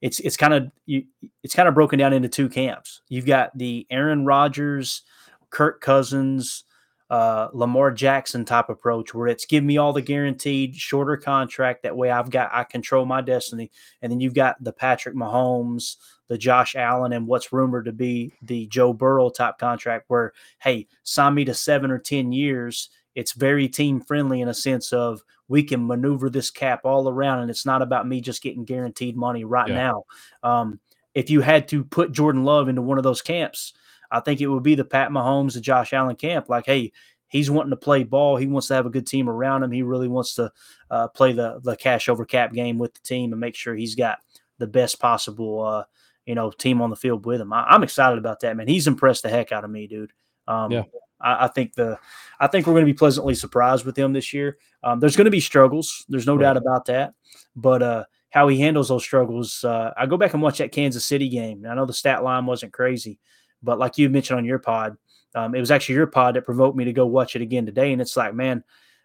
it's 0.00 0.20
it's 0.20 0.36
kind 0.36 0.54
of 0.54 0.70
it's 0.86 1.54
kind 1.54 1.68
of 1.68 1.74
broken 1.74 1.98
down 1.98 2.12
into 2.12 2.28
two 2.28 2.48
camps. 2.48 3.02
You've 3.08 3.26
got 3.26 3.56
the 3.56 3.86
Aaron 3.90 4.24
Rodgers, 4.24 5.02
Kirk 5.50 5.80
Cousins, 5.80 6.64
uh, 7.10 7.48
Lamar 7.52 7.90
Jackson 7.90 8.44
type 8.44 8.68
approach, 8.68 9.14
where 9.14 9.28
it's 9.28 9.46
give 9.46 9.64
me 9.64 9.78
all 9.78 9.92
the 9.92 10.02
guaranteed 10.02 10.76
shorter 10.76 11.16
contract. 11.16 11.82
That 11.82 11.96
way, 11.96 12.10
I've 12.10 12.30
got 12.30 12.50
I 12.52 12.64
control 12.64 13.06
my 13.06 13.22
destiny. 13.22 13.70
And 14.02 14.12
then 14.12 14.20
you've 14.20 14.34
got 14.34 14.62
the 14.62 14.72
Patrick 14.72 15.14
Mahomes, 15.14 15.96
the 16.28 16.38
Josh 16.38 16.76
Allen, 16.76 17.12
and 17.12 17.26
what's 17.26 17.52
rumored 17.52 17.86
to 17.86 17.92
be 17.92 18.34
the 18.42 18.66
Joe 18.66 18.92
Burrow 18.92 19.30
type 19.30 19.58
contract, 19.58 20.04
where 20.08 20.32
hey, 20.60 20.86
sign 21.02 21.34
me 21.34 21.44
to 21.46 21.54
seven 21.54 21.90
or 21.90 21.98
ten 21.98 22.30
years. 22.30 22.90
It's 23.18 23.32
very 23.32 23.66
team 23.68 24.00
friendly 24.00 24.40
in 24.42 24.48
a 24.48 24.54
sense 24.54 24.92
of 24.92 25.22
we 25.48 25.64
can 25.64 25.84
maneuver 25.84 26.30
this 26.30 26.50
cap 26.50 26.82
all 26.84 27.08
around, 27.08 27.40
and 27.40 27.50
it's 27.50 27.66
not 27.66 27.82
about 27.82 28.06
me 28.06 28.20
just 28.20 28.42
getting 28.42 28.64
guaranteed 28.64 29.16
money 29.16 29.44
right 29.44 29.66
Yeah. 29.68 29.74
now. 29.74 30.04
Um, 30.42 30.80
if 31.14 31.28
you 31.28 31.40
had 31.40 31.66
to 31.68 31.82
put 31.82 32.12
Jordan 32.12 32.44
Love 32.44 32.68
into 32.68 32.80
one 32.82 32.96
of 32.96 33.02
those 33.02 33.20
camps, 33.20 33.72
I 34.12 34.20
think 34.20 34.40
it 34.40 34.46
would 34.46 34.62
be 34.62 34.76
the 34.76 34.84
Pat 34.84 35.10
Mahomes, 35.10 35.54
the 35.54 35.60
Josh 35.60 35.92
Allen 35.92 36.14
camp. 36.14 36.48
Like, 36.48 36.64
hey, 36.66 36.92
he's 37.26 37.50
wanting 37.50 37.70
to 37.70 37.76
play 37.76 38.04
ball. 38.04 38.36
He 38.36 38.46
wants 38.46 38.68
to 38.68 38.74
have 38.74 38.86
a 38.86 38.90
good 38.90 39.06
team 39.06 39.28
around 39.28 39.64
him. 39.64 39.72
He 39.72 39.82
really 39.82 40.06
wants 40.06 40.34
to 40.36 40.52
uh, 40.88 41.08
play 41.08 41.32
the 41.32 41.58
the 41.64 41.76
cash 41.76 42.08
over 42.08 42.24
cap 42.24 42.52
game 42.52 42.78
with 42.78 42.94
the 42.94 43.00
team 43.00 43.32
and 43.32 43.40
make 43.40 43.56
sure 43.56 43.74
he's 43.74 43.96
got 43.96 44.18
the 44.58 44.68
best 44.68 45.00
possible 45.00 45.64
uh, 45.64 45.84
you 46.24 46.36
know 46.36 46.50
team 46.52 46.80
on 46.80 46.90
the 46.90 46.96
field 46.96 47.26
with 47.26 47.40
him. 47.40 47.52
I, 47.52 47.64
I'm 47.64 47.82
excited 47.82 48.18
about 48.18 48.40
that, 48.40 48.56
man. 48.56 48.68
He's 48.68 48.86
impressed 48.86 49.24
the 49.24 49.28
heck 49.28 49.50
out 49.50 49.64
of 49.64 49.70
me, 49.70 49.88
dude. 49.88 50.12
Um, 50.46 50.70
Yeah. 50.70 50.82
I, 51.20 51.46
I 51.46 51.48
think 51.48 51.74
the 51.74 51.98
I 52.40 52.46
think 52.46 52.66
we're 52.66 52.74
going 52.74 52.86
to 52.86 52.92
be 52.92 52.96
pleasantly 52.96 53.34
surprised 53.34 53.84
with 53.84 53.96
him 53.98 54.12
this 54.12 54.32
year. 54.32 54.58
Um, 54.82 55.00
there's 55.00 55.16
going 55.16 55.24
to 55.24 55.30
be 55.30 55.40
struggles. 55.40 56.04
There's 56.08 56.26
no 56.26 56.34
Right. 56.36 56.42
doubt 56.42 56.56
about 56.56 56.84
that. 56.86 57.14
But 57.56 57.82
uh, 57.82 58.04
how 58.30 58.46
he 58.48 58.60
handles 58.60 58.88
those 58.88 59.02
struggles, 59.02 59.64
uh, 59.64 59.92
I 59.96 60.06
go 60.06 60.16
back 60.16 60.34
and 60.34 60.42
watch 60.42 60.58
that 60.58 60.70
Kansas 60.72 61.04
City 61.04 61.28
game. 61.28 61.66
I 61.68 61.74
know 61.74 61.86
the 61.86 61.92
stat 61.92 62.22
line 62.22 62.46
wasn't 62.46 62.72
crazy, 62.72 63.18
but 63.62 63.78
like 63.78 63.98
you 63.98 64.08
mentioned 64.08 64.38
on 64.38 64.44
your 64.44 64.60
pod, 64.60 64.96
um, 65.34 65.54
it 65.54 65.60
was 65.60 65.70
actually 65.70 65.96
your 65.96 66.06
pod 66.06 66.36
that 66.36 66.44
provoked 66.44 66.76
me 66.76 66.84
to 66.84 66.92
go 66.92 67.06
watch 67.06 67.34
it 67.36 67.42
again 67.42 67.66
today. 67.66 67.92
And 67.92 68.00
it's 68.00 68.16
like, 68.16 68.34
man, 68.34 68.62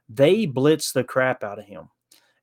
they 0.09 0.45
blitzed 0.45 0.93
the 0.93 1.03
crap 1.03 1.43
out 1.43 1.59
of 1.59 1.65
him. 1.65 1.89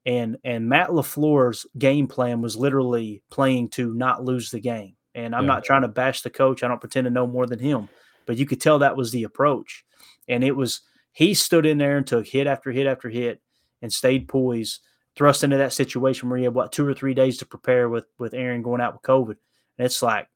And 0.06 0.38
and 0.44 0.68
Matt 0.68 0.88
LaFleur's 0.88 1.66
game 1.78 2.06
plan 2.08 2.40
was 2.40 2.56
literally 2.56 3.22
playing 3.30 3.68
to 3.70 3.92
not 3.94 4.24
lose 4.24 4.50
the 4.50 4.58
game. 4.60 4.96
And 5.14 5.34
I'm 5.34 5.42
Yeah. 5.44 5.48
not 5.54 5.64
trying 5.64 5.82
to 5.82 5.88
bash 5.88 6.22
the 6.22 6.30
coach. 6.30 6.62
I 6.62 6.68
don't 6.68 6.80
pretend 6.80 7.04
to 7.04 7.10
know 7.10 7.26
more 7.26 7.46
than 7.46 7.58
him, 7.58 7.88
but 8.26 8.36
you 8.38 8.46
could 8.46 8.60
tell 8.60 8.78
that 8.78 8.96
was 8.96 9.12
the 9.12 9.24
approach. 9.24 9.84
And 10.28 10.44
it 10.44 10.52
was 10.56 10.82
he 11.12 11.34
stood 11.34 11.66
in 11.66 11.78
there 11.78 11.96
and 11.96 12.06
took 12.06 12.26
hit 12.26 12.46
after 12.46 12.70
hit 12.70 12.86
after 12.86 13.08
hit 13.08 13.40
and 13.82 13.92
stayed 13.92 14.28
poised, 14.28 14.80
thrust 15.16 15.44
into 15.44 15.56
that 15.56 15.72
situation 15.72 16.28
where 16.28 16.38
he 16.38 16.44
had 16.44 16.54
what 16.54 16.72
two 16.72 16.86
or 16.86 16.94
three 16.94 17.14
days 17.14 17.38
to 17.38 17.46
prepare 17.46 17.88
with 17.88 18.04
with 18.18 18.34
Aaron 18.34 18.62
going 18.62 18.80
out 18.80 18.92
with 18.94 19.02
COVID. 19.02 19.36
And 19.78 19.86
it's 19.86 20.02
like 20.02 20.28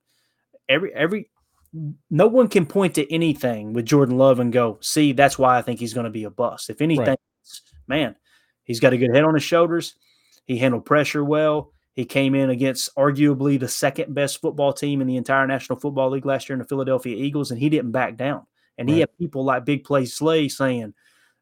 every 0.69 0.93
every 0.95 1.31
no 2.11 2.29
one 2.29 2.49
can 2.49 2.67
point 2.67 2.95
to 2.95 3.12
anything 3.12 3.73
with 3.73 3.87
Jordan 3.87 4.17
Love 4.17 4.39
and 4.39 4.53
go, 4.53 4.79
see, 4.81 5.12
that's 5.12 5.39
why 5.39 5.59
I 5.59 5.62
think 5.62 5.81
he's 5.81 5.95
going 5.95 6.05
to 6.05 6.11
be 6.11 6.25
a 6.25 6.31
bust. 6.31 6.71
If 6.71 6.81
anything, 6.81 7.07
Right. 7.07 7.19
man, 7.89 8.17
he's 8.62 8.79
got 8.79 8.93
a 8.93 8.97
good 8.97 9.12
head 9.15 9.25
on 9.25 9.35
his 9.35 9.43
shoulders. 9.43 9.97
He 10.47 10.59
handled 10.59 10.85
pressure 10.85 11.25
well. 11.25 11.73
He 11.95 12.05
came 12.05 12.35
in 12.35 12.51
against 12.51 12.95
arguably 12.97 13.59
the 13.59 13.69
second 13.69 14.15
best 14.15 14.41
football 14.41 14.73
team 14.73 15.01
in 15.01 15.07
the 15.07 15.17
entire 15.17 15.47
National 15.47 15.79
Football 15.79 16.11
League 16.11 16.27
last 16.27 16.49
year 16.49 16.55
in 16.55 16.61
the 16.61 16.69
Philadelphia 16.69 17.17
Eagles, 17.17 17.51
and 17.51 17.61
he 17.61 17.69
didn't 17.69 17.93
back 17.93 18.17
down. 18.17 18.47
And 18.79 18.89
he 18.89 19.01
had 19.01 19.16
people 19.18 19.45
like 19.45 19.64
Big 19.64 19.85
Play 19.85 20.05
Slay 20.05 20.49
saying, 20.49 20.95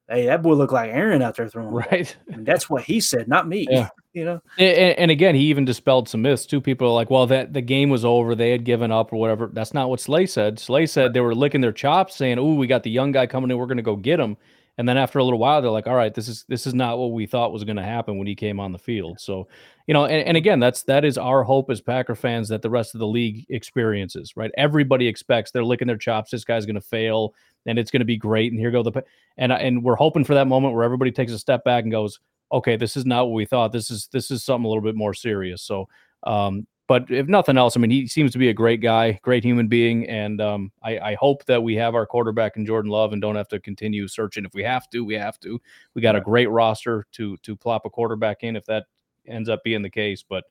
Hey, 0.09 0.27
that 0.27 0.43
boy 0.43 0.55
looked 0.55 0.73
like 0.73 0.91
Aaron 0.91 1.23
out 1.23 1.37
there 1.37 1.49
throwing. 1.49 1.71
Right. 1.71 2.15
And 2.31 2.45
that's 2.45 2.69
what 2.69 2.83
he 2.83 3.01
said, 3.01 3.29
not 3.29 3.49
me. 3.49 3.67
Yeah. 3.71 3.89
You 4.15 4.27
know? 4.27 4.43
And, 4.59 4.99
and 4.99 5.11
again, 5.11 5.35
he 5.35 5.45
even 5.45 5.65
dispelled 5.65 6.07
some 6.07 6.21
myths. 6.21 6.45
Two 6.45 6.61
people 6.61 6.87
are 6.87 6.93
like, 6.93 7.09
"Well, 7.09 7.27
that 7.29 7.55
the 7.55 7.63
game 7.63 7.89
was 7.89 8.05
over; 8.05 8.35
they 8.35 8.51
had 8.51 8.63
given 8.63 8.93
up, 8.93 9.11
or 9.11 9.17
whatever." 9.17 9.49
That's 9.51 9.73
not 9.73 9.89
what 9.89 10.01
Slay 10.01 10.27
said. 10.27 10.59
Slay 10.59 10.85
said 10.85 11.15
they 11.15 11.21
were 11.21 11.35
licking 11.35 11.63
their 11.63 11.73
chops, 11.73 12.15
saying, 12.17 12.37
"Ooh, 12.39 12.57
we 12.57 12.67
got 12.67 12.83
the 12.83 12.91
young 12.91 13.11
guy 13.11 13.27
coming 13.27 13.51
in. 13.51 13.57
We're 13.57 13.65
going 13.65 13.79
to 13.79 13.83
go 13.83 13.97
get 13.97 14.21
him." 14.21 14.37
And 14.79 14.89
then 14.89 14.97
after 14.97 15.19
a 15.19 15.25
little 15.25 15.39
while, 15.39 15.61
they're 15.61 15.71
like, 15.71 15.87
"All 15.87 15.95
right, 15.95 16.15
this 16.15 16.29
is 16.29 16.45
this 16.49 16.67
is 16.67 16.75
not 16.75 16.99
what 16.99 17.13
we 17.13 17.27
thought 17.27 17.53
was 17.53 17.65
going 17.65 17.77
to 17.77 17.83
happen 17.83 18.17
when 18.17 18.27
he 18.27 18.35
came 18.35 18.59
on 18.59 18.73
the 18.73 18.79
field." 18.79 19.21
So, 19.21 19.49
you 19.87 19.93
know, 19.93 20.07
and, 20.07 20.27
and 20.27 20.37
again, 20.37 20.61
that's 20.61 20.83
that 20.85 21.05
is 21.05 21.19
our 21.19 21.43
hope 21.43 21.71
as 21.71 21.81
Packer 21.81 22.15
fans 22.15 22.49
that 22.49 22.63
the 22.63 22.71
rest 22.71 22.95
of 22.95 22.99
the 22.99 23.07
league 23.07 23.45
experiences. 23.51 24.33
Right? 24.35 24.51
Everybody 24.57 25.07
expects 25.07 25.51
they're 25.51 25.65
licking 25.65 25.89
their 25.89 25.99
chops. 25.99 26.31
This 26.31 26.45
guy's 26.45 26.65
going 26.65 26.77
to 26.77 26.81
fail, 26.81 27.35
and 27.67 27.79
it's 27.79 27.91
going 27.91 28.01
to 28.01 28.07
be 28.07 28.17
great. 28.17 28.51
And 28.51 28.61
here 28.61 28.71
go 28.71 28.83
the 28.83 29.03
and 29.37 29.53
and 29.53 29.85
we're 29.85 29.97
hoping 29.97 30.25
for 30.25 30.35
that 30.35 30.47
moment 30.47 30.75
where 30.75 30.85
everybody 30.85 31.13
takes 31.13 31.33
a 31.33 31.39
step 31.39 31.65
back 31.65 31.83
and 31.83 31.93
goes, 31.93 32.19
okay, 32.53 32.77
this 32.77 32.97
is 32.97 33.07
not 33.07 33.27
what 33.27 33.35
we 33.35 33.45
thought. 33.45 33.73
This 33.73 33.91
is 33.91 34.09
this 34.13 34.31
is 34.31 34.45
something 34.45 34.65
a 34.65 34.69
little 34.69 34.83
bit 34.83 34.95
more 34.95 35.15
serious. 35.15 35.63
So, 35.63 35.89
um, 36.23 36.67
but 36.93 37.11
if 37.11 37.27
nothing 37.27 37.57
else, 37.57 37.75
I 37.75 37.81
mean, 37.81 37.91
he 37.91 38.07
seems 38.07 38.33
to 38.33 38.39
be 38.39 38.51
a 38.51 38.53
great 38.53 38.83
guy, 38.83 39.19
great 39.23 39.43
human 39.43 39.67
being, 39.67 40.07
and 40.11 40.43
um, 40.43 40.71
I, 40.83 40.99
I 40.99 41.15
hope 41.15 41.43
that 41.47 41.63
we 41.63 41.75
have 41.77 41.95
our 41.95 42.05
quarterback 42.05 42.59
in 42.59 42.67
Jordan 42.67 42.91
Love 42.91 43.15
and 43.15 43.23
don't 43.23 43.35
have 43.35 43.49
to 43.49 43.61
continue 43.61 44.07
searching. 44.07 44.45
If 44.45 44.53
we 44.53 44.63
have 44.63 44.91
to, 44.91 45.03
we 45.03 45.15
have 45.15 45.41
to. 45.41 45.59
We 45.95 46.03
got 46.03 46.17
a 46.17 46.21
great 46.21 46.51
roster 46.51 47.07
to 47.13 47.39
to 47.39 47.57
plop 47.57 47.87
a 47.87 47.89
quarterback 47.89 48.43
in 48.43 48.57
if 48.57 48.67
that 48.67 48.85
ends 49.27 49.49
up 49.49 49.65
being 49.65 49.81
the 49.81 49.89
case. 49.89 50.23
But 50.23 50.45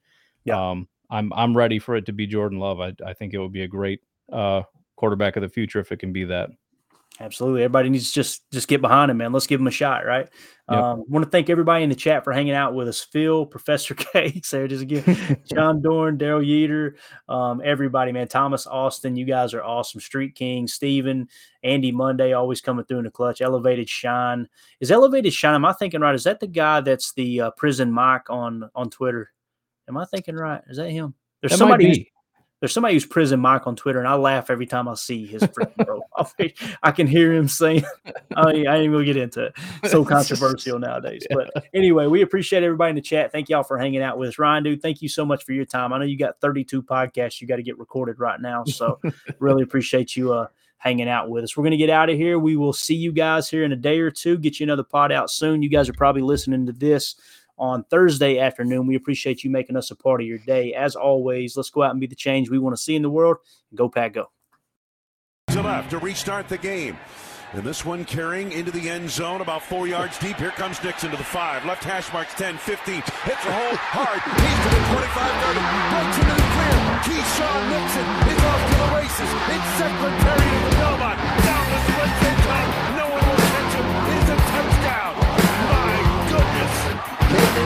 um, 0.51 0.87
I'm 1.11 1.31
I'm 1.33 1.55
ready 1.55 1.77
for 1.77 1.95
it 1.95 2.07
to 2.07 2.11
be 2.11 2.25
Jordan 2.25 2.57
Love. 2.57 2.79
I 2.79 2.95
I 3.05 3.13
think 3.13 3.35
it 3.35 3.37
would 3.37 3.53
be 3.53 3.61
a 3.61 3.67
great 3.67 3.99
uh, 4.31 4.63
quarterback 4.95 5.35
of 5.35 5.43
the 5.43 5.49
future 5.49 5.79
if 5.79 5.91
it 5.91 5.99
can 5.99 6.11
be 6.11 6.23
that. 6.23 6.49
Absolutely. 7.19 7.63
Everybody 7.63 7.89
needs 7.89 8.07
to 8.07 8.13
just 8.13 8.49
just 8.51 8.67
get 8.67 8.81
behind 8.81 9.11
him, 9.11 9.17
man. 9.17 9.31
Let's 9.31 9.45
give 9.45 9.59
him 9.59 9.67
a 9.67 9.71
shot, 9.71 10.05
right? 10.05 10.27
Yep. 10.71 10.79
Um, 10.79 11.03
want 11.07 11.25
to 11.25 11.29
thank 11.29 11.49
everybody 11.49 11.83
in 11.83 11.89
the 11.89 11.95
chat 11.95 12.23
for 12.23 12.31
hanging 12.31 12.53
out 12.53 12.73
with 12.73 12.87
us. 12.87 13.01
Phil, 13.01 13.45
Professor 13.45 13.93
K, 13.95 14.39
Sarah 14.43 14.67
just 14.67 14.81
again, 14.83 15.37
John 15.45 15.81
Dorn, 15.81 16.17
Daryl 16.17 16.43
Yeater, 16.43 16.95
um, 17.27 17.61
everybody, 17.63 18.11
man. 18.11 18.27
Thomas 18.27 18.65
Austin, 18.65 19.15
you 19.17 19.25
guys 19.25 19.53
are 19.53 19.63
awesome. 19.63 19.99
Street 19.99 20.35
King, 20.35 20.67
Steven, 20.67 21.27
Andy 21.63 21.91
Monday, 21.91 22.33
always 22.33 22.61
coming 22.61 22.85
through 22.85 22.99
in 22.99 23.05
the 23.05 23.11
clutch. 23.11 23.41
Elevated 23.41 23.89
Shine. 23.89 24.47
Is 24.79 24.91
Elevated 24.91 25.33
Shine, 25.33 25.55
am 25.55 25.65
I 25.65 25.73
thinking 25.73 26.01
right? 26.01 26.15
Is 26.15 26.23
that 26.23 26.39
the 26.39 26.47
guy 26.47 26.81
that's 26.81 27.13
the 27.13 27.41
uh, 27.41 27.51
prison 27.51 27.91
Mike 27.91 28.29
on 28.29 28.69
on 28.73 28.89
Twitter? 28.89 29.31
Am 29.87 29.97
I 29.97 30.05
thinking 30.05 30.35
right? 30.35 30.61
Is 30.69 30.77
that 30.77 30.89
him? 30.89 31.13
There's 31.41 31.51
That 31.51 31.57
somebody. 31.57 32.10
There's 32.61 32.73
somebody 32.73 32.93
who's 32.93 33.07
prison 33.07 33.39
Mike 33.39 33.65
on 33.65 33.75
Twitter, 33.75 33.97
and 33.97 34.07
I 34.07 34.13
laugh 34.13 34.51
every 34.51 34.67
time 34.67 34.87
I 34.87 34.93
see 34.93 35.25
his 35.25 35.45
profile. 35.47 36.07
I 36.83 36.91
can 36.91 37.07
hear 37.07 37.33
him 37.33 37.47
saying, 37.47 37.83
I 38.35 38.51
ain't, 38.51 38.67
I 38.67 38.77
ain't 38.77 38.93
gonna 38.93 39.03
get 39.03 39.17
into 39.17 39.45
it. 39.45 39.55
So 39.89 40.05
controversial 40.05 40.77
nowadays. 40.77 41.25
But 41.31 41.49
anyway, 41.73 42.05
we 42.05 42.21
appreciate 42.21 42.61
everybody 42.61 42.91
in 42.91 42.95
the 42.95 43.01
chat. 43.01 43.31
Thank 43.31 43.49
y'all 43.49 43.63
for 43.63 43.79
hanging 43.79 44.03
out 44.03 44.19
with 44.19 44.29
us. 44.29 44.39
Ryan, 44.39 44.63
dude, 44.63 44.81
thank 44.81 45.01
you 45.01 45.09
so 45.09 45.25
much 45.25 45.43
for 45.43 45.53
your 45.53 45.65
time. 45.65 45.91
I 45.91 45.97
know 45.97 46.05
you 46.05 46.17
got 46.17 46.39
32 46.39 46.83
podcasts 46.83 47.41
you 47.41 47.47
got 47.47 47.55
to 47.55 47.63
get 47.63 47.79
recorded 47.79 48.19
right 48.19 48.39
now. 48.39 48.63
So 48.65 48.99
really 49.39 49.63
appreciate 49.63 50.15
you 50.15 50.31
uh 50.31 50.47
hanging 50.77 51.09
out 51.09 51.29
with 51.29 51.43
us. 51.43 51.57
We're 51.57 51.63
gonna 51.63 51.77
get 51.77 51.89
out 51.89 52.09
of 52.09 52.17
here. 52.17 52.37
We 52.39 52.55
will 52.55 52.73
see 52.73 52.95
you 52.95 53.11
guys 53.11 53.49
here 53.49 53.63
in 53.63 53.71
a 53.71 53.75
day 53.75 53.99
or 53.99 54.11
two. 54.11 54.37
Get 54.37 54.59
you 54.59 54.65
another 54.65 54.83
pod 54.83 55.11
out 55.11 55.29
soon. 55.29 55.63
You 55.63 55.69
guys 55.69 55.89
are 55.89 55.93
probably 55.93 56.21
listening 56.21 56.65
to 56.67 56.71
this 56.73 57.15
on 57.61 57.83
Thursday 57.83 58.39
afternoon. 58.39 58.87
We 58.87 58.95
appreciate 58.95 59.43
you 59.43 59.51
making 59.51 59.77
us 59.77 59.91
a 59.91 59.95
part 59.95 60.19
of 60.19 60.27
your 60.27 60.39
day. 60.39 60.73
As 60.73 60.95
always, 60.95 61.55
let's 61.55 61.69
go 61.69 61.83
out 61.83 61.91
and 61.91 62.01
be 62.01 62.07
the 62.07 62.15
change 62.15 62.49
we 62.49 62.59
want 62.59 62.75
to 62.75 62.81
see 62.81 62.95
in 62.95 63.03
the 63.03 63.09
world. 63.09 63.37
Go 63.75 63.87
Pack 63.87 64.13
Go. 64.13 64.31
to 65.49 65.61
left 65.61 65.91
to 65.91 65.99
restart 65.99 66.49
the 66.49 66.57
game. 66.57 66.97
And 67.53 67.63
this 67.63 67.83
one 67.83 68.05
carrying 68.05 68.51
into 68.53 68.71
the 68.71 68.89
end 68.89 69.09
zone 69.09 69.41
about 69.41 69.61
four 69.61 69.85
yards 69.85 70.17
deep. 70.19 70.37
Here 70.37 70.51
comes 70.51 70.81
Nixon 70.83 71.11
to 71.11 71.17
the 71.17 71.23
five. 71.23 71.65
Left 71.65 71.83
hash 71.83 72.11
marks 72.13 72.33
10, 72.35 72.57
15. 72.57 72.95
Hits 72.95 73.11
a 73.11 73.51
hole 73.51 73.75
hard. 73.75 74.23
He's 74.23 74.59
to 74.63 74.69
the 74.71 74.81
25, 74.95 75.19
30. 75.51 75.59
Breaks 75.91 76.17
into 76.17 76.33
the 76.33 76.47
clear. 76.55 76.81
Keisean 77.05 77.61
Nixon 77.75 78.07
is 78.31 78.39
off 78.41 78.61
to 78.71 78.75
the 78.79 78.87
races. 78.95 79.29
It's 79.51 79.69
Secretariat 79.75 80.60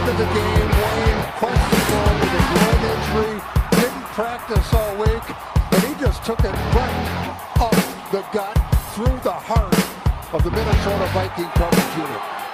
into 0.08 0.18
the 0.24 0.34
game, 0.34 0.70
Wayne, 0.70 1.22
questionable 1.39 2.14
with 2.22 2.38
a 2.38 2.43
groin 2.53 2.82
injury, 2.93 3.41
didn't 3.72 4.06
practice 4.14 4.74
all 4.74 4.95
week, 4.97 5.26
but 5.72 5.84
he 5.84 5.95
just 5.99 6.24
took 6.24 6.39
it 6.41 6.53
right 6.78 7.58
up 7.60 7.74
the 8.12 8.22
gut 8.32 8.56
through 8.93 9.18
the 9.24 9.32
heart 9.32 9.74
of 10.32 10.43
the 10.43 10.51
Minnesota 10.51 11.10
Viking 11.12 11.49
coverage 11.56 11.97
unit. 11.97 12.45